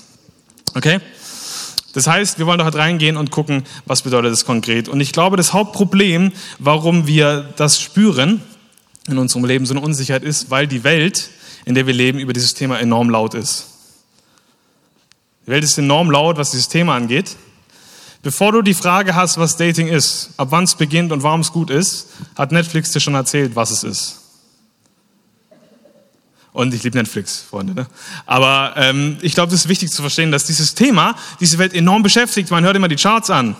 Okay? 0.76 1.00
Das 1.93 2.08
heißt, 2.08 2.39
wir 2.39 2.45
wollen 2.45 2.58
doch 2.58 2.65
halt 2.65 2.76
reingehen 2.76 3.17
und 3.17 3.32
gucken, 3.32 3.63
was 3.86 4.02
bedeutet 4.02 4.32
das 4.32 4.45
konkret. 4.45 4.88
Und 4.88 5.02
ich 5.02 5.12
glaube, 5.12 5.38
das 5.38 5.54
Hauptproblem, 5.54 6.32
warum 6.60 7.08
wir 7.08 7.50
das 7.58 7.82
spüren 7.82 8.41
in 9.08 9.17
unserem 9.17 9.45
Leben, 9.45 9.65
so 9.65 9.74
eine 9.74 9.82
Unsicherheit 9.82 10.24
ist, 10.24 10.50
weil 10.50 10.67
die 10.67 10.84
Welt 10.84 11.30
in 11.65 11.76
der 11.76 11.88
wir 11.88 11.93
leben, 11.93 12.19
über 12.19 12.34
dieses 12.34 12.54
Thema 12.54 12.80
enorm 12.80 13.10
laut 13.10 13.34
ist. 13.34 13.67
Die 15.45 15.52
Welt 15.52 15.63
ist 15.63 15.78
enorm 15.78 16.12
laut, 16.12 16.38
was 16.38 16.52
dieses 16.52 16.67
Thema 16.67 16.95
angeht. 16.95 17.36
Bevor 18.24 18.52
du 18.52 18.62
die 18.62 18.76
Frage 18.76 19.15
hast, 19.15 19.38
was 19.39 19.58
Dating 19.58 19.88
ist, 19.88 20.30
ab 20.38 20.50
wann 20.52 20.65
es 20.65 20.76
beginnt 20.76 21.12
und 21.12 21.24
warum 21.24 21.41
es 21.41 21.52
gut 21.52 21.71
ist, 21.71 22.10
hat 22.38 22.52
Netflix 22.52 22.91
dir 22.91 23.00
schon 23.00 23.15
erzählt, 23.15 23.56
was 23.56 23.71
es 23.71 23.84
ist. 23.84 24.17
Und 26.54 26.74
ich 26.74 26.84
liebe 26.84 26.97
Netflix, 26.97 27.39
Freunde. 27.39 27.74
Ne? 27.74 27.88
Aber 28.26 28.74
ähm, 28.76 29.17
ich 29.21 29.34
glaube, 29.34 29.54
es 29.54 29.62
ist 29.62 29.69
wichtig 29.69 29.89
zu 29.89 30.02
verstehen, 30.02 30.32
dass 30.32 30.45
dieses 30.45 30.76
Thema 30.76 31.15
diese 31.39 31.58
Welt 31.58 31.74
enorm 31.74 32.04
beschäftigt. 32.04 32.52
Man 32.52 32.63
hört 32.63 32.76
immer 32.76 32.89
die 32.89 32.97
Charts 32.97 33.30
an. 33.30 33.56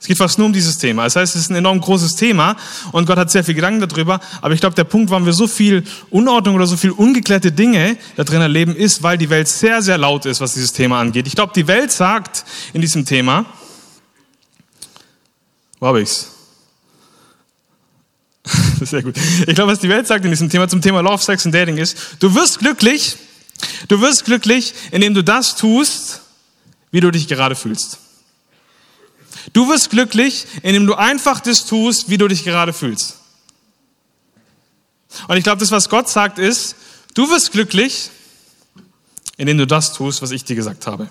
Es 0.00 0.06
geht 0.06 0.16
fast 0.16 0.38
nur 0.38 0.46
um 0.46 0.52
dieses 0.54 0.78
Thema. 0.78 1.04
Das 1.04 1.16
heißt, 1.16 1.36
es 1.36 1.42
ist 1.42 1.50
ein 1.50 1.56
enorm 1.56 1.78
großes 1.78 2.16
Thema 2.16 2.56
und 2.90 3.04
Gott 3.04 3.18
hat 3.18 3.30
sehr 3.30 3.44
viel 3.44 3.54
Gedanken 3.54 3.86
darüber. 3.86 4.18
Aber 4.40 4.54
ich 4.54 4.60
glaube, 4.60 4.74
der 4.74 4.84
Punkt, 4.84 5.10
warum 5.10 5.26
wir 5.26 5.34
so 5.34 5.46
viel 5.46 5.84
Unordnung 6.08 6.54
oder 6.54 6.66
so 6.66 6.78
viel 6.78 6.90
ungeklärte 6.90 7.52
Dinge 7.52 7.98
da 8.16 8.24
drin 8.24 8.40
erleben, 8.40 8.74
ist, 8.74 9.02
weil 9.02 9.18
die 9.18 9.28
Welt 9.28 9.46
sehr, 9.46 9.82
sehr 9.82 9.98
laut 9.98 10.24
ist, 10.24 10.40
was 10.40 10.54
dieses 10.54 10.72
Thema 10.72 11.00
angeht. 11.00 11.26
Ich 11.26 11.34
glaube, 11.34 11.52
die 11.54 11.66
Welt 11.66 11.92
sagt 11.92 12.46
in 12.72 12.80
diesem 12.80 13.04
Thema, 13.04 13.44
wo 15.80 15.88
habe 15.88 16.00
ich's? 16.00 16.28
sehr 18.80 19.02
gut. 19.02 19.16
Ich 19.46 19.54
glaube, 19.54 19.72
was 19.72 19.80
die 19.80 19.90
Welt 19.90 20.06
sagt 20.06 20.24
in 20.24 20.30
diesem 20.30 20.48
Thema 20.48 20.66
zum 20.66 20.80
Thema 20.80 21.02
Love, 21.02 21.22
Sex 21.22 21.44
und 21.44 21.52
Dating 21.52 21.76
ist, 21.76 22.16
du 22.20 22.34
wirst 22.34 22.58
glücklich, 22.58 23.18
du 23.88 24.00
wirst 24.00 24.24
glücklich, 24.24 24.72
indem 24.92 25.12
du 25.12 25.22
das 25.22 25.56
tust, 25.56 26.22
wie 26.90 27.00
du 27.00 27.10
dich 27.10 27.28
gerade 27.28 27.54
fühlst. 27.54 27.98
Du 29.52 29.68
wirst 29.68 29.90
glücklich, 29.90 30.46
indem 30.62 30.86
du 30.86 30.94
einfach 30.94 31.40
das 31.40 31.64
tust, 31.64 32.08
wie 32.08 32.18
du 32.18 32.28
dich 32.28 32.44
gerade 32.44 32.72
fühlst. 32.72 33.16
Und 35.28 35.36
ich 35.36 35.44
glaube, 35.44 35.58
das, 35.60 35.70
was 35.70 35.88
Gott 35.88 36.08
sagt, 36.08 36.38
ist, 36.38 36.76
du 37.14 37.28
wirst 37.30 37.52
glücklich, 37.52 38.10
indem 39.36 39.58
du 39.58 39.66
das 39.66 39.92
tust, 39.92 40.22
was 40.22 40.30
ich 40.30 40.44
dir 40.44 40.56
gesagt 40.56 40.86
habe. 40.86 41.08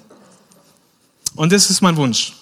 Und 1.35 1.51
das 1.51 1.69
ist 1.69 1.81
mein 1.81 1.97
Wunsch. 1.97 2.33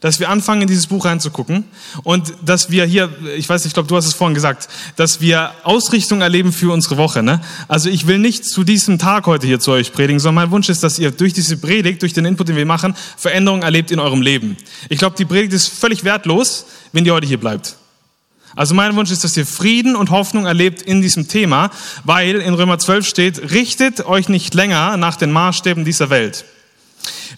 Dass 0.00 0.20
wir 0.20 0.28
anfangen, 0.28 0.62
in 0.62 0.68
dieses 0.68 0.86
Buch 0.86 1.04
reinzugucken 1.04 1.64
und 2.02 2.34
dass 2.44 2.70
wir 2.70 2.84
hier, 2.84 3.10
ich 3.36 3.48
weiß 3.48 3.64
ich 3.64 3.74
glaube, 3.74 3.88
du 3.88 3.96
hast 3.96 4.06
es 4.06 4.14
vorhin 4.14 4.34
gesagt, 4.34 4.68
dass 4.96 5.20
wir 5.20 5.52
Ausrichtung 5.62 6.20
erleben 6.20 6.52
für 6.52 6.72
unsere 6.72 6.96
Woche. 6.96 7.22
Ne? 7.22 7.40
Also 7.68 7.88
ich 7.88 8.06
will 8.06 8.18
nicht 8.18 8.44
zu 8.44 8.64
diesem 8.64 8.98
Tag 8.98 9.26
heute 9.26 9.46
hier 9.46 9.60
zu 9.60 9.72
euch 9.72 9.92
predigen, 9.92 10.20
sondern 10.20 10.46
mein 10.46 10.50
Wunsch 10.50 10.68
ist, 10.68 10.82
dass 10.82 10.98
ihr 10.98 11.10
durch 11.10 11.32
diese 11.32 11.56
Predigt, 11.56 12.02
durch 12.02 12.12
den 12.12 12.24
Input, 12.24 12.48
den 12.48 12.56
wir 12.56 12.66
machen, 12.66 12.94
Veränderungen 13.16 13.62
erlebt 13.62 13.90
in 13.90 14.00
eurem 14.00 14.22
Leben. 14.22 14.56
Ich 14.88 14.98
glaube, 14.98 15.16
die 15.16 15.24
Predigt 15.24 15.52
ist 15.52 15.68
völlig 15.68 16.04
wertlos, 16.04 16.66
wenn 16.92 17.04
ihr 17.04 17.14
heute 17.14 17.26
hier 17.26 17.40
bleibt. 17.40 17.76
Also 18.56 18.74
mein 18.74 18.94
Wunsch 18.94 19.10
ist, 19.10 19.24
dass 19.24 19.36
ihr 19.36 19.46
Frieden 19.46 19.96
und 19.96 20.10
Hoffnung 20.10 20.46
erlebt 20.46 20.82
in 20.82 21.02
diesem 21.02 21.28
Thema, 21.28 21.70
weil 22.04 22.36
in 22.36 22.54
Römer 22.54 22.78
12 22.78 23.06
steht, 23.06 23.50
richtet 23.52 24.06
euch 24.06 24.28
nicht 24.28 24.54
länger 24.54 24.96
nach 24.96 25.16
den 25.16 25.32
Maßstäben 25.32 25.84
dieser 25.84 26.10
Welt. 26.10 26.44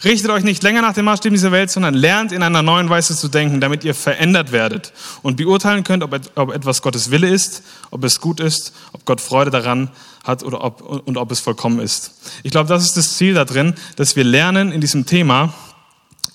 Richtet 0.03 0.29
euch 0.29 0.43
nicht 0.43 0.63
länger 0.63 0.81
nach 0.81 0.93
den 0.93 1.05
Maßstäben 1.05 1.33
dieser 1.33 1.51
Welt, 1.51 1.71
sondern 1.71 1.93
lernt 1.93 2.31
in 2.31 2.43
einer 2.43 2.61
neuen 2.61 2.89
Weise 2.89 3.15
zu 3.15 3.27
denken, 3.27 3.59
damit 3.59 3.83
ihr 3.83 3.95
verändert 3.95 4.51
werdet 4.51 4.93
und 5.23 5.37
beurteilen 5.37 5.83
könnt, 5.83 6.03
ob, 6.03 6.13
etwas 6.53 6.81
Gottes 6.81 7.11
Wille 7.11 7.27
ist, 7.27 7.63
ob 7.91 8.03
es 8.03 8.21
gut 8.21 8.39
ist, 8.39 8.73
ob 8.93 9.05
Gott 9.05 9.21
Freude 9.21 9.51
daran 9.51 9.89
hat 10.23 10.43
oder 10.43 10.63
ob, 10.63 10.81
und 10.81 11.17
ob 11.17 11.31
es 11.31 11.39
vollkommen 11.39 11.79
ist. 11.79 12.11
Ich 12.43 12.51
glaube, 12.51 12.69
das 12.69 12.83
ist 12.83 12.95
das 12.95 13.17
Ziel 13.17 13.33
da 13.33 13.45
drin, 13.45 13.75
dass 13.95 14.15
wir 14.15 14.23
lernen, 14.23 14.71
in 14.71 14.81
diesem 14.81 15.05
Thema 15.05 15.53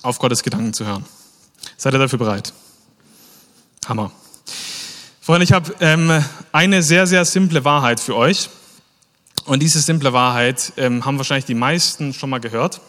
auf 0.02 0.18
Gottes 0.18 0.42
Gedanken 0.42 0.74
zu 0.74 0.84
hören. 0.84 1.04
Seid 1.76 1.94
ihr 1.94 1.98
dafür 1.98 2.18
bereit? 2.18 2.52
Hammer. 3.86 4.10
Freunde, 5.20 5.44
ich 5.44 5.52
habe 5.52 5.72
ähm, 5.80 6.24
eine 6.50 6.82
sehr, 6.82 7.06
sehr 7.06 7.24
simple 7.24 7.64
Wahrheit 7.64 8.00
für 8.00 8.16
euch. 8.16 8.50
Und 9.44 9.60
diese 9.60 9.80
simple 9.80 10.12
Wahrheit 10.12 10.72
ähm, 10.76 11.04
haben 11.04 11.16
wahrscheinlich 11.18 11.44
die 11.44 11.54
meisten 11.54 12.12
schon 12.12 12.30
mal 12.30 12.40
gehört. 12.40 12.80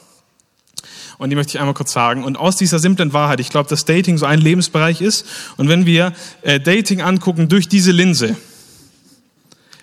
Und 1.24 1.30
die 1.30 1.38
möchte 1.38 1.56
ich 1.56 1.60
einmal 1.62 1.74
kurz 1.74 1.94
sagen. 1.94 2.26
Und 2.26 2.36
aus 2.36 2.58
dieser 2.58 2.80
simplen 2.80 3.14
Wahrheit, 3.14 3.40
ich 3.40 3.48
glaube, 3.50 3.70
dass 3.70 3.86
Dating 3.86 4.18
so 4.18 4.26
ein 4.26 4.42
Lebensbereich 4.42 5.00
ist. 5.00 5.26
Und 5.56 5.70
wenn 5.70 5.86
wir 5.86 6.12
äh, 6.42 6.60
Dating 6.60 7.02
angucken 7.02 7.48
durch 7.48 7.70
diese 7.70 7.94
Linse, 7.94 8.36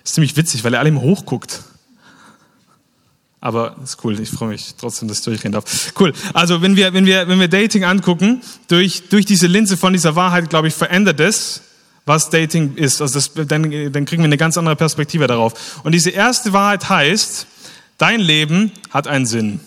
ist 0.03 0.13
ziemlich 0.13 0.37
witzig, 0.37 0.63
weil 0.63 0.75
er 0.75 0.81
alle 0.81 0.89
immer 0.89 1.01
hochguckt. 1.01 1.63
Aber 3.39 3.75
ist 3.83 3.97
cool, 4.03 4.19
ich 4.19 4.29
freue 4.29 4.49
mich 4.49 4.75
trotzdem, 4.79 5.07
dass 5.07 5.17
ich 5.17 5.23
durchreden 5.23 5.53
darf. 5.53 5.93
Cool. 5.99 6.13
Also 6.35 6.61
wenn 6.61 6.75
wir, 6.75 6.93
wenn 6.93 7.07
wir, 7.07 7.27
wenn 7.27 7.39
wir 7.39 7.47
Dating 7.47 7.85
angucken, 7.85 8.43
durch, 8.67 9.09
durch 9.09 9.25
diese 9.25 9.47
Linse 9.47 9.77
von 9.77 9.93
dieser 9.93 10.15
Wahrheit, 10.15 10.47
glaube 10.47 10.67
ich, 10.67 10.75
verändert 10.75 11.19
es, 11.19 11.61
was 12.05 12.29
Dating 12.29 12.75
ist. 12.75 13.01
Also 13.01 13.15
das, 13.15 13.31
dann, 13.33 13.63
dann 13.91 14.05
kriegen 14.05 14.21
wir 14.21 14.25
eine 14.25 14.37
ganz 14.37 14.59
andere 14.59 14.75
Perspektive 14.75 15.25
darauf. 15.25 15.81
Und 15.83 15.93
diese 15.93 16.11
erste 16.11 16.53
Wahrheit 16.53 16.87
heißt, 16.87 17.47
dein 17.97 18.19
Leben 18.19 18.71
hat 18.91 19.07
einen 19.07 19.25
Sinn. 19.25 19.59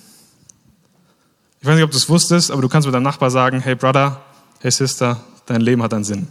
Ich 1.64 1.66
weiß 1.66 1.76
nicht, 1.76 1.84
ob 1.84 1.92
du 1.92 1.96
es 1.96 2.10
wusstest, 2.10 2.50
aber 2.50 2.60
du 2.60 2.68
kannst 2.68 2.84
mit 2.84 2.94
deinem 2.94 3.04
Nachbar 3.04 3.30
sagen, 3.30 3.58
hey 3.58 3.74
Brother, 3.74 4.20
hey 4.60 4.70
Sister, 4.70 5.18
dein 5.46 5.62
Leben 5.62 5.82
hat 5.82 5.94
einen 5.94 6.04
Sinn. 6.04 6.28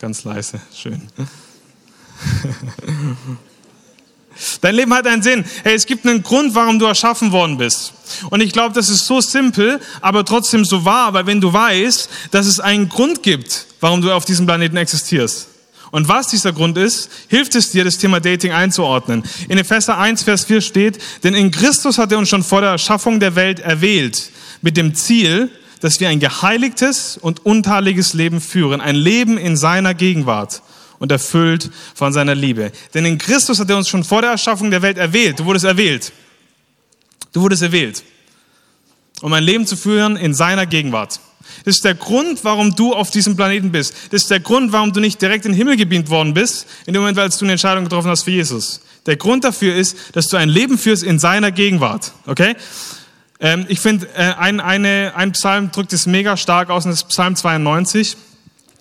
Ganz 0.00 0.24
leise, 0.24 0.60
schön. 0.74 1.00
Dein 4.60 4.74
Leben 4.74 4.92
hat 4.92 5.06
einen 5.06 5.22
Sinn. 5.22 5.44
Hey, 5.62 5.76
es 5.76 5.86
gibt 5.86 6.04
einen 6.04 6.24
Grund, 6.24 6.56
warum 6.56 6.80
du 6.80 6.86
erschaffen 6.86 7.30
worden 7.30 7.56
bist. 7.56 7.92
Und 8.30 8.40
ich 8.40 8.52
glaube, 8.52 8.74
das 8.74 8.88
ist 8.88 9.06
so 9.06 9.20
simpel, 9.20 9.80
aber 10.00 10.24
trotzdem 10.24 10.64
so 10.64 10.84
wahr, 10.84 11.14
weil 11.14 11.26
wenn 11.26 11.40
du 11.40 11.52
weißt, 11.52 12.08
dass 12.32 12.46
es 12.46 12.58
einen 12.58 12.88
Grund 12.88 13.22
gibt, 13.22 13.66
warum 13.78 14.02
du 14.02 14.12
auf 14.12 14.24
diesem 14.24 14.44
Planeten 14.44 14.76
existierst. 14.76 15.53
Und 15.94 16.08
was 16.08 16.26
dieser 16.26 16.52
Grund 16.52 16.76
ist, 16.76 17.08
hilft 17.28 17.54
es 17.54 17.70
dir, 17.70 17.84
das 17.84 17.98
Thema 17.98 18.18
Dating 18.18 18.50
einzuordnen. 18.50 19.22
In 19.46 19.58
Epheser 19.58 19.96
1, 19.96 20.24
Vers 20.24 20.44
4 20.44 20.60
steht, 20.60 20.98
denn 21.22 21.34
in 21.34 21.52
Christus 21.52 21.98
hat 21.98 22.10
er 22.10 22.18
uns 22.18 22.28
schon 22.28 22.42
vor 22.42 22.62
der 22.62 22.70
Erschaffung 22.70 23.20
der 23.20 23.36
Welt 23.36 23.60
erwählt, 23.60 24.32
mit 24.60 24.76
dem 24.76 24.96
Ziel, 24.96 25.52
dass 25.78 26.00
wir 26.00 26.08
ein 26.08 26.18
geheiligtes 26.18 27.16
und 27.16 27.46
untadeliges 27.46 28.12
Leben 28.12 28.40
führen, 28.40 28.80
ein 28.80 28.96
Leben 28.96 29.38
in 29.38 29.56
seiner 29.56 29.94
Gegenwart 29.94 30.62
und 30.98 31.12
erfüllt 31.12 31.70
von 31.94 32.12
seiner 32.12 32.34
Liebe. 32.34 32.72
Denn 32.92 33.04
in 33.04 33.16
Christus 33.16 33.60
hat 33.60 33.70
er 33.70 33.76
uns 33.76 33.88
schon 33.88 34.02
vor 34.02 34.20
der 34.20 34.32
Erschaffung 34.32 34.72
der 34.72 34.82
Welt 34.82 34.98
erwählt. 34.98 35.38
Du 35.38 35.44
wurdest 35.44 35.64
erwählt. 35.64 36.10
Du 37.32 37.40
wurdest 37.40 37.62
erwählt, 37.62 38.02
um 39.20 39.32
ein 39.32 39.44
Leben 39.44 39.64
zu 39.64 39.76
führen 39.76 40.16
in 40.16 40.34
seiner 40.34 40.66
Gegenwart. 40.66 41.20
Das 41.64 41.76
ist 41.76 41.84
der 41.84 41.94
Grund, 41.94 42.44
warum 42.44 42.74
du 42.74 42.94
auf 42.94 43.10
diesem 43.10 43.36
Planeten 43.36 43.72
bist. 43.72 43.94
Das 44.10 44.22
ist 44.22 44.30
der 44.30 44.40
Grund, 44.40 44.72
warum 44.72 44.92
du 44.92 45.00
nicht 45.00 45.20
direkt 45.20 45.44
in 45.44 45.52
den 45.52 45.56
Himmel 45.56 45.76
gebeamt 45.76 46.10
worden 46.10 46.34
bist, 46.34 46.66
in 46.86 46.94
dem 46.94 47.02
Moment, 47.02 47.18
als 47.18 47.38
du 47.38 47.44
eine 47.44 47.52
Entscheidung 47.52 47.84
getroffen 47.84 48.10
hast 48.10 48.22
für 48.24 48.30
Jesus. 48.30 48.80
Der 49.06 49.16
Grund 49.16 49.44
dafür 49.44 49.74
ist, 49.74 49.96
dass 50.12 50.28
du 50.28 50.36
ein 50.36 50.48
Leben 50.48 50.78
führst 50.78 51.02
in 51.02 51.18
seiner 51.18 51.52
Gegenwart. 51.52 52.12
Okay? 52.26 52.56
Ähm, 53.40 53.66
ich 53.68 53.80
finde, 53.80 54.08
äh, 54.14 54.34
ein, 54.34 54.60
ein 54.60 55.32
Psalm 55.32 55.70
drückt 55.70 55.92
es 55.92 56.06
mega 56.06 56.36
stark 56.36 56.70
aus, 56.70 56.84
und 56.84 56.92
das 56.92 57.02
ist 57.02 57.08
Psalm 57.08 57.36
92. 57.36 58.16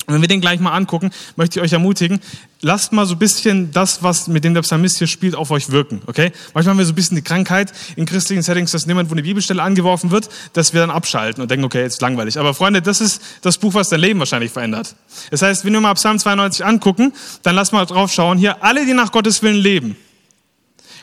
Wenn 0.07 0.21
wir 0.21 0.27
den 0.27 0.41
gleich 0.41 0.59
mal 0.59 0.71
angucken, 0.71 1.11
möchte 1.35 1.59
ich 1.59 1.63
euch 1.63 1.73
ermutigen, 1.73 2.19
lasst 2.61 2.91
mal 2.91 3.05
so 3.05 3.15
ein 3.15 3.19
bisschen 3.19 3.71
das, 3.71 4.03
was 4.03 4.27
mit 4.27 4.43
dem 4.43 4.53
der 4.53 4.61
Psalmist 4.61 4.97
hier 4.97 5.07
spielt, 5.07 5.35
auf 5.35 5.51
euch 5.51 5.71
wirken, 5.71 6.01
okay? 6.07 6.31
Manchmal 6.53 6.71
haben 6.71 6.79
wir 6.79 6.85
so 6.85 6.91
ein 6.91 6.95
bisschen 6.95 7.15
die 7.15 7.21
Krankheit 7.21 7.71
in 7.95 8.05
christlichen 8.05 8.41
Settings, 8.41 8.71
dass 8.71 8.85
niemand, 8.85 9.09
wo 9.09 9.13
eine 9.13 9.23
Bibelstelle 9.23 9.61
angeworfen 9.61 10.11
wird, 10.11 10.29
dass 10.53 10.73
wir 10.73 10.81
dann 10.81 10.91
abschalten 10.91 11.41
und 11.41 11.49
denken, 11.51 11.65
okay, 11.65 11.81
jetzt 11.81 12.01
langweilig. 12.01 12.37
Aber 12.37 12.53
Freunde, 12.53 12.81
das 12.81 13.01
ist 13.01 13.21
das 13.41 13.57
Buch, 13.57 13.73
was 13.73 13.89
dein 13.89 13.99
Leben 13.99 14.19
wahrscheinlich 14.19 14.51
verändert. 14.51 14.95
Das 15.31 15.41
heißt, 15.41 15.65
wenn 15.65 15.73
wir 15.73 15.81
mal 15.81 15.93
Psalm 15.93 16.19
92 16.19 16.65
angucken, 16.65 17.13
dann 17.43 17.55
lass 17.55 17.71
mal 17.71 17.85
drauf 17.85 18.11
schauen, 18.11 18.37
hier, 18.37 18.63
alle, 18.63 18.85
die 18.85 18.93
nach 18.93 19.11
Gottes 19.11 19.41
Willen 19.41 19.55
leben, 19.55 19.95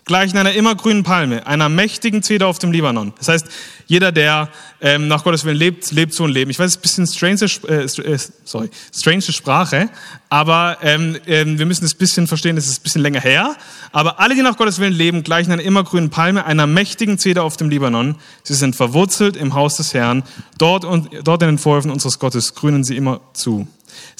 gleichen 0.05 0.39
einer 0.39 0.53
immergrünen 0.53 1.03
Palme, 1.03 1.47
einer 1.47 1.69
mächtigen 1.69 2.23
Zeder 2.23 2.47
auf 2.47 2.59
dem 2.59 2.73
Libanon. 2.73 3.13
Das 3.19 3.29
heißt, 3.29 3.47
jeder, 3.87 4.13
der 4.13 4.49
ähm, 4.81 5.09
nach 5.09 5.25
Gottes 5.25 5.45
Willen 5.45 5.57
lebt, 5.57 5.91
lebt 5.93 6.15
so 6.15 6.25
ein 6.25 6.31
Leben. 6.31 6.51
Ich 6.51 6.59
weiß, 6.59 6.67
es 6.67 6.77
ist 6.77 6.79
ein 6.79 6.83
bisschen 6.83 7.07
strange, 7.07 7.51
äh, 7.69 8.13
äh, 8.13 8.19
sorry, 8.45 8.71
strange 8.95 9.23
Sprache, 9.23 9.91
aber 10.29 10.79
ähm, 10.83 11.17
ähm, 11.27 11.59
wir 11.59 11.67
müssen 11.67 11.85
es 11.85 11.95
ein 11.95 11.99
bisschen 11.99 12.27
verstehen, 12.27 12.57
es 12.57 12.67
ist 12.67 12.81
ein 12.81 12.83
bisschen 12.85 13.03
länger 13.03 13.21
her. 13.21 13.57
Aber 13.93 14.21
alle, 14.21 14.35
die 14.35 14.43
nach 14.43 14.57
Gottes 14.57 14.79
Willen 14.79 14.93
leben, 14.93 15.23
gleichen 15.23 15.51
einer 15.51 15.63
immergrünen 15.63 16.11
Palme, 16.11 16.45
einer 16.45 16.67
mächtigen 16.67 17.19
Zeder 17.19 17.43
auf 17.43 17.57
dem 17.57 17.69
Libanon. 17.69 18.17
Sie 18.45 18.55
sind 18.55 18.77
verwurzelt 18.77 19.37
im 19.37 19.55
Haus 19.55 19.77
des 19.77 19.93
Herrn. 19.93 20.23
Dort, 20.57 20.85
und, 20.85 21.11
dort 21.25 21.43
in 21.43 21.49
den 21.49 21.59
Vorhöfen 21.59 21.91
unseres 21.91 22.19
Gottes 22.19 22.55
grünen 22.55 22.85
sie 22.85 22.97
immer 22.97 23.21
zu. 23.33 23.67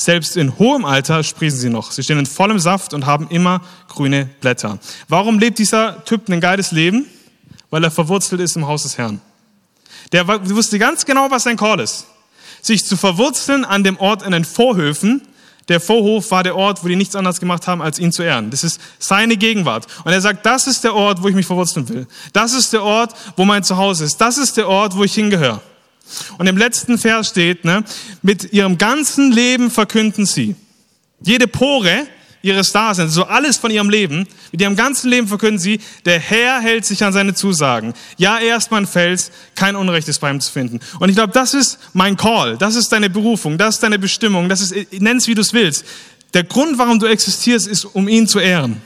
Selbst 0.01 0.39
in 0.39 0.59
hohem 0.59 0.87
Alter 0.87 1.23
sprießen 1.23 1.61
sie 1.61 1.69
noch. 1.69 1.93
Sie 1.93 2.03
stehen 2.03 2.19
in 2.19 2.25
vollem 2.25 2.59
Saft 2.59 2.95
und 2.95 3.05
haben 3.05 3.29
immer 3.29 3.61
grüne 3.87 4.31
Blätter. 4.41 4.79
Warum 5.09 5.39
lebt 5.39 5.59
dieser 5.59 6.03
Typ 6.07 6.27
ein 6.31 6.41
geiles 6.41 6.73
Leben? 6.73 7.05
Weil 7.69 7.85
er 7.85 7.91
verwurzelt 7.91 8.41
ist 8.41 8.57
im 8.57 8.67
Haus 8.67 8.85
des 8.85 8.97
Herrn. 8.97 9.21
Der 10.13 10.27
wusste 10.27 10.79
ganz 10.79 11.05
genau, 11.05 11.31
was 11.31 11.43
sein 11.43 11.59
Call 11.59 11.81
ist. 11.81 12.07
Sich 12.63 12.87
zu 12.87 12.97
verwurzeln 12.97 13.67
an 13.67 13.85
dem 13.85 13.99
Ort 13.99 14.23
in 14.23 14.33
den 14.33 14.47
Vorhöfen. 14.47 15.21
Der 15.69 15.81
Vorhof 15.81 16.31
war 16.31 16.45
der 16.45 16.57
Ort, 16.57 16.83
wo 16.83 16.89
die 16.89 16.97
nichts 16.97 17.15
anderes 17.15 17.39
gemacht 17.39 17.67
haben, 17.67 17.83
als 17.83 17.99
ihn 17.99 18.11
zu 18.11 18.23
ehren. 18.23 18.51
Das 18.51 18.65
ist 18.65 18.81
seine 18.99 19.37
Gegenwart. 19.37 19.87
Und 20.05 20.13
er 20.13 20.23
sagt, 20.23 20.47
das 20.47 20.67
ist 20.67 20.83
der 20.83 20.95
Ort, 20.95 21.23
wo 21.23 21.29
ich 21.29 21.35
mich 21.35 21.45
verwurzeln 21.45 21.87
will. 21.91 22.07
Das 22.33 22.55
ist 22.55 22.73
der 22.73 22.83
Ort, 22.83 23.15
wo 23.37 23.45
mein 23.45 23.65
Zuhause 23.65 24.07
ist. 24.07 24.19
Das 24.19 24.39
ist 24.39 24.57
der 24.57 24.67
Ort, 24.67 24.97
wo 24.97 25.05
ich 25.05 25.13
hingehöre. 25.13 25.61
Und 26.39 26.47
im 26.47 26.57
letzten 26.57 26.99
Vers 26.99 27.29
steht, 27.29 27.65
ne, 27.65 27.85
mit 28.23 28.53
ihrem 28.53 28.79
ganzen 28.79 29.33
Leben 29.33 29.71
verkünden 29.71 30.27
sie. 30.27 30.57
Jede 31.23 31.47
Pore 31.47 32.07
ihres 32.43 32.73
Daseins, 32.73 33.13
so 33.13 33.25
alles 33.25 33.59
von 33.59 33.71
ihrem 33.71 33.91
Leben, 33.91 34.27
mit 34.51 34.61
ihrem 34.61 34.77
ganzen 34.77 35.11
Leben 35.11 35.29
verkünden 35.29 35.59
sie, 35.59 35.81
der 36.05 36.19
Herr 36.19 36.61
hält 36.61 36.87
sich 36.87 37.05
an 37.05 37.13
seine 37.13 37.35
Zusagen. 37.35 37.93
Ja, 38.17 38.39
er 38.39 38.57
ist 38.57 38.71
mein 38.71 38.87
Fels, 38.87 39.31
kein 39.55 39.77
Unrechtes 39.77 40.19
bei 40.19 40.31
ihm 40.31 40.41
zu 40.41 40.51
finden. 40.51 40.81
Und 40.99 41.09
ich 41.11 41.17
glaube, 41.17 41.33
das 41.33 41.55
ist 41.55 41.79
mein 41.93 42.17
Call, 42.17 42.57
das 42.57 42.77
ist 42.77 42.91
deine 42.93 43.11
Berufung, 43.11 43.59
das 43.59 43.75
ist 43.77 43.83
deine 43.83 43.99
Bestimmung, 43.99 44.49
das 44.49 44.61
ist, 44.63 44.75
nenn 44.93 45.19
es 45.19 45.27
wie 45.27 45.35
du 45.35 45.43
es 45.43 45.53
willst. 45.53 45.85
Der 46.33 46.45
Grund, 46.45 46.79
warum 46.79 46.99
du 46.99 47.07
existierst, 47.07 47.67
ist, 47.67 47.85
um 47.85 48.09
ihn 48.09 48.27
zu 48.27 48.39
ehren. 48.39 48.81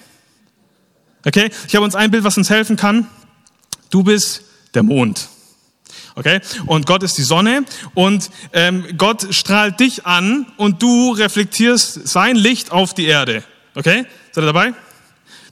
Okay? 1.25 1.51
Ich 1.69 1.75
habe 1.75 1.85
uns 1.85 1.95
ein 1.95 2.11
Bild, 2.11 2.25
was 2.25 2.37
uns 2.37 2.51
helfen 2.51 2.77
kann. 2.77 3.07
Du 3.91 4.03
bist 4.03 4.43
der 4.75 4.83
Mond. 4.83 5.29
Okay? 6.17 6.41
Und 6.67 6.87
Gott 6.87 7.03
ist 7.03 7.19
die 7.19 7.23
Sonne 7.23 7.65
und 7.95 8.31
ähm, 8.53 8.85
Gott 8.97 9.27
strahlt 9.35 9.81
dich 9.81 10.07
an 10.07 10.47
und 10.57 10.83
du 10.83 11.13
reflektierst 11.13 12.07
sein 12.07 12.37
Licht 12.37 12.71
auf 12.71 12.95
die 12.95 13.07
Erde. 13.07 13.43
Okay? 13.75 14.07
Seid 14.31 14.45
ihr 14.45 14.47
dabei? 14.47 14.75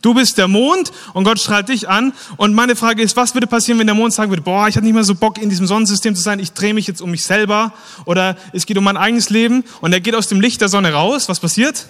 Du 0.02 0.14
bist 0.14 0.36
der 0.36 0.48
Mond 0.48 0.92
und 1.14 1.24
Gott 1.24 1.38
strahlt 1.38 1.68
dich 1.68 1.88
an. 1.88 2.12
Und 2.36 2.54
meine 2.54 2.74
Frage 2.74 3.02
ist, 3.02 3.16
was 3.16 3.34
würde 3.34 3.46
passieren, 3.46 3.78
wenn 3.78 3.86
der 3.86 3.94
Mond 3.94 4.12
sagen 4.12 4.30
würde, 4.30 4.42
boah, 4.42 4.66
ich 4.66 4.74
habe 4.76 4.84
nicht 4.84 4.94
mehr 4.94 5.04
so 5.04 5.14
Bock, 5.14 5.38
in 5.38 5.48
diesem 5.48 5.68
Sonnensystem 5.68 6.16
zu 6.16 6.22
sein, 6.22 6.40
ich 6.40 6.52
drehe 6.52 6.74
mich 6.74 6.88
jetzt 6.88 7.00
um 7.00 7.10
mich 7.10 7.24
selber 7.24 7.72
oder 8.04 8.36
es 8.52 8.66
geht 8.66 8.76
um 8.76 8.84
mein 8.84 8.96
eigenes 8.96 9.30
Leben 9.30 9.64
und 9.80 9.92
er 9.92 10.00
geht 10.00 10.16
aus 10.16 10.26
dem 10.26 10.40
Licht 10.40 10.60
der 10.60 10.68
Sonne 10.68 10.92
raus. 10.92 11.28
Was 11.28 11.38
passiert? 11.38 11.86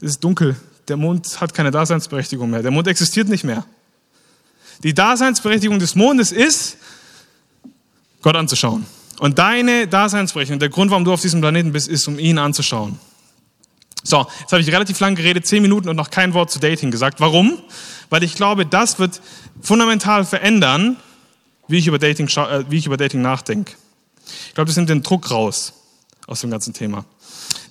Es 0.00 0.10
ist 0.10 0.24
dunkel. 0.24 0.56
Der 0.88 0.98
Mond 0.98 1.40
hat 1.40 1.54
keine 1.54 1.70
Daseinsberechtigung 1.70 2.50
mehr. 2.50 2.60
Der 2.60 2.70
Mond 2.70 2.86
existiert 2.86 3.28
nicht 3.28 3.44
mehr. 3.44 3.64
Die 4.82 4.92
Daseinsberechtigung 4.92 5.78
des 5.78 5.94
Mondes 5.94 6.32
ist, 6.32 6.76
Gott 8.24 8.36
anzuschauen. 8.36 8.86
Und 9.20 9.38
deine 9.38 9.86
Daseinsberechtigung, 9.86 10.58
der 10.58 10.70
Grund, 10.70 10.90
warum 10.90 11.04
du 11.04 11.12
auf 11.12 11.20
diesem 11.20 11.42
Planeten 11.42 11.72
bist, 11.72 11.88
ist, 11.88 12.08
um 12.08 12.18
ihn 12.18 12.38
anzuschauen. 12.38 12.98
So, 14.02 14.26
jetzt 14.40 14.50
habe 14.50 14.62
ich 14.62 14.72
relativ 14.72 14.98
lang 14.98 15.14
geredet, 15.14 15.46
zehn 15.46 15.62
Minuten 15.62 15.90
und 15.90 15.96
noch 15.96 16.10
kein 16.10 16.32
Wort 16.32 16.50
zu 16.50 16.58
Dating 16.58 16.90
gesagt. 16.90 17.20
Warum? 17.20 17.58
Weil 18.08 18.22
ich 18.22 18.34
glaube, 18.34 18.64
das 18.64 18.98
wird 18.98 19.20
fundamental 19.60 20.24
verändern, 20.24 20.96
wie 21.68 21.78
ich 21.78 21.86
über 21.86 21.98
Dating, 21.98 22.26
äh, 22.28 22.64
wie 22.70 22.78
ich 22.78 22.86
über 22.86 22.96
Dating 22.96 23.20
nachdenke. 23.20 23.74
Ich 24.48 24.54
glaube, 24.54 24.68
das 24.68 24.76
nimmt 24.76 24.88
den 24.88 25.02
Druck 25.02 25.30
raus 25.30 25.74
aus 26.26 26.40
dem 26.40 26.50
ganzen 26.50 26.72
Thema. 26.72 27.04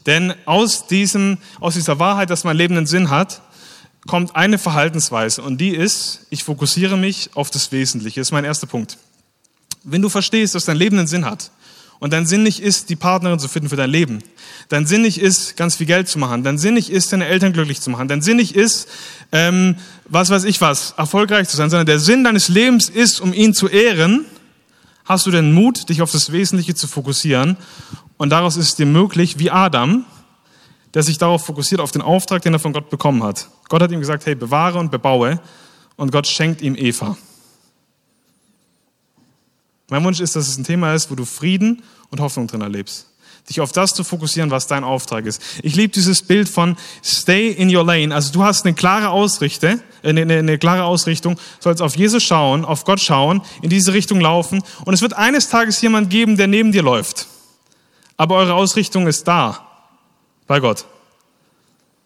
Denn 0.05 0.35
aus, 0.45 0.85
diesem, 0.85 1.39
aus 1.59 1.73
dieser 1.73 1.97
Wahrheit, 1.97 2.29
dass 2.29 2.43
mein 2.43 2.57
Leben 2.57 2.77
einen 2.77 2.85
Sinn 2.85 3.09
hat, 3.09 3.41
kommt 4.05 4.35
eine 4.35 4.59
Verhaltensweise 4.59 5.41
und 5.41 5.57
die 5.57 5.69
ist, 5.69 6.27
ich 6.29 6.43
fokussiere 6.43 6.95
mich 6.95 7.31
auf 7.33 7.49
das 7.49 7.71
Wesentliche. 7.71 8.19
Das 8.19 8.27
ist 8.27 8.31
mein 8.31 8.45
erster 8.45 8.67
Punkt. 8.67 8.97
Wenn 9.83 10.01
du 10.01 10.09
verstehst, 10.09 10.55
dass 10.55 10.65
dein 10.65 10.77
Leben 10.77 10.97
einen 10.97 11.07
Sinn 11.07 11.25
hat 11.25 11.51
und 11.99 12.13
dein 12.13 12.25
Sinn 12.25 12.43
nicht 12.43 12.61
ist, 12.61 12.89
die 12.89 12.95
Partnerin 12.95 13.39
zu 13.39 13.47
finden 13.47 13.69
für 13.69 13.75
dein 13.75 13.89
Leben, 13.89 14.19
dein 14.69 14.85
Sinn 14.85 15.01
nicht 15.01 15.19
ist, 15.19 15.57
ganz 15.57 15.75
viel 15.75 15.87
Geld 15.87 16.07
zu 16.07 16.19
machen, 16.19 16.43
dein 16.43 16.57
Sinn 16.57 16.75
nicht 16.75 16.89
ist, 16.89 17.11
deine 17.11 17.27
Eltern 17.27 17.53
glücklich 17.53 17.81
zu 17.81 17.89
machen, 17.89 18.07
dein 18.07 18.21
Sinn 18.21 18.37
nicht 18.37 18.55
ist, 18.55 18.87
ähm, 19.31 19.75
was 20.05 20.29
weiß 20.29 20.45
ich 20.45 20.61
was, 20.61 20.91
erfolgreich 20.97 21.49
zu 21.49 21.57
sein, 21.57 21.69
sondern 21.69 21.85
der 21.85 21.99
Sinn 21.99 22.23
deines 22.23 22.47
Lebens 22.47 22.89
ist, 22.89 23.19
um 23.19 23.33
ihn 23.33 23.53
zu 23.53 23.67
ehren, 23.67 24.25
hast 25.05 25.25
du 25.25 25.31
den 25.31 25.51
Mut, 25.53 25.89
dich 25.89 26.01
auf 26.01 26.11
das 26.11 26.31
Wesentliche 26.31 26.75
zu 26.75 26.87
fokussieren 26.87 27.57
und 28.17 28.29
daraus 28.29 28.55
ist 28.55 28.69
es 28.69 28.75
dir 28.75 28.85
möglich, 28.85 29.37
wie 29.39 29.51
Adam, 29.51 30.05
der 30.93 31.03
sich 31.03 31.17
darauf 31.17 31.45
fokussiert, 31.45 31.81
auf 31.81 31.91
den 31.91 32.01
Auftrag, 32.01 32.41
den 32.41 32.53
er 32.53 32.59
von 32.59 32.71
Gott 32.71 32.89
bekommen 32.89 33.23
hat. 33.23 33.49
Gott 33.67 33.81
hat 33.81 33.91
ihm 33.91 33.99
gesagt, 33.99 34.25
hey, 34.25 34.35
bewahre 34.35 34.79
und 34.79 34.91
bebaue 34.91 35.39
und 35.95 36.11
Gott 36.11 36.27
schenkt 36.27 36.61
ihm 36.61 36.75
Eva. 36.75 37.17
Mein 39.89 40.03
Wunsch 40.03 40.19
ist, 40.19 40.35
dass 40.35 40.47
es 40.47 40.57
ein 40.57 40.63
Thema 40.63 40.93
ist, 40.93 41.11
wo 41.11 41.15
du 41.15 41.25
Frieden 41.25 41.83
und 42.09 42.19
Hoffnung 42.19 42.47
drin 42.47 42.61
erlebst. 42.61 43.07
Dich 43.49 43.59
auf 43.59 43.73
das 43.73 43.93
zu 43.93 44.05
fokussieren, 44.05 44.51
was 44.51 44.67
dein 44.67 44.85
Auftrag 44.85 45.25
ist. 45.25 45.41
Ich 45.63 45.75
liebe 45.75 45.91
dieses 45.91 46.21
Bild 46.21 46.47
von 46.47 46.77
Stay 47.03 47.49
in 47.49 47.75
your 47.75 47.85
lane. 47.85 48.15
Also 48.15 48.31
du 48.31 48.43
hast 48.43 48.65
eine 48.65 48.73
klare 48.73 49.09
Ausrichte, 49.09 49.81
eine, 50.01 50.21
eine, 50.21 50.37
eine 50.37 50.57
klare 50.57 50.83
Ausrichtung, 50.83 51.37
sollst 51.59 51.81
auf 51.81 51.97
Jesus 51.97 52.23
schauen, 52.23 52.63
auf 52.63 52.85
Gott 52.85 53.01
schauen, 53.01 53.41
in 53.61 53.69
diese 53.69 53.91
Richtung 53.91 54.21
laufen. 54.21 54.63
Und 54.85 54.93
es 54.93 55.01
wird 55.01 55.13
eines 55.13 55.49
Tages 55.49 55.81
jemand 55.81 56.09
geben, 56.09 56.37
der 56.37 56.47
neben 56.47 56.71
dir 56.71 56.83
läuft. 56.83 57.27
Aber 58.15 58.35
eure 58.35 58.53
Ausrichtung 58.53 59.07
ist 59.07 59.27
da, 59.27 59.67
bei 60.47 60.61
Gott. 60.61 60.85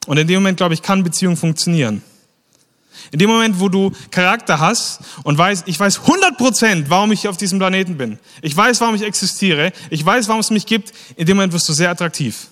Und 0.08 0.18
in 0.18 0.28
dem 0.28 0.38
Moment, 0.38 0.58
glaube 0.58 0.74
ich, 0.74 0.82
kann 0.82 1.04
Beziehung 1.04 1.38
funktionieren. 1.38 2.02
In 3.12 3.20
dem 3.20 3.30
Moment, 3.30 3.60
wo 3.60 3.70
du 3.70 3.92
Charakter 4.12 4.60
hast 4.60 5.00
und 5.24 5.38
weißt, 5.38 5.68
ich 5.68 5.80
weiß 5.80 6.00
100 6.00 6.38
Prozent, 6.38 6.90
warum 6.90 7.12
ich 7.12 7.28
auf 7.28 7.38
diesem 7.38 7.60
Planeten 7.60 7.98
bin. 7.98 8.20
Ich 8.42 8.56
weiß, 8.56 8.82
warum 8.82 8.96
ich 8.96 9.04
existiere. 9.04 9.72
Ich 9.90 10.06
weiß, 10.06 10.28
warum 10.28 10.42
es 10.42 10.50
mich 10.50 10.66
gibt. 10.66 10.94
In 11.16 11.26
dem 11.26 11.38
Moment 11.38 11.54
wirst 11.54 11.70
du 11.70 11.74
sehr 11.74 11.90
attraktiv. 11.90 12.48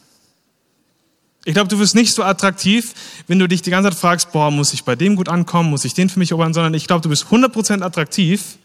Ich 1.48 1.54
glaube, 1.54 1.68
du 1.68 1.78
wirst 1.78 1.94
nicht 1.94 2.14
so 2.14 2.24
attraktiv, 2.24 2.94
wenn 3.28 3.38
du 3.38 3.48
dich 3.48 3.62
die 3.62 3.70
ganze 3.70 3.92
Zeit 3.92 4.00
fragst, 4.00 4.32
boah, 4.32 4.50
muss 4.50 4.74
ich 4.74 4.84
bei 4.84 4.96
dem 4.96 5.16
gut 5.16 5.30
ankommen, 5.30 5.70
muss 5.70 5.86
ich 5.86 5.94
den 5.94 6.10
für 6.10 6.18
mich 6.18 6.32
erobern, 6.32 6.56
sondern 6.56 6.74
ich 6.74 6.88
glaube, 6.88 7.02
du 7.02 7.10
bist 7.10 7.26
100 7.26 7.54
Prozent 7.54 7.84
attraktiv, 7.84 8.58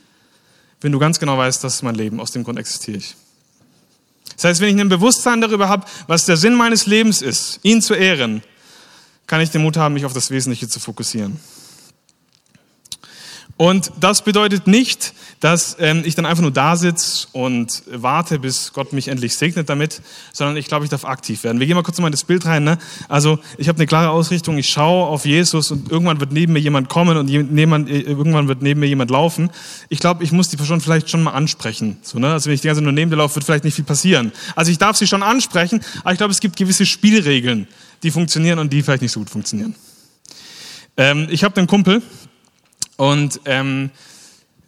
wenn 0.80 0.91
du 0.91 0.99
ganz 0.99 1.18
genau 1.18 1.36
weißt, 1.36 1.62
das 1.62 1.74
ist 1.74 1.82
mein 1.82 1.95
Leben, 1.95 2.20
aus 2.20 2.32
dem 2.32 2.43
Grund 2.43 2.59
existiere 2.59 2.97
ich. 2.97 3.16
Das 4.36 4.45
heißt, 4.45 4.61
wenn 4.62 4.74
ich 4.74 4.80
ein 4.80 4.88
Bewusstsein 4.88 5.43
darüber 5.43 5.68
habe, 5.68 5.86
was 6.07 6.24
der 6.24 6.38
Sinn 6.38 6.55
meines 6.55 6.86
Lebens 6.86 7.20
ist, 7.20 7.61
ihn 7.62 7.82
zu 7.82 7.93
ehren, 7.93 8.43
kann 9.26 9.43
ich 9.43 9.51
den 9.51 9.62
Mut 9.62 9.76
haben, 9.76 9.93
mich 9.93 10.07
auf 10.07 10.14
das 10.14 10.30
Wesentliche 10.30 10.66
zu 10.66 10.80
fokussieren. 10.80 11.38
Und 13.61 13.93
das 14.01 14.23
bedeutet 14.23 14.67
nicht, 14.67 15.13
dass 15.41 15.77
ähm, 15.81 16.01
ich 16.07 16.15
dann 16.15 16.25
einfach 16.25 16.41
nur 16.41 16.51
da 16.51 16.77
sitze 16.77 17.29
und 17.33 17.83
warte, 17.91 18.39
bis 18.39 18.73
Gott 18.73 18.95
mich 18.95 19.09
endlich 19.09 19.37
segnet 19.37 19.69
damit, 19.69 20.01
sondern 20.33 20.57
ich 20.57 20.67
glaube, 20.67 20.87
ich 20.87 20.91
darf 20.91 21.05
aktiv 21.05 21.45
werden. 21.45 21.61
Wir 21.61 21.67
gehen 21.67 21.77
mal 21.77 21.83
kurz 21.83 21.99
mal 21.99 22.07
in 22.07 22.13
das 22.13 22.25
Bild 22.25 22.47
rein. 22.47 22.65
Ne? 22.65 22.79
Also 23.11 23.39
ich 23.59 23.69
habe 23.69 23.77
eine 23.77 23.87
klare 23.87 24.09
Ausrichtung, 24.09 24.57
ich 24.57 24.71
schaue 24.71 25.09
auf 25.09 25.27
Jesus 25.27 25.71
und 25.73 25.93
irgendwann 25.93 26.21
wird 26.21 26.33
neben 26.33 26.55
mir 26.55 26.59
jemand 26.59 26.89
kommen 26.89 27.19
und 27.19 27.29
jemand, 27.29 27.91
äh, 27.91 28.01
irgendwann 28.01 28.49
wird 28.49 28.63
neben 28.63 28.81
mir 28.81 28.87
jemand 28.87 29.11
laufen. 29.11 29.51
Ich 29.91 29.99
glaube, 29.99 30.25
ich 30.25 30.33
muss 30.33 30.49
die 30.49 30.57
Person 30.57 30.81
vielleicht 30.81 31.11
schon 31.11 31.23
mal 31.23 31.33
ansprechen. 31.33 31.99
So, 32.01 32.19
ne? 32.19 32.33
Also 32.33 32.47
wenn 32.47 32.55
ich 32.55 32.63
die 32.63 32.69
ganze 32.69 32.79
Zeit 32.79 32.85
nur 32.85 32.95
neben 32.95 33.11
dir 33.11 33.19
laufe, 33.19 33.35
wird 33.35 33.45
vielleicht 33.45 33.65
nicht 33.65 33.75
viel 33.75 33.85
passieren. 33.85 34.33
Also 34.57 34.73
ich 34.73 34.79
darf 34.79 34.97
sie 34.97 35.07
schon 35.07 35.23
ansprechen, 35.23 35.85
aber 36.01 36.13
ich 36.13 36.19
glaube, 36.19 36.33
es 36.33 36.41
gibt 36.41 36.57
gewisse 36.57 36.87
Spielregeln, 36.87 37.69
die 38.05 38.11
funktionieren 38.11 38.59
und 38.59 38.73
die 38.73 38.83
vielleicht 38.83 39.03
nicht 39.03 39.13
so 39.13 39.21
gut 39.21 39.29
funktionieren. 39.29 39.75
Ähm, 40.97 41.29
ich 41.31 41.45
habe 41.45 41.59
einen 41.59 41.67
Kumpel, 41.67 42.01
und 43.01 43.41
ähm, 43.47 43.89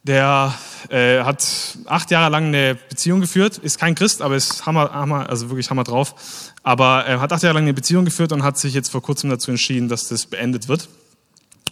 der 0.05 0.55
äh, 0.89 1.21
hat 1.23 1.47
acht 1.85 2.11
Jahre 2.11 2.31
lang 2.31 2.47
eine 2.47 2.79
Beziehung 2.89 3.21
geführt, 3.21 3.59
ist 3.59 3.79
kein 3.79 3.95
Christ, 3.95 4.23
aber 4.23 4.37
ist 4.37 4.65
Hammer, 4.65 4.91
Hammer, 4.91 5.29
also 5.29 5.51
wirklich 5.51 5.69
Hammer 5.69 5.85
drauf. 5.85 6.15
Aber 6.63 7.05
er 7.05 7.21
hat 7.21 7.31
acht 7.31 7.43
Jahre 7.43 7.57
lang 7.57 7.65
eine 7.65 7.75
Beziehung 7.75 8.07
geführt 8.07 8.33
und 8.33 8.43
hat 8.43 8.57
sich 8.57 8.73
jetzt 8.73 8.91
vor 8.91 9.03
kurzem 9.03 9.29
dazu 9.29 9.51
entschieden, 9.51 9.91
dass 9.91 10.09
das 10.09 10.25
beendet 10.25 10.69
wird. 10.69 10.89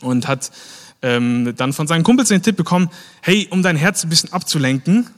Und 0.03 0.29
hat 0.29 0.51
ähm, 1.01 1.55
dann 1.57 1.73
von 1.73 1.87
seinen 1.87 2.03
Kumpels 2.03 2.29
den 2.29 2.43
Tipp 2.43 2.57
bekommen, 2.57 2.91
hey, 3.23 3.49
um 3.51 3.63
dein 3.63 3.77
Herz 3.77 4.05
ein 4.05 4.11
bisschen 4.11 4.31
abzulenken, 4.35 5.09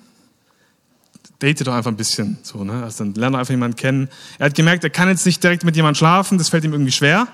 date 1.42 1.66
doch 1.66 1.74
einfach 1.74 1.90
ein 1.90 1.96
bisschen. 1.96 2.38
So, 2.44 2.62
ne? 2.62 2.84
also 2.84 3.02
dann 3.02 3.14
lerne 3.14 3.38
einfach 3.38 3.50
jemanden 3.50 3.76
kennen. 3.76 4.10
Er 4.38 4.46
hat 4.46 4.54
gemerkt, 4.54 4.84
er 4.84 4.90
kann 4.90 5.08
jetzt 5.08 5.26
nicht 5.26 5.42
direkt 5.42 5.64
mit 5.64 5.74
jemandem 5.74 5.98
schlafen, 5.98 6.38
das 6.38 6.50
fällt 6.50 6.62
ihm 6.62 6.72
irgendwie 6.72 6.92
schwer 6.92 7.26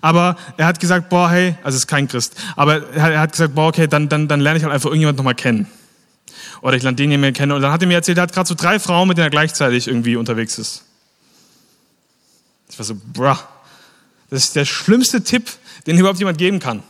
aber 0.00 0.36
er 0.56 0.66
hat 0.66 0.80
gesagt, 0.80 1.08
boah, 1.08 1.30
hey, 1.30 1.56
also 1.62 1.76
ist 1.76 1.86
kein 1.86 2.08
Christ, 2.08 2.34
aber 2.56 2.88
er 2.92 3.20
hat 3.20 3.32
gesagt, 3.32 3.54
boah, 3.54 3.68
okay, 3.68 3.86
dann, 3.86 4.08
dann, 4.08 4.28
dann 4.28 4.40
lerne 4.40 4.58
ich 4.58 4.64
halt 4.64 4.72
einfach 4.72 4.88
irgendjemand 4.88 5.18
nochmal 5.18 5.34
kennen. 5.34 5.66
Oder 6.62 6.76
ich 6.76 6.82
lerne 6.82 6.96
den 6.96 7.10
jemanden 7.10 7.34
kennen. 7.34 7.52
Und 7.52 7.62
dann 7.62 7.72
hat 7.72 7.82
er 7.82 7.88
mir 7.88 7.94
erzählt, 7.94 8.18
er 8.18 8.22
hat 8.22 8.32
gerade 8.32 8.48
so 8.48 8.54
drei 8.54 8.78
Frauen, 8.78 9.08
mit 9.08 9.18
denen 9.18 9.26
er 9.26 9.30
gleichzeitig 9.30 9.88
irgendwie 9.88 10.16
unterwegs 10.16 10.58
ist. 10.58 10.82
Ich 12.68 12.78
war 12.78 12.84
so, 12.84 12.96
bruh, 13.12 13.36
das 14.30 14.44
ist 14.44 14.56
der 14.56 14.64
schlimmste 14.64 15.22
Tipp, 15.22 15.50
den 15.86 15.98
überhaupt 15.98 16.18
jemand 16.18 16.38
geben 16.38 16.58
kann. 16.58 16.82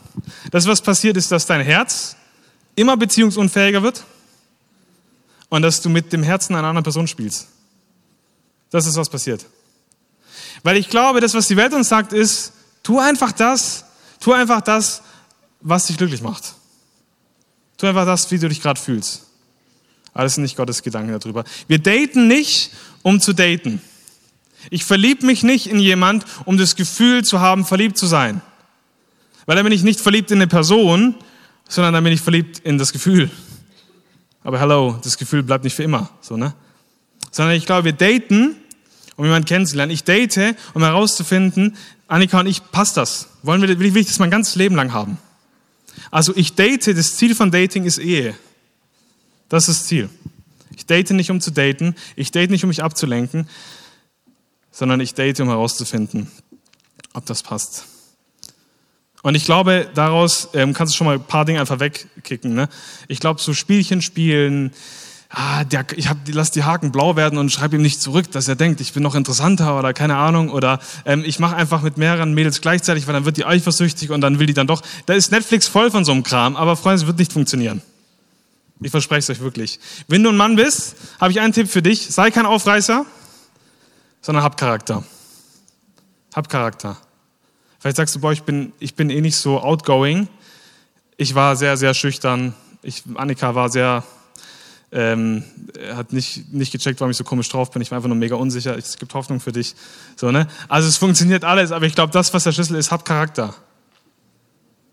Das, 0.51 0.65
was 0.67 0.81
passiert, 0.81 1.17
ist, 1.17 1.31
dass 1.31 1.45
dein 1.45 1.61
Herz 1.61 2.15
immer 2.75 2.97
beziehungsunfähiger 2.97 3.83
wird 3.83 4.03
und 5.49 5.61
dass 5.61 5.81
du 5.81 5.89
mit 5.89 6.11
dem 6.13 6.23
Herzen 6.23 6.55
einer 6.55 6.67
anderen 6.67 6.83
Person 6.83 7.07
spielst. 7.07 7.47
Das 8.69 8.85
ist, 8.85 8.95
was 8.95 9.09
passiert. 9.09 9.45
Weil 10.63 10.77
ich 10.77 10.89
glaube, 10.89 11.21
das, 11.21 11.33
was 11.33 11.47
die 11.47 11.57
Welt 11.57 11.73
uns 11.73 11.89
sagt, 11.89 12.13
ist, 12.13 12.53
Tu 12.87 12.97
einfach 12.99 13.33
das, 13.33 13.83
tu 14.21 14.31
einfach 14.31 14.61
das, 14.61 15.01
was 15.59 15.87
dich 15.87 15.97
glücklich 15.97 16.21
macht. 16.21 16.53
Tu 17.75 17.85
einfach 17.85 18.05
das, 18.05 18.31
wie 18.31 18.39
du 18.39 18.47
dich 18.47 18.61
gerade 18.61 18.79
fühlst. 18.79 19.23
Das 20.13 20.35
sind 20.35 20.43
nicht 20.43 20.55
Gottes 20.55 20.81
Gedanken 20.83 21.11
darüber. 21.11 21.43
Wir 21.67 21.79
daten 21.79 22.29
nicht, 22.29 22.71
um 23.01 23.19
zu 23.19 23.33
daten. 23.33 23.81
Ich 24.69 24.85
verliebe 24.85 25.25
mich 25.25 25.43
nicht 25.43 25.67
in 25.67 25.79
jemand, 25.79 26.23
um 26.45 26.57
das 26.57 26.77
Gefühl 26.77 27.25
zu 27.25 27.41
haben, 27.41 27.65
verliebt 27.65 27.97
zu 27.97 28.05
sein. 28.05 28.41
Weil 29.45 29.57
dann 29.57 29.65
bin 29.65 29.73
ich 29.73 29.83
nicht 29.83 29.99
verliebt 29.99 30.31
in 30.31 30.37
eine 30.37 30.47
Person, 30.47 31.15
sondern 31.67 31.93
dann 31.93 32.05
bin 32.05 32.13
ich 32.13 32.21
verliebt 32.21 32.59
in 32.59 32.77
das 32.77 32.93
Gefühl. 32.93 33.29
Aber 34.45 34.61
hello, 34.61 34.97
das 35.03 35.17
Gefühl 35.17 35.43
bleibt 35.43 35.65
nicht 35.65 35.75
für 35.75 35.83
immer, 35.83 36.09
so, 36.21 36.37
ne? 36.37 36.53
Sondern 37.31 37.57
ich 37.57 37.65
glaube, 37.65 37.83
wir 37.83 37.91
daten, 37.91 38.55
um 39.17 39.25
jemanden 39.25 39.45
kennenzulernen. 39.45 39.91
Ich 39.91 40.05
date, 40.05 40.55
um 40.73 40.83
herauszufinden, 40.83 41.75
Annika 42.07 42.39
und 42.39 42.47
ich, 42.47 42.71
passt 42.71 42.97
das? 42.97 43.27
Wollen 43.43 43.61
wir, 43.61 43.79
will 43.79 43.97
ich 43.97 44.07
das 44.07 44.19
mein 44.19 44.31
ganzes 44.31 44.55
Leben 44.55 44.75
lang 44.75 44.93
haben? 44.93 45.17
Also 46.11 46.33
ich 46.35 46.55
date, 46.55 46.87
das 46.87 47.15
Ziel 47.17 47.35
von 47.35 47.51
Dating 47.51 47.83
ist 47.83 47.97
Ehe. 47.97 48.35
Das 49.49 49.67
ist 49.67 49.81
das 49.81 49.87
Ziel. 49.87 50.09
Ich 50.75 50.85
date 50.85 51.11
nicht, 51.11 51.31
um 51.31 51.41
zu 51.41 51.51
daten. 51.51 51.95
Ich 52.15 52.31
date 52.31 52.51
nicht, 52.51 52.63
um 52.63 52.69
mich 52.69 52.83
abzulenken, 52.83 53.49
sondern 54.71 54.99
ich 54.99 55.13
date, 55.13 55.39
um 55.39 55.47
herauszufinden, 55.47 56.31
ob 57.13 57.25
das 57.25 57.43
passt. 57.43 57.85
Und 59.23 59.35
ich 59.35 59.45
glaube, 59.45 59.89
daraus 59.95 60.49
ähm, 60.53 60.73
kannst 60.73 60.93
du 60.93 60.97
schon 60.97 61.07
mal 61.07 61.15
ein 61.15 61.23
paar 61.23 61.45
Dinge 61.45 61.59
einfach 61.59 61.79
wegkicken. 61.79 62.53
Ne? 62.53 62.69
Ich 63.07 63.19
glaube, 63.19 63.41
so 63.41 63.53
Spielchen 63.53 64.01
spielen, 64.01 64.71
ah, 65.29 65.63
der, 65.63 65.85
ich 65.95 66.07
hab, 66.07 66.17
lass 66.27 66.51
die 66.51 66.63
Haken 66.63 66.91
blau 66.91 67.15
werden 67.15 67.37
und 67.37 67.51
schreibe 67.51 67.75
ihm 67.75 67.81
nicht 67.81 68.01
zurück, 68.01 68.31
dass 68.31 68.47
er 68.47 68.55
denkt, 68.55 68.81
ich 68.81 68.93
bin 68.93 69.03
noch 69.03 69.15
interessanter 69.15 69.77
oder 69.77 69.93
keine 69.93 70.17
Ahnung. 70.17 70.49
Oder 70.49 70.79
ähm, 71.05 71.23
ich 71.25 71.39
mache 71.39 71.55
einfach 71.55 71.81
mit 71.81 71.97
mehreren 71.97 72.33
Mädels 72.33 72.61
gleichzeitig, 72.61 73.07
weil 73.07 73.13
dann 73.13 73.25
wird 73.25 73.37
die 73.37 73.45
eifersüchtig 73.45 74.11
und 74.11 74.21
dann 74.21 74.39
will 74.39 74.47
die 74.47 74.53
dann 74.53 74.67
doch. 74.67 74.81
Da 75.05 75.13
ist 75.13 75.31
Netflix 75.31 75.67
voll 75.67 75.91
von 75.91 76.05
so 76.05 76.11
einem 76.11 76.23
Kram, 76.23 76.55
aber 76.55 76.75
Freunde, 76.75 77.01
es 77.01 77.07
wird 77.07 77.19
nicht 77.19 77.33
funktionieren. 77.33 77.81
Ich 78.79 78.91
verspreche 78.91 79.19
es 79.19 79.29
euch 79.29 79.39
wirklich. 79.39 79.79
Wenn 80.07 80.23
du 80.23 80.29
ein 80.29 80.37
Mann 80.37 80.55
bist, 80.55 80.95
habe 81.19 81.31
ich 81.31 81.39
einen 81.39 81.53
Tipp 81.53 81.69
für 81.69 81.81
dich. 81.81 82.07
Sei 82.07 82.29
kein 82.29 82.45
Aufreißer, 82.45 83.05
sondern 84.21 84.43
hab 84.43 84.57
Charakter. 84.57 85.03
Hab 86.35 86.47
Charakter. 86.47 86.97
Vielleicht 87.79 87.97
sagst 87.97 88.15
du, 88.15 88.19
boah, 88.19 88.31
ich 88.31 88.43
bin, 88.43 88.73
ich 88.79 88.95
bin 88.95 89.09
eh 89.09 89.21
nicht 89.21 89.37
so 89.37 89.59
outgoing. 89.59 90.27
Ich 91.15 91.33
war 91.33 91.55
sehr, 91.55 91.77
sehr 91.77 91.95
schüchtern. 91.95 92.53
Ich, 92.83 93.03
Annika 93.15 93.55
war 93.55 93.69
sehr 93.69 94.03
ähm, 94.91 95.43
hat 95.93 96.13
nicht, 96.13 96.53
nicht 96.53 96.71
gecheckt, 96.71 96.99
warum 96.99 97.11
ich 97.11 97.17
so 97.17 97.23
komisch 97.23 97.49
drauf 97.49 97.71
bin. 97.71 97.81
Ich 97.81 97.91
war 97.91 97.97
einfach 97.97 98.07
nur 98.07 98.17
mega 98.17 98.35
unsicher. 98.35 98.77
Es 98.77 98.97
gibt 98.97 99.13
Hoffnung 99.13 99.39
für 99.39 99.51
dich. 99.51 99.75
So, 100.15 100.31
ne? 100.31 100.47
Also 100.69 100.87
es 100.87 100.97
funktioniert 100.97 101.43
alles, 101.43 101.71
aber 101.71 101.85
ich 101.85 101.95
glaube, 101.95 102.13
das, 102.13 102.33
was 102.33 102.43
der 102.45 102.53
Schlüssel 102.53 102.77
ist, 102.77 102.91
hab 102.91 103.03
Charakter. 103.03 103.53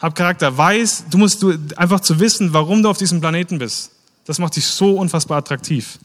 Hab 0.01 0.15
Charakter. 0.15 0.57
Weiß, 0.57 1.05
du 1.11 1.19
musst 1.19 1.43
du 1.43 1.57
einfach 1.77 2.01
zu 2.01 2.19
wissen, 2.19 2.53
warum 2.53 2.83
du 2.83 2.91
auf 2.91 2.99
diesem 2.99 3.21
Planeten 3.21 3.59
bist. 3.59 3.93
Das 4.25 4.39
macht 4.39 4.57
dich 4.57 4.67
so 4.67 4.99
unfassbar 4.99 5.39
attraktiv. 5.39 5.99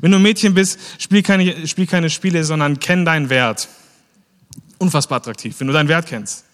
Wenn 0.00 0.10
du 0.10 0.18
ein 0.18 0.22
Mädchen 0.22 0.54
bist, 0.54 0.78
spiel 0.98 1.22
keine, 1.22 1.66
spiel 1.66 1.86
keine 1.86 2.10
Spiele, 2.10 2.44
sondern 2.44 2.78
kenn 2.78 3.04
deinen 3.04 3.30
Wert. 3.30 3.68
Unfassbar 4.78 5.18
attraktiv, 5.18 5.58
wenn 5.58 5.66
du 5.66 5.72
deinen 5.72 5.88
Wert 5.88 6.06
kennst. 6.06 6.44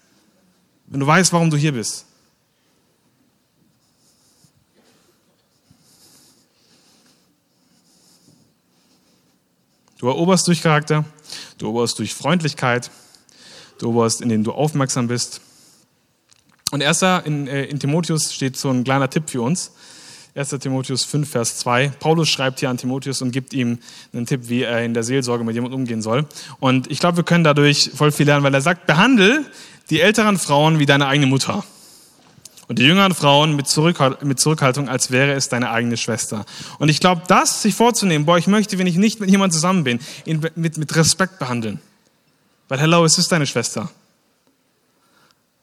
Wenn 0.87 0.99
du 0.99 1.07
weißt, 1.07 1.31
warum 1.31 1.49
du 1.49 1.57
hier 1.57 1.73
bist. 1.73 2.05
Du 10.01 10.07
eroberst 10.07 10.47
durch 10.47 10.63
Charakter, 10.63 11.05
du 11.59 11.67
eroberst 11.67 11.99
durch 11.99 12.15
Freundlichkeit, 12.15 12.89
du 13.77 13.85
eroberst, 13.85 14.21
indem 14.21 14.43
du 14.43 14.51
aufmerksam 14.51 15.07
bist. 15.07 15.41
Und 16.71 16.81
erster 16.81 17.23
in, 17.27 17.47
äh, 17.47 17.65
in 17.65 17.79
Timotheus 17.79 18.33
steht 18.33 18.57
so 18.57 18.71
ein 18.71 18.83
kleiner 18.83 19.11
Tipp 19.11 19.29
für 19.29 19.43
uns. 19.43 19.73
1. 20.33 20.49
Timotheus 20.59 21.03
5, 21.03 21.29
Vers 21.29 21.57
2. 21.57 21.89
Paulus 21.99 22.29
schreibt 22.29 22.61
hier 22.61 22.71
an 22.71 22.77
Timotheus 22.77 23.21
und 23.21 23.29
gibt 23.29 23.53
ihm 23.53 23.77
einen 24.11 24.25
Tipp, 24.25 24.49
wie 24.49 24.63
er 24.63 24.83
in 24.83 24.95
der 24.95 25.03
Seelsorge 25.03 25.43
mit 25.43 25.53
jemandem 25.53 25.79
umgehen 25.79 26.01
soll. 26.01 26.25
Und 26.59 26.89
ich 26.89 26.97
glaube, 26.99 27.17
wir 27.17 27.23
können 27.23 27.43
dadurch 27.43 27.91
voll 27.93 28.11
viel 28.11 28.25
lernen, 28.25 28.43
weil 28.43 28.55
er 28.55 28.61
sagt, 28.61 28.87
behandle 28.87 29.45
die 29.91 30.01
älteren 30.01 30.39
Frauen 30.39 30.79
wie 30.79 30.87
deine 30.87 31.05
eigene 31.05 31.27
Mutter. 31.27 31.63
Und 32.71 32.79
die 32.79 32.83
jüngeren 32.83 33.13
Frauen 33.13 33.57
mit, 33.57 33.67
Zurückhalt, 33.67 34.23
mit 34.23 34.39
Zurückhaltung, 34.39 34.87
als 34.87 35.11
wäre 35.11 35.33
es 35.33 35.49
deine 35.49 35.71
eigene 35.71 35.97
Schwester. 35.97 36.45
Und 36.79 36.87
ich 36.87 37.01
glaube, 37.01 37.23
das 37.27 37.61
sich 37.61 37.75
vorzunehmen, 37.75 38.25
boah, 38.25 38.37
ich 38.37 38.47
möchte, 38.47 38.77
wenn 38.77 38.87
ich 38.87 38.95
nicht 38.95 39.19
mit 39.19 39.29
jemandem 39.29 39.55
zusammen 39.55 39.83
bin, 39.83 39.99
ihn 40.23 40.39
mit, 40.55 40.77
mit 40.77 40.95
Respekt 40.95 41.37
behandeln. 41.37 41.81
Weil, 42.69 42.79
hello, 42.79 43.03
es 43.03 43.17
ist 43.17 43.29
deine 43.29 43.45
Schwester. 43.45 43.91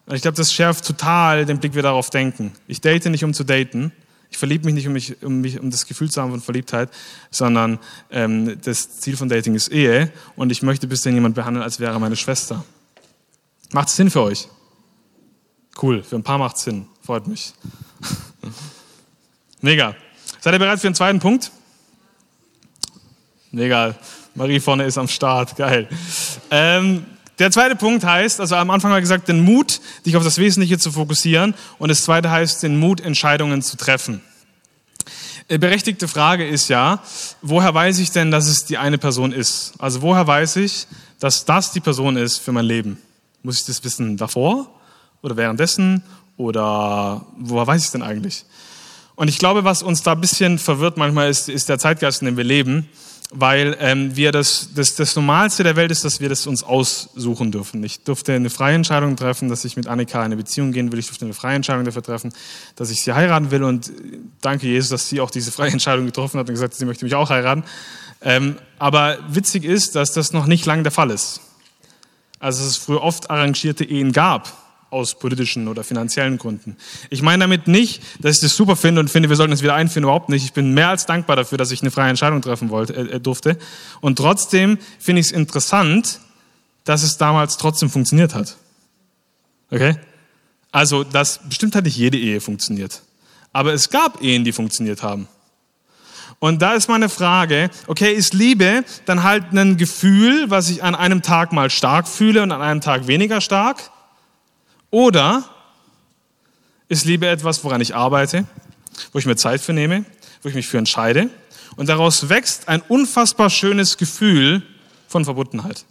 Und 0.05 0.17
ich 0.17 0.21
glaube, 0.21 0.37
das 0.37 0.53
schärft 0.53 0.85
total 0.85 1.47
den 1.47 1.61
Blick, 1.61 1.73
wie 1.73 1.77
wir 1.77 1.83
darauf 1.83 2.11
denken. 2.11 2.53
Ich 2.67 2.83
date 2.83 3.07
nicht, 3.07 3.25
um 3.25 3.33
zu 3.33 3.43
daten. 3.43 3.91
Ich 4.29 4.37
verliebe 4.37 4.67
mich 4.67 4.75
nicht, 4.75 4.87
um, 4.87 4.93
mich, 4.93 5.23
um, 5.23 5.41
mich, 5.41 5.59
um 5.59 5.71
das 5.71 5.87
Gefühl 5.87 6.11
zu 6.11 6.21
haben 6.21 6.33
von 6.33 6.43
Verliebtheit, 6.43 6.91
sondern 7.31 7.79
ähm, 8.11 8.61
das 8.63 9.01
Ziel 9.01 9.17
von 9.17 9.31
Dating 9.31 9.55
ist 9.55 9.69
Ehe. 9.69 10.13
Und 10.37 10.53
ich 10.53 10.61
möchte 10.61 10.87
bis 10.87 11.01
dann 11.01 11.15
jemand 11.15 11.37
behandeln, 11.37 11.65
als 11.65 11.81
wäre 11.81 11.99
meine 11.99 12.17
Schwester. 12.17 12.67
Macht 13.73 13.89
es 13.89 13.97
Sinn 13.97 14.11
für 14.11 14.21
euch? 14.21 14.47
Cool, 15.81 16.03
für 16.03 16.17
ein 16.17 16.23
paar 16.23 16.39
macht 16.39 16.57
es 16.57 16.65
Sinn. 16.65 16.87
Freut 17.09 17.27
mich. 17.27 17.55
Mega. 19.63 19.97
Seid 20.41 20.53
ihr 20.53 20.59
bereit 20.59 20.79
für 20.79 20.89
den 20.89 20.95
zweiten 20.95 21.21
Punkt? 21.21 21.51
Mega. 23.51 23.95
Marie 24.35 24.61
vorne 24.61 24.85
ist 24.85 24.99
am 24.99 25.09
Start. 25.09 25.57
Geil. 25.57 25.89
Ähm, 26.51 27.07
der 27.39 27.51
zweite 27.51 27.77
Punkt 27.77 28.05
heißt, 28.05 28.41
also 28.41 28.57
am 28.57 28.69
Anfang 28.69 28.91
habe 28.91 29.01
gesagt, 29.01 29.27
den 29.27 29.41
Mut, 29.41 29.81
dich 30.05 30.19
auf 30.19 30.23
das 30.23 30.37
Wesentliche 30.37 30.77
zu 30.77 30.93
fokussieren. 30.93 31.55
Und 31.79 31.89
das 31.89 32.03
zweite 32.03 32.31
heißt, 32.31 32.63
den 32.63 32.79
Mut, 32.79 33.01
Entscheidungen 33.01 33.63
zu 33.63 33.79
treffen. 33.79 34.21
Äh, 35.49 35.57
berechtigte 35.57 36.09
Frage 36.09 36.47
ist 36.47 36.69
ja, 36.69 37.03
woher 37.41 37.73
weiß 37.73 38.01
ich 38.01 38.11
denn, 38.11 38.31
dass 38.31 38.49
es 38.49 38.67
die 38.67 38.77
eine 38.77 38.99
Person 38.99 39.33
ist? 39.33 39.73
Also 39.79 40.03
woher 40.03 40.27
weiß 40.27 40.57
ich, 40.57 40.87
dass 41.21 41.47
das 41.47 41.73
die 41.73 41.81
Person 41.81 42.19
ist 42.19 42.37
für 42.37 42.53
mein 42.53 42.67
Leben? 42.67 42.99
Muss 43.43 43.61
ich 43.61 43.65
das 43.65 43.83
wissen 43.83 44.19
davor 44.19 44.71
oder 45.23 45.39
währenddessen 45.39 46.03
oder 46.39 47.27
woher 47.37 47.67
weiß 47.67 47.85
ich 47.85 47.91
denn 47.91 48.03
eigentlich? 48.03 48.47
Und 49.17 49.29
ich 49.29 49.39
glaube, 49.39 49.65
was 49.65 49.83
uns 49.83 50.03
da 50.03 50.13
ein 50.13 50.21
bisschen 50.21 50.59
verwirrt 50.59 50.97
manchmal 50.97 51.29
ist, 51.29 51.49
ist 51.49 51.69
der 51.69 51.79
Zeitgeist, 51.79 52.23
in 52.23 52.27
dem 52.27 52.37
wir 52.37 52.45
leben, 52.45 52.89
weil 53.33 53.77
ähm, 53.81 54.15
wir 54.17 54.31
das, 54.31 54.71
das, 54.75 54.95
das 54.95 55.17
Normalste 55.17 55.65
der 55.65 55.75
Welt 55.75 55.91
ist, 55.91 56.05
dass 56.05 56.21
wir 56.21 56.29
das 56.29 56.47
uns 56.47 56.63
aussuchen 56.63 57.51
dürfen. 57.51 57.83
Ich 57.83 58.05
durfte 58.05 58.33
eine 58.33 58.49
freie 58.49 58.77
Entscheidung 58.77 59.17
treffen, 59.17 59.49
dass 59.49 59.65
ich 59.65 59.77
mit 59.77 59.89
Annika 59.89 60.21
in 60.21 60.27
eine 60.27 60.37
Beziehung 60.37 60.71
gehen 60.71 60.93
will. 60.93 61.01
Ich 61.01 61.09
durfte 61.09 61.25
eine 61.25 61.35
freie 61.35 61.57
Entscheidung 61.57 61.85
dafür 61.85 62.05
treffen, 62.05 62.33
dass 62.77 62.91
ich 62.91 63.03
sie 63.03 63.13
heiraten 63.13 63.51
will. 63.51 63.65
Und 63.65 63.91
danke 64.41 64.69
Jesus, 64.69 64.91
dass 64.91 65.09
sie 65.09 65.21
auch 65.21 65.33
diese 65.33 65.51
freie 65.51 65.73
Entscheidung 65.73 66.07
getroffen 66.07 66.39
hat 66.39 66.49
und 66.49 66.55
gesagt, 66.55 66.75
sie 66.75 66.85
möchte 66.85 67.05
mich 67.05 67.17
auch 67.17 67.31
heiraten. 67.31 67.65
Ähm, 68.23 68.57
aber 68.79 69.19
witzig 69.29 69.65
ist, 69.65 69.97
dass 69.97 70.13
das 70.13 70.33
noch 70.33 70.47
nicht 70.47 70.65
lange 70.65 70.85
der 70.85 70.93
Fall 70.93 71.11
ist. 71.11 71.41
Also 72.39 72.63
dass 72.63 72.71
es 72.71 72.77
früher 72.77 73.03
oft 73.03 73.29
arrangierte 73.31 73.85
Ehen 73.85 74.13
gab 74.13 74.68
aus 74.91 75.19
politischen 75.19 75.69
oder 75.69 75.85
finanziellen 75.85 76.39
Gründen. 76.39 76.77
Ich 77.11 77.23
meine 77.23 77.45
damit 77.45 77.69
nicht, 77.69 78.03
dass 78.21 78.37
ich 78.37 78.43
das 78.43 78.57
super 78.57 78.77
finde 78.77 79.01
und 79.01 79.11
finde, 79.11 79.29
wir 79.29 79.37
sollten 79.37 79.53
es 79.53 79.63
wieder 79.63 79.75
einführen, 79.75 80.05
überhaupt 80.05 80.29
nicht. 80.29 80.45
Ich 80.45 80.53
bin 80.53 80.73
mehr 80.73 80.89
als 80.89 81.07
dankbar 81.07 81.37
dafür, 81.37 81.59
dass 81.59 81.71
ich 81.71 81.83
eine 81.83 81.91
freie 81.91 82.09
Entscheidung 82.09 82.41
treffen 82.41 82.71
wollte, 82.71 82.95
äh, 82.95 83.21
durfte. 83.21 83.59
Und 84.01 84.17
trotzdem 84.17 84.79
finde 84.99 85.21
ich 85.21 85.27
es 85.27 85.33
interessant, 85.33 86.21
dass 86.85 87.03
es 87.03 87.19
damals 87.19 87.59
trotzdem 87.59 87.91
funktioniert 87.91 88.35
hat. 88.35 88.57
Okay? 89.71 89.97
Also, 90.73 91.05
das 91.05 91.41
bestimmt 91.47 91.75
hat 91.75 91.85
nicht 91.85 91.97
jede 91.97 92.19
Ehe 92.19 92.41
funktioniert. 92.41 93.03
Aber 93.53 93.73
es 93.73 93.91
gab 93.91 94.23
Ehen, 94.23 94.45
die 94.45 94.53
funktioniert 94.53 95.03
haben. 95.03 95.29
Und 96.41 96.63
da 96.63 96.75
ist 96.75 96.89
meine 96.89 97.09
Frage, 97.09 97.69
okay, 97.89 98.13
ist 98.13 98.33
Liebe 98.33 98.85
dann 99.07 99.25
halt 99.25 99.53
ein 99.53 99.77
Gefühl, 99.77 100.51
was 100.51 100.71
ich 100.71 100.83
an 100.85 100.95
einem 100.95 101.23
Tag 101.23 101.53
mal 101.53 101.69
stark 101.69 102.07
fühle 102.07 102.43
und 102.43 102.53
an 102.53 102.63
einem 102.63 102.81
Tag 102.81 103.07
weniger 103.07 103.41
stark? 103.41 103.91
Oder 104.91 105.45
ist 106.89 107.05
Liebe 107.05 107.29
etwas, 107.29 107.63
woran 107.65 107.81
ich 107.81 107.95
arbeite, 107.95 108.47
wo 109.13 109.19
ich 109.19 109.27
mir 109.27 109.37
Zeit 109.37 109.61
für 109.61 109.73
nehme, 109.73 110.05
wo 110.43 110.49
ich 110.49 110.55
mich 110.55 110.69
für 110.69 110.79
entscheide 110.79 111.31
und 111.77 111.89
daraus 111.89 112.29
wächst 112.29 112.69
ein 112.69 112.81
unfassbar 112.83 113.51
schönes 113.51 113.99
Gefühl 113.99 114.63
von 115.07 115.25
Verbundenheit. 115.25 115.85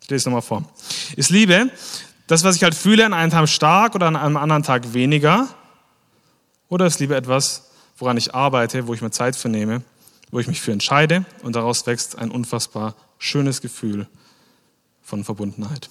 Ich 0.00 0.10
lese 0.10 0.20
es 0.20 0.26
nochmal 0.26 0.42
vor. 0.42 0.64
Ist 1.16 1.30
Liebe 1.30 1.70
das, 2.28 2.44
was 2.44 2.56
ich 2.56 2.62
halt 2.62 2.74
fühle, 2.74 3.04
an 3.04 3.12
einem 3.12 3.30
Tag 3.30 3.48
stark 3.48 3.94
oder 3.94 4.06
an 4.06 4.16
einem 4.16 4.36
anderen 4.36 4.62
Tag 4.62 4.94
weniger? 4.94 5.48
Oder 6.68 6.86
ist 6.86 7.00
Liebe 7.00 7.16
etwas, 7.16 7.70
woran 7.98 8.16
ich 8.16 8.34
arbeite, 8.34 8.86
wo 8.86 8.94
ich 8.94 9.02
mir 9.02 9.10
Zeit 9.10 9.36
für 9.36 9.48
nehme, 9.48 9.82
wo 10.30 10.38
ich 10.38 10.46
mich 10.46 10.60
für 10.60 10.72
entscheide 10.72 11.24
und 11.42 11.56
daraus 11.56 11.86
wächst 11.86 12.18
ein 12.18 12.30
unfassbar 12.30 12.94
schönes 13.18 13.60
Gefühl 13.60 14.06
von 15.02 15.24
Verbundenheit? 15.24 15.88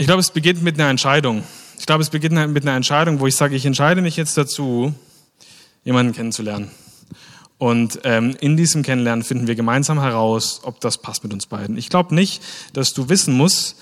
Ich 0.00 0.06
glaube, 0.06 0.20
es 0.20 0.30
beginnt 0.30 0.62
mit 0.62 0.76
einer 0.78 0.90
Entscheidung. 0.90 1.42
Ich 1.76 1.84
glaube, 1.84 2.02
es 2.04 2.10
beginnt 2.10 2.52
mit 2.52 2.62
einer 2.62 2.76
Entscheidung, 2.76 3.18
wo 3.18 3.26
ich 3.26 3.34
sage, 3.34 3.56
ich 3.56 3.66
entscheide 3.66 4.00
mich 4.00 4.16
jetzt 4.16 4.38
dazu, 4.38 4.94
jemanden 5.82 6.12
kennenzulernen. 6.12 6.70
Und 7.58 7.98
ähm, 8.04 8.36
in 8.40 8.56
diesem 8.56 8.84
Kennenlernen 8.84 9.24
finden 9.24 9.48
wir 9.48 9.56
gemeinsam 9.56 10.00
heraus, 10.00 10.60
ob 10.62 10.80
das 10.80 10.98
passt 10.98 11.24
mit 11.24 11.32
uns 11.32 11.46
beiden. 11.46 11.76
Ich 11.76 11.88
glaube 11.88 12.14
nicht, 12.14 12.44
dass 12.74 12.94
du 12.94 13.08
wissen 13.08 13.36
musst, 13.36 13.74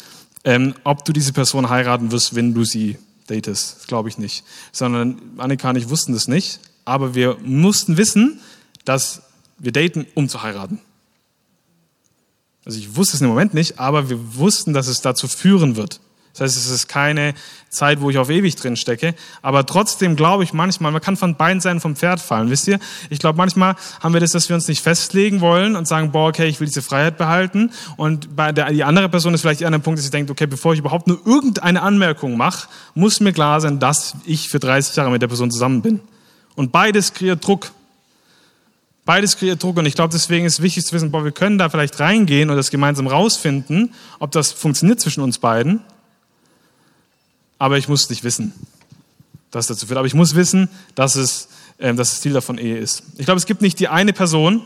ähm, 0.45 0.75
ob 0.85 1.05
du 1.05 1.12
diese 1.12 1.35
Person 1.35 1.69
heiraten 1.69 2.11
wirst, 2.11 2.35
wenn 2.35 2.55
du 2.55 2.64
sie 2.64 2.97
datest. 3.27 3.77
Das 3.81 3.87
glaube 3.87 4.09
ich 4.09 4.17
nicht. 4.17 4.43
Sondern 4.73 5.21
Annika 5.37 5.69
und 5.69 5.77
ich 5.77 5.91
wussten 5.91 6.14
das 6.14 6.29
nicht. 6.29 6.61
Aber 6.87 7.14
wir 7.14 7.37
mussten 7.45 7.99
wissen, 7.99 8.41
dass 8.87 9.21
wir 9.59 9.71
daten, 9.71 10.07
um 10.14 10.31
zu 10.31 10.43
heiraten. 10.43 10.81
Also 12.64 12.79
ich 12.79 12.97
wusste 12.97 13.17
es 13.17 13.21
im 13.21 13.29
Moment 13.29 13.53
nicht, 13.53 13.79
aber 13.79 14.09
wir 14.09 14.37
wussten, 14.37 14.73
dass 14.73 14.87
es 14.87 15.03
dazu 15.03 15.29
führen 15.29 15.77
wird. 15.77 16.01
Das 16.37 16.55
heißt, 16.55 16.66
es 16.66 16.70
ist 16.70 16.89
keine 16.89 17.34
Zeit, 17.70 18.01
wo 18.01 18.11
ich 18.11 18.18
auf 18.18 18.28
ewig 18.28 18.57
drin 18.57 18.76
stecke. 18.76 19.14
Aber 19.41 19.64
trotzdem 19.64 20.16
glaube 20.16 20.45
ich 20.45 20.53
manchmal, 20.53 20.93
man 20.93 21.01
kann 21.01 21.16
von 21.16 21.34
beiden 21.34 21.61
Seiten 21.61 21.80
vom 21.80 21.97
Pferd 21.97 22.20
fallen. 22.20 22.51
Wisst 22.51 22.68
ihr? 22.68 22.78
Ich 23.09 23.18
glaube, 23.18 23.39
manchmal 23.39 23.74
haben 24.01 24.12
wir 24.12 24.20
das, 24.20 24.32
dass 24.32 24.49
wir 24.49 24.57
uns 24.57 24.68
nicht 24.68 24.82
festlegen 24.82 25.41
wollen 25.41 25.76
und 25.76 25.89
sagen, 25.89 26.12
boah, 26.12 26.28
okay, 26.28 26.47
ich 26.47 26.61
will 26.61 26.66
diese 26.66 26.82
Freiheit 26.82 27.16
behalten. 27.16 27.70
Und 27.97 28.37
bei 28.37 28.53
der, 28.53 28.70
die 28.70 28.84
andere 28.84 29.09
Person 29.09 29.32
ist 29.32 29.41
vielleicht 29.41 29.64
an 29.64 29.72
dem 29.72 29.82
Punkt, 29.82 29.99
dass 29.99 30.05
sie 30.05 30.11
denkt, 30.11 30.30
okay, 30.30 30.47
bevor 30.47 30.74
ich 30.74 30.78
überhaupt 30.78 31.07
nur 31.07 31.20
irgendeine 31.24 31.80
Anmerkung 31.80 32.37
mache, 32.37 32.68
muss 32.95 33.20
mir 33.20 33.32
klar 33.32 33.61
sein, 33.62 33.78
dass 33.78 34.14
ich 34.26 34.51
für 34.51 34.59
30 34.59 34.95
Jahre 34.95 35.11
mit 35.11 35.22
der 35.22 35.28
Person 35.28 35.51
zusammen 35.51 35.80
bin. 35.80 36.01
Und 36.55 36.70
beides 36.70 37.14
kreiert 37.14 37.47
Druck. 37.47 37.70
Beides 39.07 39.37
kreiert 39.37 39.62
Druck 39.62 39.76
und 39.76 39.87
ich 39.87 39.95
glaube, 39.95 40.12
deswegen 40.12 40.47
ist 40.47 40.61
wichtig 40.61 40.84
zu 40.84 40.93
wissen, 40.93 41.12
boah, 41.12 41.24
wir 41.24 41.30
können 41.30 41.59
da 41.59 41.68
vielleicht 41.68 42.01
reingehen 42.01 42.51
und 42.51 42.57
das 42.57 42.70
gemeinsam 42.70 43.07
rausfinden, 43.07 43.95
ob 44.18 44.32
das 44.32 44.51
funktioniert 44.51 45.01
zwischen 45.01 45.22
uns 45.22 45.39
beiden 45.39 45.80
aber 47.59 47.79
ich 47.79 47.89
muss 47.89 48.09
nicht 48.11 48.25
wissen, 48.25 48.53
dass 49.51 49.65
es 49.65 49.77
dazu 49.77 49.87
führt. 49.87 49.99
Aber 49.99 50.07
ich 50.07 50.15
muss 50.15 50.35
wissen, 50.35 50.69
dass 50.95 51.17
es 51.17 51.49
ähm, 51.79 51.97
dass 51.97 52.11
das 52.11 52.21
Ziel 52.21 52.33
davon 52.33 52.59
Ehe 52.59 52.79
ist. 52.79 53.03
Ich 53.19 53.27
glaube, 53.27 53.39
es 53.39 53.47
gibt 53.47 53.63
nicht 53.63 53.79
die 53.81 53.89
eine 53.89 54.13
Person, 54.13 54.63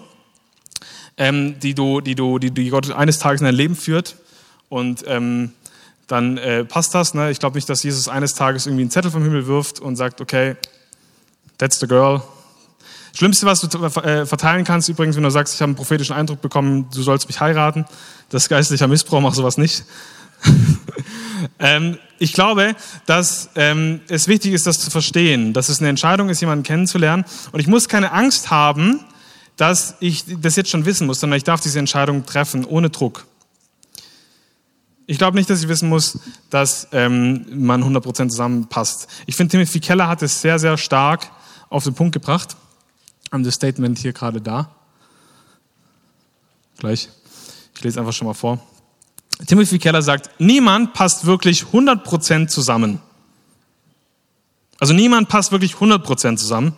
ähm, 1.16 1.58
die, 1.60 1.74
du, 1.74 2.00
die, 2.00 2.14
du, 2.14 2.38
die, 2.38 2.50
die 2.50 2.70
Gott 2.70 2.90
eines 2.92 3.18
Tages 3.18 3.40
in 3.40 3.46
dein 3.46 3.54
Leben 3.54 3.74
führt 3.74 4.16
und 4.68 5.04
ähm, 5.06 5.52
dann 6.06 6.38
äh, 6.38 6.64
passt 6.64 6.94
das. 6.94 7.14
Ne? 7.14 7.30
Ich 7.30 7.40
glaube 7.40 7.56
nicht, 7.56 7.68
dass 7.68 7.82
Jesus 7.82 8.08
eines 8.08 8.34
Tages 8.34 8.66
irgendwie 8.66 8.82
einen 8.82 8.90
Zettel 8.90 9.10
vom 9.10 9.22
Himmel 9.22 9.46
wirft 9.46 9.80
und 9.80 9.96
sagt, 9.96 10.20
okay, 10.20 10.56
that's 11.58 11.80
the 11.80 11.86
girl. 11.86 12.22
Schlimmste, 13.12 13.44
was 13.44 13.60
du 13.60 13.84
äh, 13.84 14.24
verteilen 14.24 14.64
kannst, 14.64 14.88
übrigens, 14.88 15.16
wenn 15.16 15.24
du 15.24 15.30
sagst, 15.30 15.54
ich 15.54 15.60
habe 15.60 15.70
einen 15.70 15.76
prophetischen 15.76 16.14
Eindruck 16.14 16.40
bekommen, 16.40 16.88
du 16.94 17.02
sollst 17.02 17.26
mich 17.26 17.40
heiraten, 17.40 17.84
das 18.28 18.44
ist 18.44 18.48
geistlicher 18.48 18.86
Missbrauch, 18.86 19.20
mach 19.20 19.34
sowas 19.34 19.58
nicht. 19.58 19.84
ähm, 21.58 21.98
ich 22.18 22.32
glaube, 22.32 22.74
dass 23.06 23.50
ähm, 23.54 24.00
es 24.08 24.28
wichtig 24.28 24.52
ist, 24.52 24.66
das 24.66 24.78
zu 24.78 24.90
verstehen, 24.90 25.52
dass 25.52 25.68
es 25.68 25.80
eine 25.80 25.88
Entscheidung 25.88 26.28
ist, 26.28 26.40
jemanden 26.40 26.64
kennenzulernen. 26.64 27.24
Und 27.52 27.60
ich 27.60 27.66
muss 27.66 27.88
keine 27.88 28.12
Angst 28.12 28.50
haben, 28.50 29.00
dass 29.56 29.96
ich 30.00 30.24
das 30.40 30.56
jetzt 30.56 30.70
schon 30.70 30.84
wissen 30.84 31.06
muss, 31.06 31.20
sondern 31.20 31.36
ich 31.36 31.44
darf 31.44 31.60
diese 31.60 31.78
Entscheidung 31.78 32.24
treffen, 32.24 32.64
ohne 32.64 32.90
Druck. 32.90 33.26
Ich 35.06 35.18
glaube 35.18 35.36
nicht, 35.36 35.50
dass 35.50 35.60
ich 35.60 35.68
wissen 35.68 35.88
muss, 35.88 36.20
dass 36.50 36.88
ähm, 36.92 37.44
man 37.50 37.82
100% 37.82 38.28
zusammenpasst. 38.28 39.08
Ich 39.26 39.34
finde, 39.34 39.50
Timothy 39.50 39.80
Keller 39.80 40.08
hat 40.08 40.22
es 40.22 40.40
sehr, 40.40 40.58
sehr 40.58 40.78
stark 40.78 41.30
auf 41.68 41.84
den 41.84 41.94
Punkt 41.94 42.12
gebracht. 42.12 42.56
Haben 43.32 43.44
das 43.44 43.54
Statement 43.54 43.98
hier 43.98 44.12
gerade 44.12 44.40
da. 44.40 44.70
Gleich. 46.78 47.08
Ich 47.74 47.82
lese 47.82 47.98
einfach 47.98 48.12
schon 48.12 48.26
mal 48.26 48.34
vor. 48.34 48.60
Timothy 49.46 49.78
Keller 49.78 50.02
sagt, 50.02 50.30
niemand 50.38 50.92
passt 50.92 51.24
wirklich 51.24 51.62
100% 51.62 52.48
zusammen. 52.48 53.00
Also 54.78 54.94
niemand 54.94 55.28
passt 55.28 55.52
wirklich 55.52 55.74
100% 55.74 56.36
zusammen. 56.36 56.76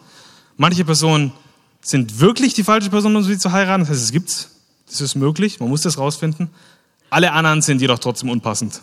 Manche 0.57 0.85
Personen 0.85 1.33
sind 1.81 2.21
wirklich 2.21 2.55
die 2.55 2.65
falsche 2.65 2.91
Person, 2.91 3.15
um 3.17 3.23
sie 3.23 3.39
zu 3.39 3.53
heiraten. 3.53 3.83
Das 3.83 3.91
heißt, 3.91 4.03
es 4.03 4.13
gibt's. 4.13 4.51
Das 4.87 5.01
ist 5.01 5.15
möglich. 5.15 5.59
Man 5.61 5.69
muss 5.69 5.83
das 5.83 5.99
rausfinden. 5.99 6.51
Alle 7.11 7.33
anderen 7.33 7.63
sind 7.63 7.81
jedoch 7.81 7.99
trotzdem 7.99 8.31
unpassend. 8.31 8.81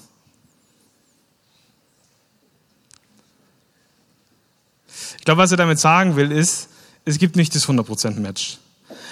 Ich 5.17 5.25
glaube, 5.25 5.41
was 5.41 5.51
er 5.51 5.57
damit 5.57 5.79
sagen 5.79 6.15
will, 6.15 6.31
ist, 6.31 6.69
es 7.05 7.17
gibt 7.17 7.35
nicht 7.35 7.53
das 7.55 7.67
100% 7.67 8.19
Match, 8.19 8.57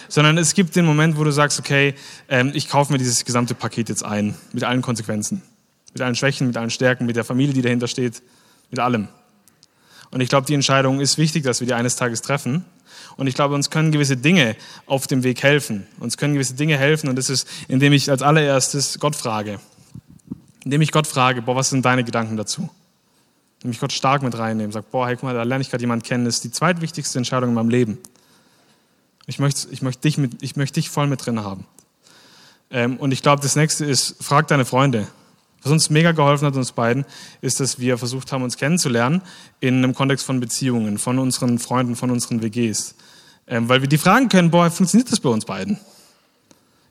sondern 0.09 0.37
es 0.37 0.53
gibt 0.53 0.75
den 0.75 0.85
Moment, 0.85 1.17
wo 1.17 1.23
du 1.23 1.31
sagst, 1.31 1.59
okay, 1.59 1.95
ähm, 2.29 2.51
ich 2.53 2.69
kaufe 2.69 2.91
mir 2.91 2.97
dieses 2.97 3.25
gesamte 3.25 3.55
Paket 3.55 3.89
jetzt 3.89 4.03
ein, 4.03 4.35
mit 4.53 4.63
allen 4.63 4.81
Konsequenzen, 4.81 5.41
mit 5.93 6.01
allen 6.01 6.15
Schwächen, 6.15 6.47
mit 6.47 6.57
allen 6.57 6.69
Stärken, 6.69 7.05
mit 7.05 7.15
der 7.15 7.23
Familie, 7.23 7.53
die 7.53 7.61
dahinter 7.61 7.87
steht, 7.87 8.21
mit 8.69 8.79
allem. 8.79 9.07
Und 10.11 10.21
ich 10.21 10.29
glaube, 10.29 10.47
die 10.47 10.53
Entscheidung 10.53 10.99
ist 10.99 11.17
wichtig, 11.17 11.43
dass 11.43 11.59
wir 11.59 11.67
die 11.67 11.73
eines 11.73 11.95
Tages 11.95 12.21
treffen. 12.21 12.65
Und 13.17 13.27
ich 13.27 13.35
glaube, 13.35 13.55
uns 13.55 13.69
können 13.69 13.91
gewisse 13.91 14.15
Dinge 14.15 14.55
auf 14.85 15.07
dem 15.07 15.23
Weg 15.23 15.43
helfen. 15.43 15.87
Uns 15.99 16.17
können 16.17 16.33
gewisse 16.33 16.53
Dinge 16.53 16.77
helfen. 16.77 17.09
Und 17.09 17.17
das 17.17 17.29
ist, 17.29 17.47
indem 17.67 17.93
ich 17.93 18.09
als 18.09 18.21
allererstes 18.21 18.99
Gott 18.99 19.15
frage. 19.15 19.59
Indem 20.63 20.81
ich 20.81 20.91
Gott 20.91 21.07
frage, 21.07 21.41
boah, 21.41 21.55
was 21.55 21.69
sind 21.69 21.83
deine 21.83 22.03
Gedanken 22.03 22.37
dazu? 22.37 22.69
Indem 23.57 23.71
ich 23.71 23.79
Gott 23.79 23.91
stark 23.91 24.21
mit 24.21 24.37
reinnehme. 24.37 24.71
Sag, 24.71 24.91
boah, 24.91 25.07
hey, 25.07 25.15
guck 25.15 25.23
mal, 25.23 25.33
da 25.33 25.43
lerne 25.43 25.61
ich 25.61 25.69
gerade 25.69 25.81
jemanden 25.81 26.05
kennen. 26.05 26.25
Das 26.25 26.35
ist 26.35 26.43
die 26.43 26.51
zweitwichtigste 26.51 27.17
Entscheidung 27.17 27.49
in 27.49 27.55
meinem 27.55 27.69
Leben. 27.69 27.97
Ich 29.27 29.39
möchte, 29.39 29.67
ich 29.71 29.81
möchte, 29.81 30.01
dich, 30.01 30.17
mit, 30.17 30.41
ich 30.41 30.55
möchte 30.55 30.79
dich 30.79 30.89
voll 30.89 31.07
mit 31.07 31.25
drin 31.25 31.41
haben. 31.41 31.65
Ähm, 32.71 32.97
und 32.97 33.11
ich 33.11 33.21
glaube, 33.21 33.41
das 33.41 33.55
nächste 33.55 33.85
ist, 33.85 34.15
frag 34.23 34.47
deine 34.47 34.65
Freunde. 34.65 35.07
Was 35.63 35.71
uns 35.71 35.89
mega 35.89 36.13
geholfen 36.13 36.45
hat, 36.45 36.55
uns 36.55 36.71
beiden, 36.71 37.05
ist, 37.41 37.59
dass 37.59 37.77
wir 37.77 37.97
versucht 37.97 38.31
haben, 38.31 38.43
uns 38.43 38.57
kennenzulernen 38.57 39.21
in 39.59 39.75
einem 39.75 39.93
Kontext 39.93 40.25
von 40.25 40.39
Beziehungen, 40.39 40.97
von 40.97 41.19
unseren 41.19 41.59
Freunden, 41.59 41.95
von 41.95 42.09
unseren 42.09 42.41
WGs. 42.41 42.95
Ähm, 43.47 43.67
weil 43.67 43.81
wir 43.81 43.89
die 43.89 43.97
fragen 43.97 44.29
können, 44.29 44.49
boah, 44.49 44.71
funktioniert 44.71 45.11
das 45.11 45.19
bei 45.19 45.29
uns 45.29 45.45
beiden? 45.45 45.77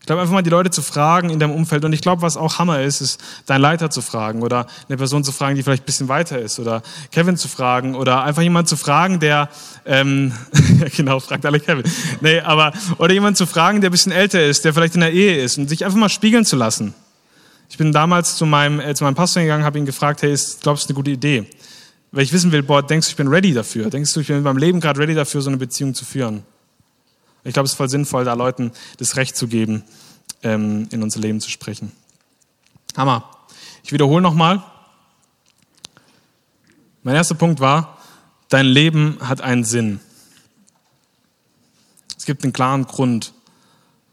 Ich 0.07 0.09
glaube, 0.09 0.23
einfach 0.23 0.35
mal 0.35 0.43
die 0.43 0.51
Leute 0.51 0.71
zu 0.71 0.83
fragen 0.83 1.31
in 1.31 1.41
deinem 1.41 1.51
Umfeld. 1.51 1.85
Und 1.85 1.93
ich 1.93 2.01
glaube, 2.01 2.23
was 2.23 2.37
auch 2.37 2.61
Hammer 2.61 2.81
ist, 2.81 3.01
ist, 3.01 3.21
deinen 3.47 3.61
Leiter 3.61 3.91
zu 3.91 4.03
fragen 4.03 4.43
oder 4.43 4.69
eine 4.87 4.99
Person 4.99 5.25
zu 5.25 5.33
fragen, 5.33 5.57
die 5.57 5.65
vielleicht 5.65 5.83
ein 5.83 5.87
bisschen 5.87 6.07
weiter 6.07 6.39
ist 6.39 6.61
oder 6.61 6.85
Kevin 7.11 7.37
zu 7.37 7.49
fragen 7.49 7.97
oder 7.97 8.23
einfach 8.23 8.43
jemand 8.43 8.69
zu 8.69 8.77
fragen, 8.77 9.19
der, 9.19 9.49
ähm, 9.85 10.33
genau, 10.97 11.19
fragt 11.19 11.45
alle 11.45 11.59
Kevin. 11.59 11.83
Nee, 12.21 12.39
aber, 12.39 12.73
oder 12.99 13.15
jemand 13.15 13.37
zu 13.37 13.47
fragen, 13.47 13.81
der 13.81 13.91
ein 13.91 13.91
bisschen 13.91 14.13
älter 14.13 14.47
ist, 14.47 14.65
der 14.65 14.73
vielleicht 14.73 14.95
in 14.95 15.01
der 15.01 15.13
Ehe 15.13 15.43
ist 15.43 15.59
und 15.59 15.69
sich 15.69 15.85
einfach 15.85 15.99
mal 15.99 16.09
spiegeln 16.09 16.45
zu 16.45 16.55
lassen. 16.55 16.95
Ich 17.69 17.77
bin 17.77 17.91
damals 17.91 18.37
zu 18.37 18.47
meinem, 18.47 18.79
äh, 18.79 18.95
zu 18.95 19.03
meinem 19.03 19.17
Pastor 19.17 19.43
gegangen, 19.43 19.65
habe 19.65 19.77
ihn 19.77 19.87
gefragt, 19.87 20.23
hey, 20.23 20.33
ist, 20.33 20.63
glaubst 20.63 20.85
du, 20.85 20.91
eine 20.91 20.95
gute 20.95 21.11
Idee? 21.11 21.47
Weil 22.13 22.23
ich 22.23 22.33
wissen 22.33 22.53
will, 22.53 22.63
boah, 22.63 22.81
denkst 22.81 23.09
du, 23.09 23.11
ich 23.11 23.17
bin 23.17 23.27
ready 23.27 23.53
dafür? 23.53 23.91
Denkst 23.91 24.13
du, 24.13 24.21
ich 24.21 24.29
bin 24.29 24.37
in 24.37 24.45
meinem 24.45 24.59
Leben 24.59 24.79
gerade 24.79 25.01
ready 25.01 25.15
dafür, 25.15 25.43
so 25.43 25.51
eine 25.51 25.57
Beziehung 25.57 25.95
zu 25.95 26.05
führen? 26.05 26.45
Ich 27.47 27.53
glaube, 27.53 27.67
es 27.67 27.73
ist 27.73 27.77
voll 27.77 27.89
sinnvoll, 27.89 28.25
da 28.25 28.35
Leuten 28.35 28.73
das 28.99 29.17
Recht 29.17 29.37
zu 29.37 29.47
geben, 29.47 29.85
ähm, 30.43 30.89
in 30.91 31.03
unser 31.03 31.21
Leben 31.21 31.41
zu 31.41 31.49
sprechen. 31.49 31.93
Hammer. 32.97 33.31
Ich 33.85 33.93
wiederhole 33.93 34.21
nochmal. 34.21 34.65
Mein 37.05 37.15
erster 37.15 37.37
Punkt 37.37 37.61
war, 37.61 37.99
dein 38.49 38.67
Leben 38.67 39.19
hat 39.21 39.43
einen 39.43 39.63
Sinn. 39.63 40.01
Es 42.19 42.25
gibt 42.25 42.43
einen 42.43 42.53
klaren 42.53 42.85
Grund, 42.85 43.33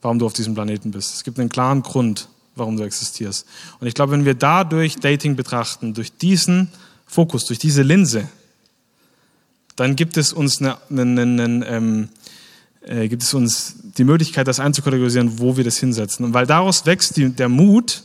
warum 0.03 0.19
du 0.19 0.27
auf 0.27 0.33
diesem 0.33 0.53
Planeten 0.53 0.91
bist. 0.91 1.15
Es 1.15 1.23
gibt 1.23 1.39
einen 1.39 1.49
klaren 1.49 1.81
Grund, 1.81 2.29
warum 2.55 2.77
du 2.77 2.83
existierst. 2.83 3.47
Und 3.79 3.87
ich 3.87 3.95
glaube, 3.95 4.11
wenn 4.11 4.25
wir 4.25 4.35
dadurch 4.35 4.97
Dating 4.97 5.35
betrachten, 5.35 5.95
durch 5.95 6.15
diesen 6.15 6.71
Fokus, 7.07 7.45
durch 7.45 7.57
diese 7.57 7.81
Linse, 7.81 8.29
dann 9.75 9.95
gibt 9.95 10.17
es 10.17 10.33
uns 10.33 10.61
eine, 10.61 10.77
eine, 10.91 11.21
eine, 11.21 11.43
eine 11.43 11.65
ähm, 11.65 12.09
äh, 12.85 13.07
gibt 13.07 13.23
es 13.23 13.33
uns 13.33 13.75
die 13.97 14.03
Möglichkeit, 14.03 14.47
das 14.47 14.59
einzukategorisieren, 14.59 15.39
wo 15.39 15.57
wir 15.57 15.63
das 15.63 15.77
hinsetzen. 15.77 16.25
Und 16.25 16.33
weil 16.33 16.45
daraus 16.45 16.85
wächst 16.85 17.17
die, 17.17 17.29
der 17.29 17.49
Mut, 17.49 18.03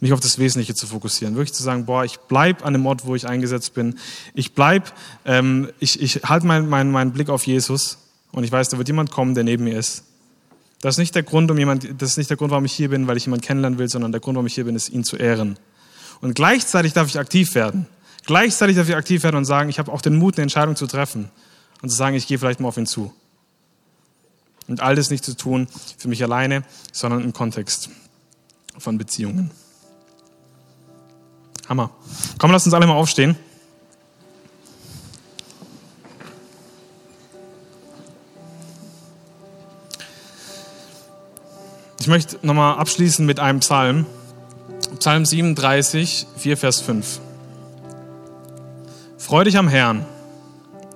mich 0.00 0.12
auf 0.12 0.20
das 0.20 0.38
Wesentliche 0.38 0.74
zu 0.74 0.86
fokussieren. 0.86 1.34
Wirklich 1.36 1.52
zu 1.52 1.62
sagen, 1.62 1.84
boah, 1.84 2.04
ich 2.04 2.18
bleib 2.20 2.64
an 2.64 2.72
dem 2.72 2.86
Ort, 2.86 3.04
wo 3.04 3.14
ich 3.14 3.28
eingesetzt 3.28 3.74
bin. 3.74 3.98
Ich 4.34 4.54
bleib, 4.54 4.92
ähm, 5.24 5.68
ich, 5.78 6.00
ich 6.00 6.22
halte 6.24 6.46
meinen 6.46 6.68
mein, 6.68 6.90
mein 6.90 7.12
Blick 7.12 7.28
auf 7.28 7.46
Jesus 7.46 7.98
und 8.32 8.44
ich 8.44 8.50
weiß, 8.50 8.70
da 8.70 8.78
wird 8.78 8.88
jemand 8.88 9.10
kommen, 9.10 9.34
der 9.34 9.44
neben 9.44 9.64
mir 9.64 9.78
ist. 9.78 10.04
Das 10.80 10.94
ist 10.94 10.98
nicht 10.98 11.14
der 11.14 11.22
Grund, 11.22 11.50
um 11.50 11.58
jemand, 11.58 11.86
das 12.00 12.12
ist 12.12 12.16
nicht 12.16 12.30
der 12.30 12.38
Grund, 12.38 12.50
warum 12.50 12.64
ich 12.64 12.72
hier 12.72 12.88
bin, 12.88 13.06
weil 13.06 13.18
ich 13.18 13.26
jemanden 13.26 13.44
kennenlernen 13.44 13.78
will, 13.78 13.88
sondern 13.88 14.12
der 14.12 14.20
Grund, 14.20 14.36
warum 14.36 14.46
ich 14.46 14.54
hier 14.54 14.64
bin, 14.64 14.74
ist, 14.74 14.88
ihn 14.88 15.04
zu 15.04 15.16
ehren. 15.16 15.58
Und 16.22 16.34
gleichzeitig 16.34 16.94
darf 16.94 17.08
ich 17.08 17.18
aktiv 17.18 17.54
werden. 17.54 17.86
Gleichzeitig 18.24 18.76
darf 18.76 18.88
ich 18.88 18.96
aktiv 18.96 19.22
werden 19.22 19.36
und 19.36 19.44
sagen, 19.44 19.68
ich 19.68 19.78
habe 19.78 19.92
auch 19.92 20.00
den 20.00 20.16
Mut, 20.16 20.36
eine 20.36 20.42
Entscheidung 20.42 20.76
zu 20.76 20.86
treffen 20.86 21.30
und 21.82 21.90
zu 21.90 21.96
sagen, 21.96 22.16
ich 22.16 22.26
gehe 22.26 22.38
vielleicht 22.38 22.60
mal 22.60 22.68
auf 22.68 22.78
ihn 22.78 22.86
zu. 22.86 23.12
Und 24.70 24.80
all 24.80 24.94
das 24.94 25.10
nicht 25.10 25.24
zu 25.24 25.36
tun 25.36 25.66
für 25.98 26.06
mich 26.06 26.22
alleine, 26.22 26.62
sondern 26.92 27.24
im 27.24 27.32
Kontext 27.32 27.90
von 28.78 28.98
Beziehungen. 28.98 29.50
Hammer. 31.68 31.90
Komm, 32.38 32.52
lass 32.52 32.66
uns 32.66 32.74
alle 32.74 32.86
mal 32.86 32.94
aufstehen. 32.94 33.34
Ich 41.98 42.06
möchte 42.06 42.38
nochmal 42.46 42.78
abschließen 42.78 43.26
mit 43.26 43.40
einem 43.40 43.58
Psalm. 43.58 44.06
Psalm 45.00 45.26
37, 45.26 46.28
4, 46.36 46.56
Vers 46.56 46.80
5. 46.80 47.20
Freu 49.18 49.42
dich 49.42 49.58
am 49.58 49.66
Herrn 49.66 50.06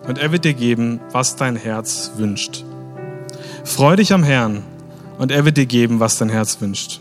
und 0.06 0.18
er 0.18 0.30
wird 0.30 0.44
dir 0.44 0.54
geben, 0.54 1.00
was 1.10 1.34
dein 1.34 1.56
Herz 1.56 2.12
wünscht. 2.16 2.64
Freu 3.64 3.96
dich 3.96 4.12
am 4.12 4.22
Herrn 4.22 4.62
und 5.18 5.32
er 5.32 5.46
wird 5.46 5.56
dir 5.56 5.66
geben, 5.66 5.98
was 5.98 6.18
dein 6.18 6.28
Herz 6.28 6.60
wünscht. 6.60 7.00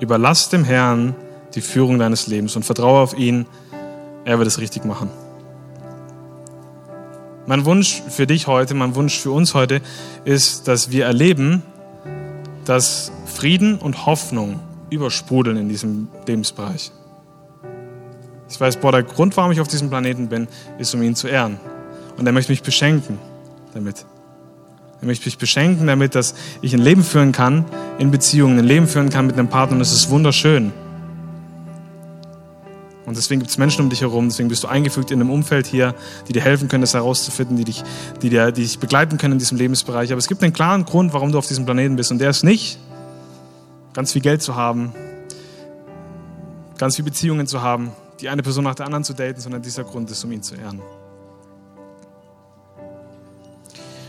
Überlass 0.00 0.48
dem 0.48 0.64
Herrn 0.64 1.16
die 1.54 1.60
Führung 1.60 1.98
deines 1.98 2.28
Lebens 2.28 2.54
und 2.54 2.64
vertraue 2.64 3.00
auf 3.00 3.18
ihn, 3.18 3.46
er 4.24 4.38
wird 4.38 4.46
es 4.46 4.58
richtig 4.58 4.84
machen. 4.84 5.10
Mein 7.46 7.64
Wunsch 7.64 8.02
für 8.08 8.26
dich 8.26 8.46
heute, 8.46 8.74
mein 8.74 8.94
Wunsch 8.94 9.18
für 9.18 9.32
uns 9.32 9.54
heute 9.54 9.82
ist, 10.24 10.66
dass 10.68 10.90
wir 10.92 11.04
erleben, 11.04 11.62
dass 12.64 13.12
Frieden 13.26 13.76
und 13.76 14.06
Hoffnung 14.06 14.60
übersprudeln 14.90 15.56
in 15.56 15.68
diesem 15.68 16.08
Lebensbereich. 16.26 16.92
Ich 18.48 18.60
weiß, 18.60 18.76
boah, 18.76 18.92
der 18.92 19.02
Grund, 19.02 19.36
warum 19.36 19.50
ich 19.50 19.60
auf 19.60 19.68
diesem 19.68 19.90
Planeten 19.90 20.28
bin, 20.28 20.46
ist, 20.78 20.94
um 20.94 21.02
ihn 21.02 21.16
zu 21.16 21.26
ehren. 21.26 21.58
Und 22.16 22.24
er 22.24 22.32
möchte 22.32 22.52
mich 22.52 22.62
beschenken 22.62 23.18
damit. 23.74 24.06
Er 25.04 25.06
möchte 25.06 25.26
mich 25.26 25.36
beschenken 25.36 25.86
damit, 25.86 26.14
dass 26.14 26.34
ich 26.62 26.72
ein 26.72 26.80
Leben 26.80 27.04
führen 27.04 27.30
kann 27.30 27.66
in 27.98 28.10
Beziehungen, 28.10 28.58
ein 28.58 28.64
Leben 28.64 28.86
führen 28.86 29.10
kann 29.10 29.26
mit 29.26 29.36
einem 29.36 29.48
Partner 29.48 29.76
und 29.76 29.82
es 29.82 29.92
ist 29.92 30.08
wunderschön. 30.08 30.72
Und 33.04 33.14
deswegen 33.14 33.40
gibt 33.40 33.50
es 33.50 33.58
Menschen 33.58 33.82
um 33.82 33.90
dich 33.90 34.00
herum, 34.00 34.30
deswegen 34.30 34.48
bist 34.48 34.64
du 34.64 34.68
eingefügt 34.68 35.10
in 35.10 35.20
einem 35.20 35.28
Umfeld 35.28 35.66
hier, 35.66 35.94
die 36.26 36.32
dir 36.32 36.40
helfen 36.40 36.68
können, 36.68 36.80
das 36.80 36.94
herauszufinden, 36.94 37.58
die 37.58 37.64
dich, 37.64 37.84
die, 38.22 38.30
dir, 38.30 38.50
die 38.50 38.62
dich 38.62 38.78
begleiten 38.78 39.18
können 39.18 39.32
in 39.32 39.38
diesem 39.38 39.58
Lebensbereich. 39.58 40.10
Aber 40.10 40.18
es 40.18 40.26
gibt 40.26 40.42
einen 40.42 40.54
klaren 40.54 40.86
Grund, 40.86 41.12
warum 41.12 41.32
du 41.32 41.36
auf 41.36 41.46
diesem 41.46 41.66
Planeten 41.66 41.96
bist. 41.96 42.10
Und 42.10 42.18
der 42.18 42.30
ist 42.30 42.42
nicht, 42.42 42.78
ganz 43.92 44.12
viel 44.12 44.22
Geld 44.22 44.40
zu 44.40 44.54
haben, 44.54 44.94
ganz 46.78 46.96
viele 46.96 47.10
Beziehungen 47.10 47.46
zu 47.46 47.60
haben, 47.60 47.92
die 48.22 48.30
eine 48.30 48.42
Person 48.42 48.64
nach 48.64 48.74
der 48.74 48.86
anderen 48.86 49.04
zu 49.04 49.12
daten, 49.12 49.38
sondern 49.38 49.60
dieser 49.60 49.84
Grund 49.84 50.10
ist, 50.10 50.24
um 50.24 50.32
ihn 50.32 50.42
zu 50.42 50.54
ehren. 50.54 50.80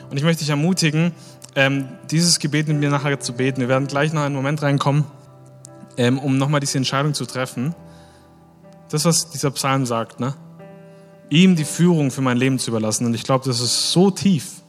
Und 0.10 0.18
ich 0.18 0.24
möchte 0.24 0.40
dich 0.40 0.50
ermutigen, 0.50 1.12
ähm, 1.56 1.88
dieses 2.12 2.40
Gebet 2.40 2.68
mit 2.68 2.78
mir 2.78 2.90
nachher 2.90 3.20
zu 3.20 3.34
beten. 3.34 3.62
Wir 3.62 3.70
werden 3.70 3.88
gleich 3.88 4.14
noch 4.14 4.22
einen 4.22 4.36
Moment 4.36 4.62
reinkommen, 4.62 5.06
ähm, 5.98 6.20
um 6.20 6.38
nochmal 6.38 6.60
diese 6.60 6.78
Entscheidung 6.78 7.14
zu 7.14 7.26
treffen. 7.26 7.74
Das, 8.90 9.06
was 9.06 9.30
dieser 9.30 9.52
Psalm 9.52 9.86
sagt, 9.86 10.20
ne? 10.20 10.36
ihm 11.30 11.56
die 11.56 11.66
Führung 11.66 12.12
für 12.12 12.22
mein 12.22 12.38
Leben 12.38 12.60
zu 12.60 12.72
überlassen. 12.72 13.06
Und 13.06 13.14
ich 13.14 13.24
glaube, 13.24 13.46
das 13.46 13.60
ist 13.60 13.92
so 13.92 14.12
tief. 14.12 14.62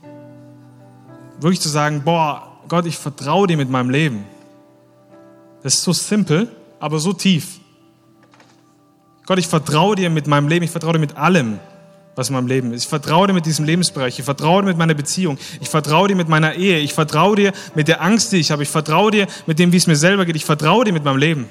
Wirklich 1.41 1.61
zu 1.61 1.69
sagen, 1.69 2.03
boah, 2.05 2.61
Gott, 2.69 2.87
ich 2.87 2.97
vertraue 2.97 3.47
dir 3.47 3.57
mit 3.57 3.71
meinem 3.71 3.91
Leben. 3.91 4.25
Das 5.63 5.75
ist 5.75 5.83
so 5.83 5.93
simpel, 5.93 6.49
aber 6.81 6.99
so 6.99 7.13
tief. 7.13 7.61
Gott, 9.27 9.39
ich 9.39 9.49
vertraue 9.49 9.97
dir 9.97 10.09
mit 10.09 10.27
meinem 10.27 10.49
Leben, 10.49 10.65
ich 10.65 10.71
vertraue 10.71 10.95
dir 10.95 10.99
mit 10.99 11.17
allem, 11.17 11.59
was 12.17 12.31
in 12.31 12.35
meinem 12.35 12.49
Leben 12.49 12.73
ist. 12.73 12.85
Ich 12.85 12.89
vertraue 12.89 13.29
dir 13.29 13.35
mit 13.35 13.47
diesem 13.47 13.67
Lebensbereich, 13.67 14.19
ich 14.19 14.25
vertraue 14.25 14.63
dir 14.63 14.69
mit 14.69 14.79
meiner 14.79 14.95
Beziehung, 14.95 15.39
ich 15.61 15.69
vertraue 15.69 16.09
dir 16.09 16.17
mit 16.17 16.29
meiner 16.29 16.55
Ehe, 16.55 16.79
ich 16.79 16.95
vertraue 16.95 17.37
dir 17.37 17.53
mit 17.75 17.89
der 17.89 18.01
Angst, 18.01 18.33
die 18.33 18.39
ich 18.39 18.51
habe, 18.51 18.63
ich 18.63 18.71
vertraue 18.71 19.11
dir 19.11 19.27
mit 19.47 19.59
dem, 19.59 19.71
wie 19.71 19.77
es 19.77 19.87
mir 19.87 19.97
selber 19.97 20.25
geht, 20.25 20.35
ich 20.35 20.47
vertraue 20.47 20.85
dir 20.85 20.93
mit 20.93 21.05
meinem 21.05 21.19
Leben. 21.19 21.49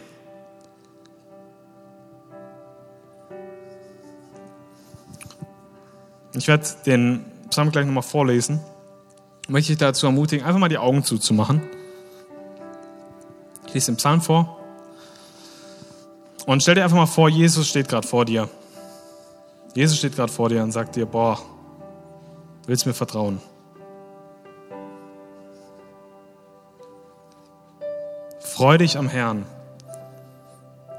Ich 6.34 6.48
werde 6.48 6.66
den 6.86 7.24
Psalm 7.50 7.72
gleich 7.72 7.86
nochmal 7.86 8.04
vorlesen. 8.04 8.60
Ich 9.44 9.50
möchte 9.50 9.72
dich 9.72 9.78
dazu 9.78 10.08
ermutigen, 10.08 10.46
einfach 10.46 10.60
mal 10.60 10.68
die 10.68 10.80
Augen 10.80 11.04
zuzumachen. 11.04 11.62
Ich 13.68 13.74
lese 13.76 13.92
den 13.92 13.98
Psalm 13.98 14.22
vor. 14.22 14.60
Und 16.46 16.62
stell 16.62 16.76
dir 16.76 16.84
einfach 16.84 16.98
mal 16.98 17.06
vor, 17.06 17.30
Jesus 17.30 17.68
steht 17.68 17.88
gerade 17.88 18.06
vor 18.06 18.26
dir. 18.26 18.50
Jesus 19.76 19.98
steht 19.98 20.16
gerade 20.16 20.32
vor 20.32 20.48
dir 20.48 20.64
und 20.64 20.72
sagt 20.72 20.96
dir, 20.96 21.06
boah, 21.06 21.38
willst 22.66 22.86
du 22.86 22.90
mir 22.90 22.94
vertrauen? 22.94 23.42
Freu 28.40 28.78
dich 28.78 28.98
am 28.98 29.10
Herrn. 29.10 29.46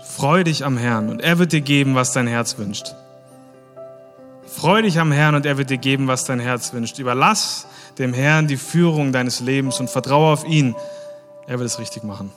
Freu 0.05 0.45
dich 0.45 0.63
am 0.63 0.77
Herrn 0.77 1.09
und 1.09 1.23
er 1.23 1.39
wird 1.39 1.53
dir 1.53 1.63
geben, 1.63 1.95
was 1.95 2.13
dein 2.13 2.27
Herz 2.27 2.59
wünscht. 2.59 2.95
Freu 4.47 4.83
dich 4.83 5.01
am 5.01 5.11
Herrn 5.11 5.35
und 5.35 5.47
er 5.47 5.57
wird 5.57 5.71
dir 5.71 5.79
geben, 5.79 6.07
was 6.07 6.25
dein 6.25 6.39
Herz 6.39 6.75
wünscht. 6.75 6.99
Überlass 6.99 7.67
dem 7.99 8.13
Herrn 8.13 8.47
die 8.47 8.59
Führung 8.59 9.11
deines 9.11 9.41
Lebens 9.41 9.81
und 9.81 9.89
vertraue 9.89 10.33
auf 10.33 10.47
ihn. 10.47 10.75
Er 11.47 11.59
wird 11.59 11.67
es 11.67 11.79
richtig 11.79 12.05
machen. 12.05 12.31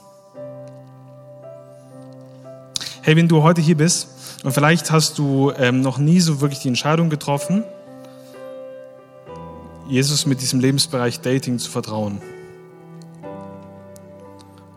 Hey, 3.02 3.16
wenn 3.16 3.28
du 3.28 3.42
heute 3.42 3.62
hier 3.62 3.78
bist 3.78 4.08
und 4.44 4.52
vielleicht 4.52 4.90
hast 4.90 5.16
du 5.16 5.52
ähm, 5.56 5.80
noch 5.80 5.96
nie 5.96 6.20
so 6.20 6.42
wirklich 6.42 6.60
die 6.60 6.68
Entscheidung 6.68 7.08
getroffen, 7.08 7.64
Jesus 9.88 10.26
mit 10.26 10.42
diesem 10.42 10.60
Lebensbereich 10.60 11.20
Dating 11.20 11.58
zu 11.58 11.70
vertrauen. 11.70 12.20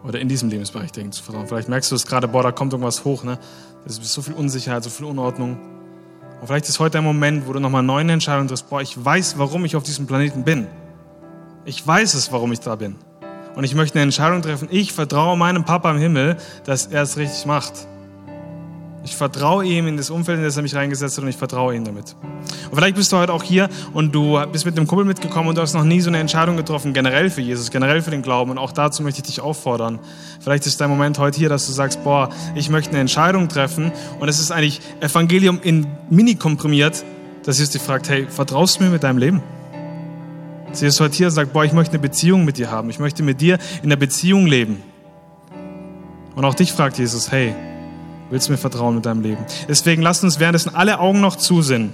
Oder 0.05 0.21
in 0.21 0.29
diesem 0.29 0.49
Lebensbereich 0.49 0.93
Dating 0.93 1.11
zu 1.11 1.21
vertrauen. 1.21 1.47
Vielleicht 1.47 1.67
merkst 1.67 1.91
du 1.91 1.95
es 1.95 2.07
gerade, 2.07 2.29
boah, 2.29 2.43
da 2.43 2.53
kommt 2.53 2.71
irgendwas 2.71 3.03
hoch, 3.03 3.25
ne? 3.25 3.37
Das 3.83 3.97
ist 3.97 4.13
so 4.13 4.21
viel 4.21 4.35
Unsicherheit, 4.35 4.85
so 4.85 4.89
viel 4.89 5.05
Unordnung. 5.05 5.57
Und 6.39 6.47
vielleicht 6.47 6.69
ist 6.69 6.79
heute 6.79 6.99
ein 6.99 7.03
Moment, 7.03 7.45
wo 7.45 7.51
du 7.51 7.59
nochmal 7.59 7.79
eine 7.79 7.87
neue 7.87 8.09
Entscheidung 8.09 8.47
triffst, 8.47 8.69
boah, 8.69 8.81
ich 8.81 9.03
weiß, 9.03 9.37
warum 9.37 9.65
ich 9.65 9.75
auf 9.75 9.83
diesem 9.83 10.07
Planeten 10.07 10.45
bin. 10.45 10.67
Ich 11.65 11.85
weiß 11.85 12.13
es, 12.13 12.31
warum 12.31 12.53
ich 12.53 12.61
da 12.61 12.77
bin. 12.77 12.95
Und 13.55 13.65
ich 13.65 13.75
möchte 13.75 13.95
eine 13.95 14.03
Entscheidung 14.03 14.41
treffen. 14.41 14.69
Ich 14.71 14.93
vertraue 14.93 15.35
meinem 15.35 15.65
Papa 15.65 15.91
im 15.91 15.97
Himmel, 15.97 16.37
dass 16.63 16.85
er 16.85 17.01
es 17.01 17.17
richtig 17.17 17.45
macht. 17.45 17.87
Ich 19.05 19.17
vertraue 19.17 19.65
ihm 19.65 19.87
in 19.87 19.97
das 19.97 20.09
Umfeld, 20.09 20.37
in 20.37 20.45
das 20.45 20.55
er 20.55 20.63
mich 20.63 20.75
reingesetzt 20.75 21.17
hat 21.17 21.23
und 21.23 21.29
ich 21.29 21.35
vertraue 21.35 21.75
ihm 21.75 21.83
damit. 21.83 22.15
Und 22.71 22.77
vielleicht 22.77 22.95
bist 22.95 23.11
du 23.11 23.17
heute 23.17 23.33
auch 23.33 23.43
hier 23.43 23.67
und 23.93 24.15
du 24.15 24.39
bist 24.51 24.65
mit 24.65 24.77
einem 24.77 24.87
Kumpel 24.87 25.05
mitgekommen 25.05 25.49
und 25.49 25.57
du 25.57 25.61
hast 25.61 25.73
noch 25.73 25.83
nie 25.83 25.99
so 25.99 26.09
eine 26.09 26.19
Entscheidung 26.19 26.55
getroffen, 26.55 26.93
generell 26.93 27.29
für 27.29 27.41
Jesus, 27.41 27.69
generell 27.69 28.01
für 28.01 28.11
den 28.11 28.21
Glauben. 28.21 28.51
Und 28.51 28.57
auch 28.57 28.71
dazu 28.71 29.03
möchte 29.03 29.19
ich 29.19 29.27
dich 29.27 29.41
auffordern. 29.41 29.99
Vielleicht 30.39 30.65
ist 30.67 30.79
dein 30.79 30.89
Moment 30.89 31.19
heute 31.19 31.37
hier, 31.37 31.49
dass 31.49 31.65
du 31.67 31.73
sagst, 31.73 32.01
boah, 32.05 32.29
ich 32.55 32.69
möchte 32.69 32.91
eine 32.91 32.99
Entscheidung 32.99 33.49
treffen. 33.49 33.91
Und 34.21 34.29
es 34.29 34.39
ist 34.39 34.51
eigentlich 34.51 34.79
Evangelium 35.01 35.59
in 35.61 35.85
Mini 36.09 36.35
komprimiert, 36.35 37.03
dass 37.43 37.59
Jesus 37.59 37.73
dich 37.73 37.81
fragt, 37.81 38.07
hey, 38.07 38.27
vertraust 38.29 38.79
du 38.79 38.85
mir 38.85 38.89
mit 38.89 39.03
deinem 39.03 39.17
Leben? 39.17 39.43
Sie 40.71 40.87
ist 40.87 40.99
heute 41.01 41.15
hier 41.15 41.27
und 41.27 41.33
sagt, 41.33 41.51
boah, 41.51 41.65
ich 41.65 41.73
möchte 41.73 41.93
eine 41.93 42.01
Beziehung 42.01 42.45
mit 42.45 42.57
dir 42.57 42.71
haben. 42.71 42.89
Ich 42.89 42.99
möchte 42.99 43.21
mit 43.21 43.41
dir 43.41 43.59
in 43.83 43.89
der 43.89 43.97
Beziehung 43.97 44.47
leben. 44.47 44.81
Und 46.35 46.45
auch 46.45 46.55
dich 46.55 46.71
fragt 46.71 46.97
Jesus, 46.97 47.31
hey, 47.31 47.53
willst 48.33 48.47
du 48.47 48.51
mir 48.51 48.57
vertrauen 48.57 48.95
mit 48.95 49.05
deinem 49.05 49.21
Leben? 49.21 49.45
Deswegen 49.67 50.01
lasst 50.01 50.23
uns 50.23 50.39
währenddessen 50.39 50.73
alle 50.73 50.99
Augen 50.99 51.21
noch 51.21 51.35
zu 51.35 51.61
sind. 51.61 51.93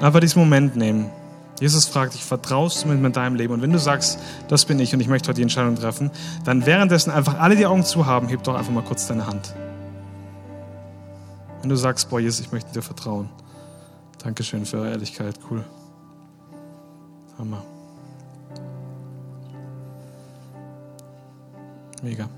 Einfach 0.00 0.18
diesen 0.20 0.40
Moment 0.40 0.76
nehmen. 0.76 1.10
Jesus 1.60 1.86
fragt 1.86 2.14
dich, 2.14 2.24
vertraust 2.24 2.84
du 2.84 2.88
mir 2.88 2.96
mit 2.96 3.16
deinem 3.16 3.36
Leben? 3.36 3.54
Und 3.54 3.62
wenn 3.62 3.72
du 3.72 3.78
sagst, 3.78 4.18
das 4.48 4.64
bin 4.64 4.78
ich 4.80 4.92
und 4.92 5.00
ich 5.00 5.06
möchte 5.06 5.28
heute 5.28 5.36
die 5.36 5.42
Entscheidung 5.42 5.76
treffen, 5.76 6.10
dann 6.44 6.66
währenddessen 6.66 7.10
einfach 7.12 7.38
alle 7.38 7.54
die 7.54 7.66
Augen 7.66 7.84
zu 7.84 8.04
haben, 8.04 8.28
heb 8.28 8.42
doch 8.42 8.56
einfach 8.56 8.72
mal 8.72 8.82
kurz 8.82 9.06
deine 9.06 9.26
Hand. 9.26 9.54
Wenn 11.60 11.70
du 11.70 11.76
sagst, 11.76 12.10
boah, 12.10 12.20
Jesus, 12.20 12.40
ich 12.40 12.52
möchte 12.52 12.72
dir 12.72 12.82
vertrauen. 12.82 13.30
Dankeschön 14.22 14.66
für 14.66 14.78
eure 14.78 14.90
Ehrlichkeit, 14.90 15.38
cool. 15.50 15.64
Hammer. 17.38 17.62
Mega. 22.02 22.28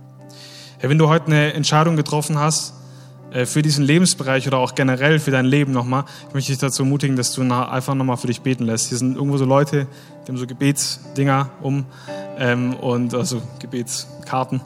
Ja, 0.81 0.89
wenn 0.89 0.99
du 0.99 1.09
heute 1.09 1.27
eine 1.27 1.55
Entscheidung 1.55 1.97
getroffen 1.97 2.39
hast 2.39 2.73
äh, 3.33 3.47
für 3.47 3.63
diesen 3.63 3.85
Lebensbereich 3.85 4.47
oder 4.47 4.59
auch 4.59 4.77
generell 4.77 5.19
für 5.19 5.33
dein 5.33 5.45
Leben 5.45 5.73
nochmal, 5.73 6.05
ich 6.29 6.35
möchte 6.35 6.53
dich 6.53 6.61
dazu 6.61 6.85
ermutigen, 6.85 7.17
dass 7.17 7.33
du 7.33 7.43
einfach 7.43 7.95
nochmal 7.97 8.17
für 8.17 8.29
dich 8.29 8.43
beten 8.43 8.65
lässt. 8.65 8.89
Hier 8.89 8.99
sind 8.99 9.17
irgendwo 9.17 9.39
so 9.39 9.45
Leute, 9.45 9.89
die 10.23 10.29
haben 10.29 10.39
so 10.39 10.47
Gebetsdinger 10.47 11.51
um 11.63 11.85
ähm, 12.39 12.75
und 12.75 13.13
also 13.13 13.43
Gebetskarten. 13.59 14.61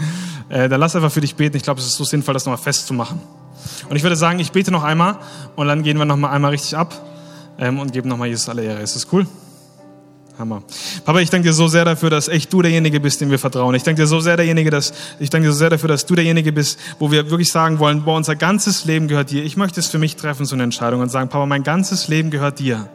äh, 0.48 0.70
dann 0.70 0.80
lass 0.80 0.96
einfach 0.96 1.12
für 1.12 1.20
dich 1.20 1.34
beten. 1.34 1.58
Ich 1.58 1.64
glaube, 1.64 1.80
es 1.80 1.86
ist 1.86 1.96
so 1.96 2.04
sinnvoll, 2.04 2.32
das 2.32 2.46
nochmal 2.46 2.62
festzumachen. 2.62 3.20
Und 3.90 3.96
ich 3.96 4.02
würde 4.02 4.16
sagen, 4.16 4.38
ich 4.38 4.52
bete 4.52 4.70
noch 4.70 4.84
einmal 4.84 5.18
und 5.54 5.68
dann 5.68 5.82
gehen 5.82 5.98
wir 5.98 6.06
nochmal 6.06 6.34
einmal 6.34 6.52
richtig 6.52 6.78
ab 6.78 6.94
ähm, 7.58 7.78
und 7.78 7.92
geben 7.92 8.08
nochmal 8.08 8.28
Jesus 8.28 8.48
alle 8.48 8.64
Ehre. 8.64 8.80
Ist 8.80 8.96
das 8.96 9.12
cool? 9.12 9.26
Hammer. 10.38 10.62
Papa, 11.04 11.18
ich 11.18 11.30
danke 11.30 11.48
dir 11.48 11.52
so 11.52 11.66
sehr 11.66 11.84
dafür, 11.84 12.10
dass 12.10 12.28
echt 12.28 12.52
du 12.52 12.62
derjenige 12.62 13.00
bist, 13.00 13.20
dem 13.20 13.30
wir 13.30 13.40
vertrauen. 13.40 13.74
Ich 13.74 13.82
danke 13.82 14.02
dir 14.02 14.06
so 14.06 14.20
sehr 14.20 14.36
derjenige, 14.36 14.70
dass, 14.70 14.92
ich 15.18 15.30
danke 15.30 15.48
dir 15.48 15.52
so 15.52 15.58
sehr 15.58 15.70
dafür, 15.70 15.88
dass 15.88 16.06
du 16.06 16.14
derjenige 16.14 16.52
bist, 16.52 16.78
wo 17.00 17.10
wir 17.10 17.28
wirklich 17.30 17.50
sagen 17.50 17.80
wollen, 17.80 18.04
boah, 18.04 18.16
unser 18.16 18.36
ganzes 18.36 18.84
Leben 18.84 19.08
gehört 19.08 19.32
dir. 19.32 19.42
Ich 19.42 19.56
möchte 19.56 19.80
es 19.80 19.88
für 19.88 19.98
mich 19.98 20.14
treffen, 20.14 20.46
so 20.46 20.54
eine 20.54 20.62
Entscheidung 20.62 21.00
und 21.00 21.08
sagen, 21.08 21.28
Papa, 21.28 21.44
mein 21.46 21.64
ganzes 21.64 22.06
Leben 22.06 22.30
gehört 22.30 22.60
dir. 22.60 22.88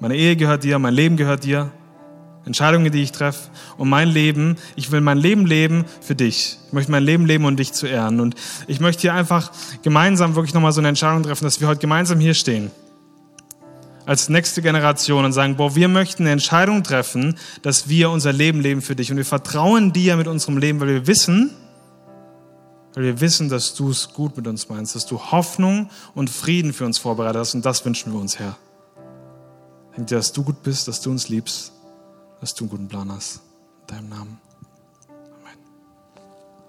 Meine 0.00 0.16
Ehe 0.16 0.36
gehört 0.36 0.64
dir, 0.64 0.78
mein 0.78 0.94
Leben 0.94 1.18
gehört 1.18 1.44
dir. 1.44 1.70
Entscheidungen, 2.46 2.90
die 2.90 3.02
ich 3.02 3.12
treffe. 3.12 3.50
Und 3.76 3.90
mein 3.90 4.08
Leben, 4.08 4.56
ich 4.74 4.90
will 4.90 5.02
mein 5.02 5.18
Leben 5.18 5.46
leben 5.46 5.84
für 6.00 6.14
dich. 6.14 6.58
Ich 6.66 6.72
möchte 6.72 6.90
mein 6.90 7.02
Leben 7.02 7.26
leben, 7.26 7.44
um 7.44 7.56
dich 7.56 7.72
zu 7.72 7.86
ehren. 7.86 8.20
Und 8.20 8.36
ich 8.66 8.80
möchte 8.80 9.02
hier 9.02 9.14
einfach 9.14 9.50
gemeinsam 9.82 10.34
wirklich 10.34 10.54
nochmal 10.54 10.72
so 10.72 10.80
eine 10.80 10.88
Entscheidung 10.88 11.22
treffen, 11.22 11.44
dass 11.44 11.60
wir 11.60 11.68
heute 11.68 11.80
gemeinsam 11.80 12.20
hier 12.20 12.34
stehen 12.34 12.70
als 14.06 14.28
nächste 14.28 14.62
Generation 14.62 15.24
und 15.24 15.32
sagen, 15.32 15.56
boah, 15.56 15.74
wir 15.74 15.88
möchten 15.88 16.24
eine 16.24 16.32
Entscheidung 16.32 16.82
treffen, 16.82 17.36
dass 17.62 17.88
wir 17.88 18.10
unser 18.10 18.32
Leben 18.32 18.60
leben 18.60 18.82
für 18.82 18.96
dich. 18.96 19.10
Und 19.10 19.16
wir 19.16 19.24
vertrauen 19.24 19.92
dir 19.92 20.16
mit 20.16 20.26
unserem 20.26 20.58
Leben, 20.58 20.80
weil 20.80 20.88
wir 20.88 21.06
wissen, 21.06 21.50
weil 22.94 23.04
wir 23.04 23.20
wissen, 23.20 23.48
dass 23.48 23.74
du 23.74 23.90
es 23.90 24.12
gut 24.12 24.36
mit 24.36 24.46
uns 24.46 24.68
meinst, 24.68 24.94
dass 24.94 25.06
du 25.06 25.18
Hoffnung 25.18 25.90
und 26.14 26.30
Frieden 26.30 26.72
für 26.72 26.84
uns 26.84 26.98
vorbereitet 26.98 27.40
hast. 27.40 27.54
Und 27.54 27.64
das 27.64 27.84
wünschen 27.84 28.12
wir 28.12 28.20
uns, 28.20 28.38
Herr. 28.38 28.56
Denkt 29.96 30.10
dir, 30.10 30.16
dass 30.16 30.32
du 30.32 30.44
gut 30.44 30.62
bist, 30.62 30.86
dass 30.88 31.00
du 31.00 31.10
uns 31.10 31.28
liebst, 31.28 31.72
dass 32.40 32.54
du 32.54 32.64
einen 32.64 32.70
guten 32.70 32.88
Plan 32.88 33.10
hast. 33.10 33.40
In 33.82 33.96
deinem 33.96 34.08
Namen. 34.08 34.43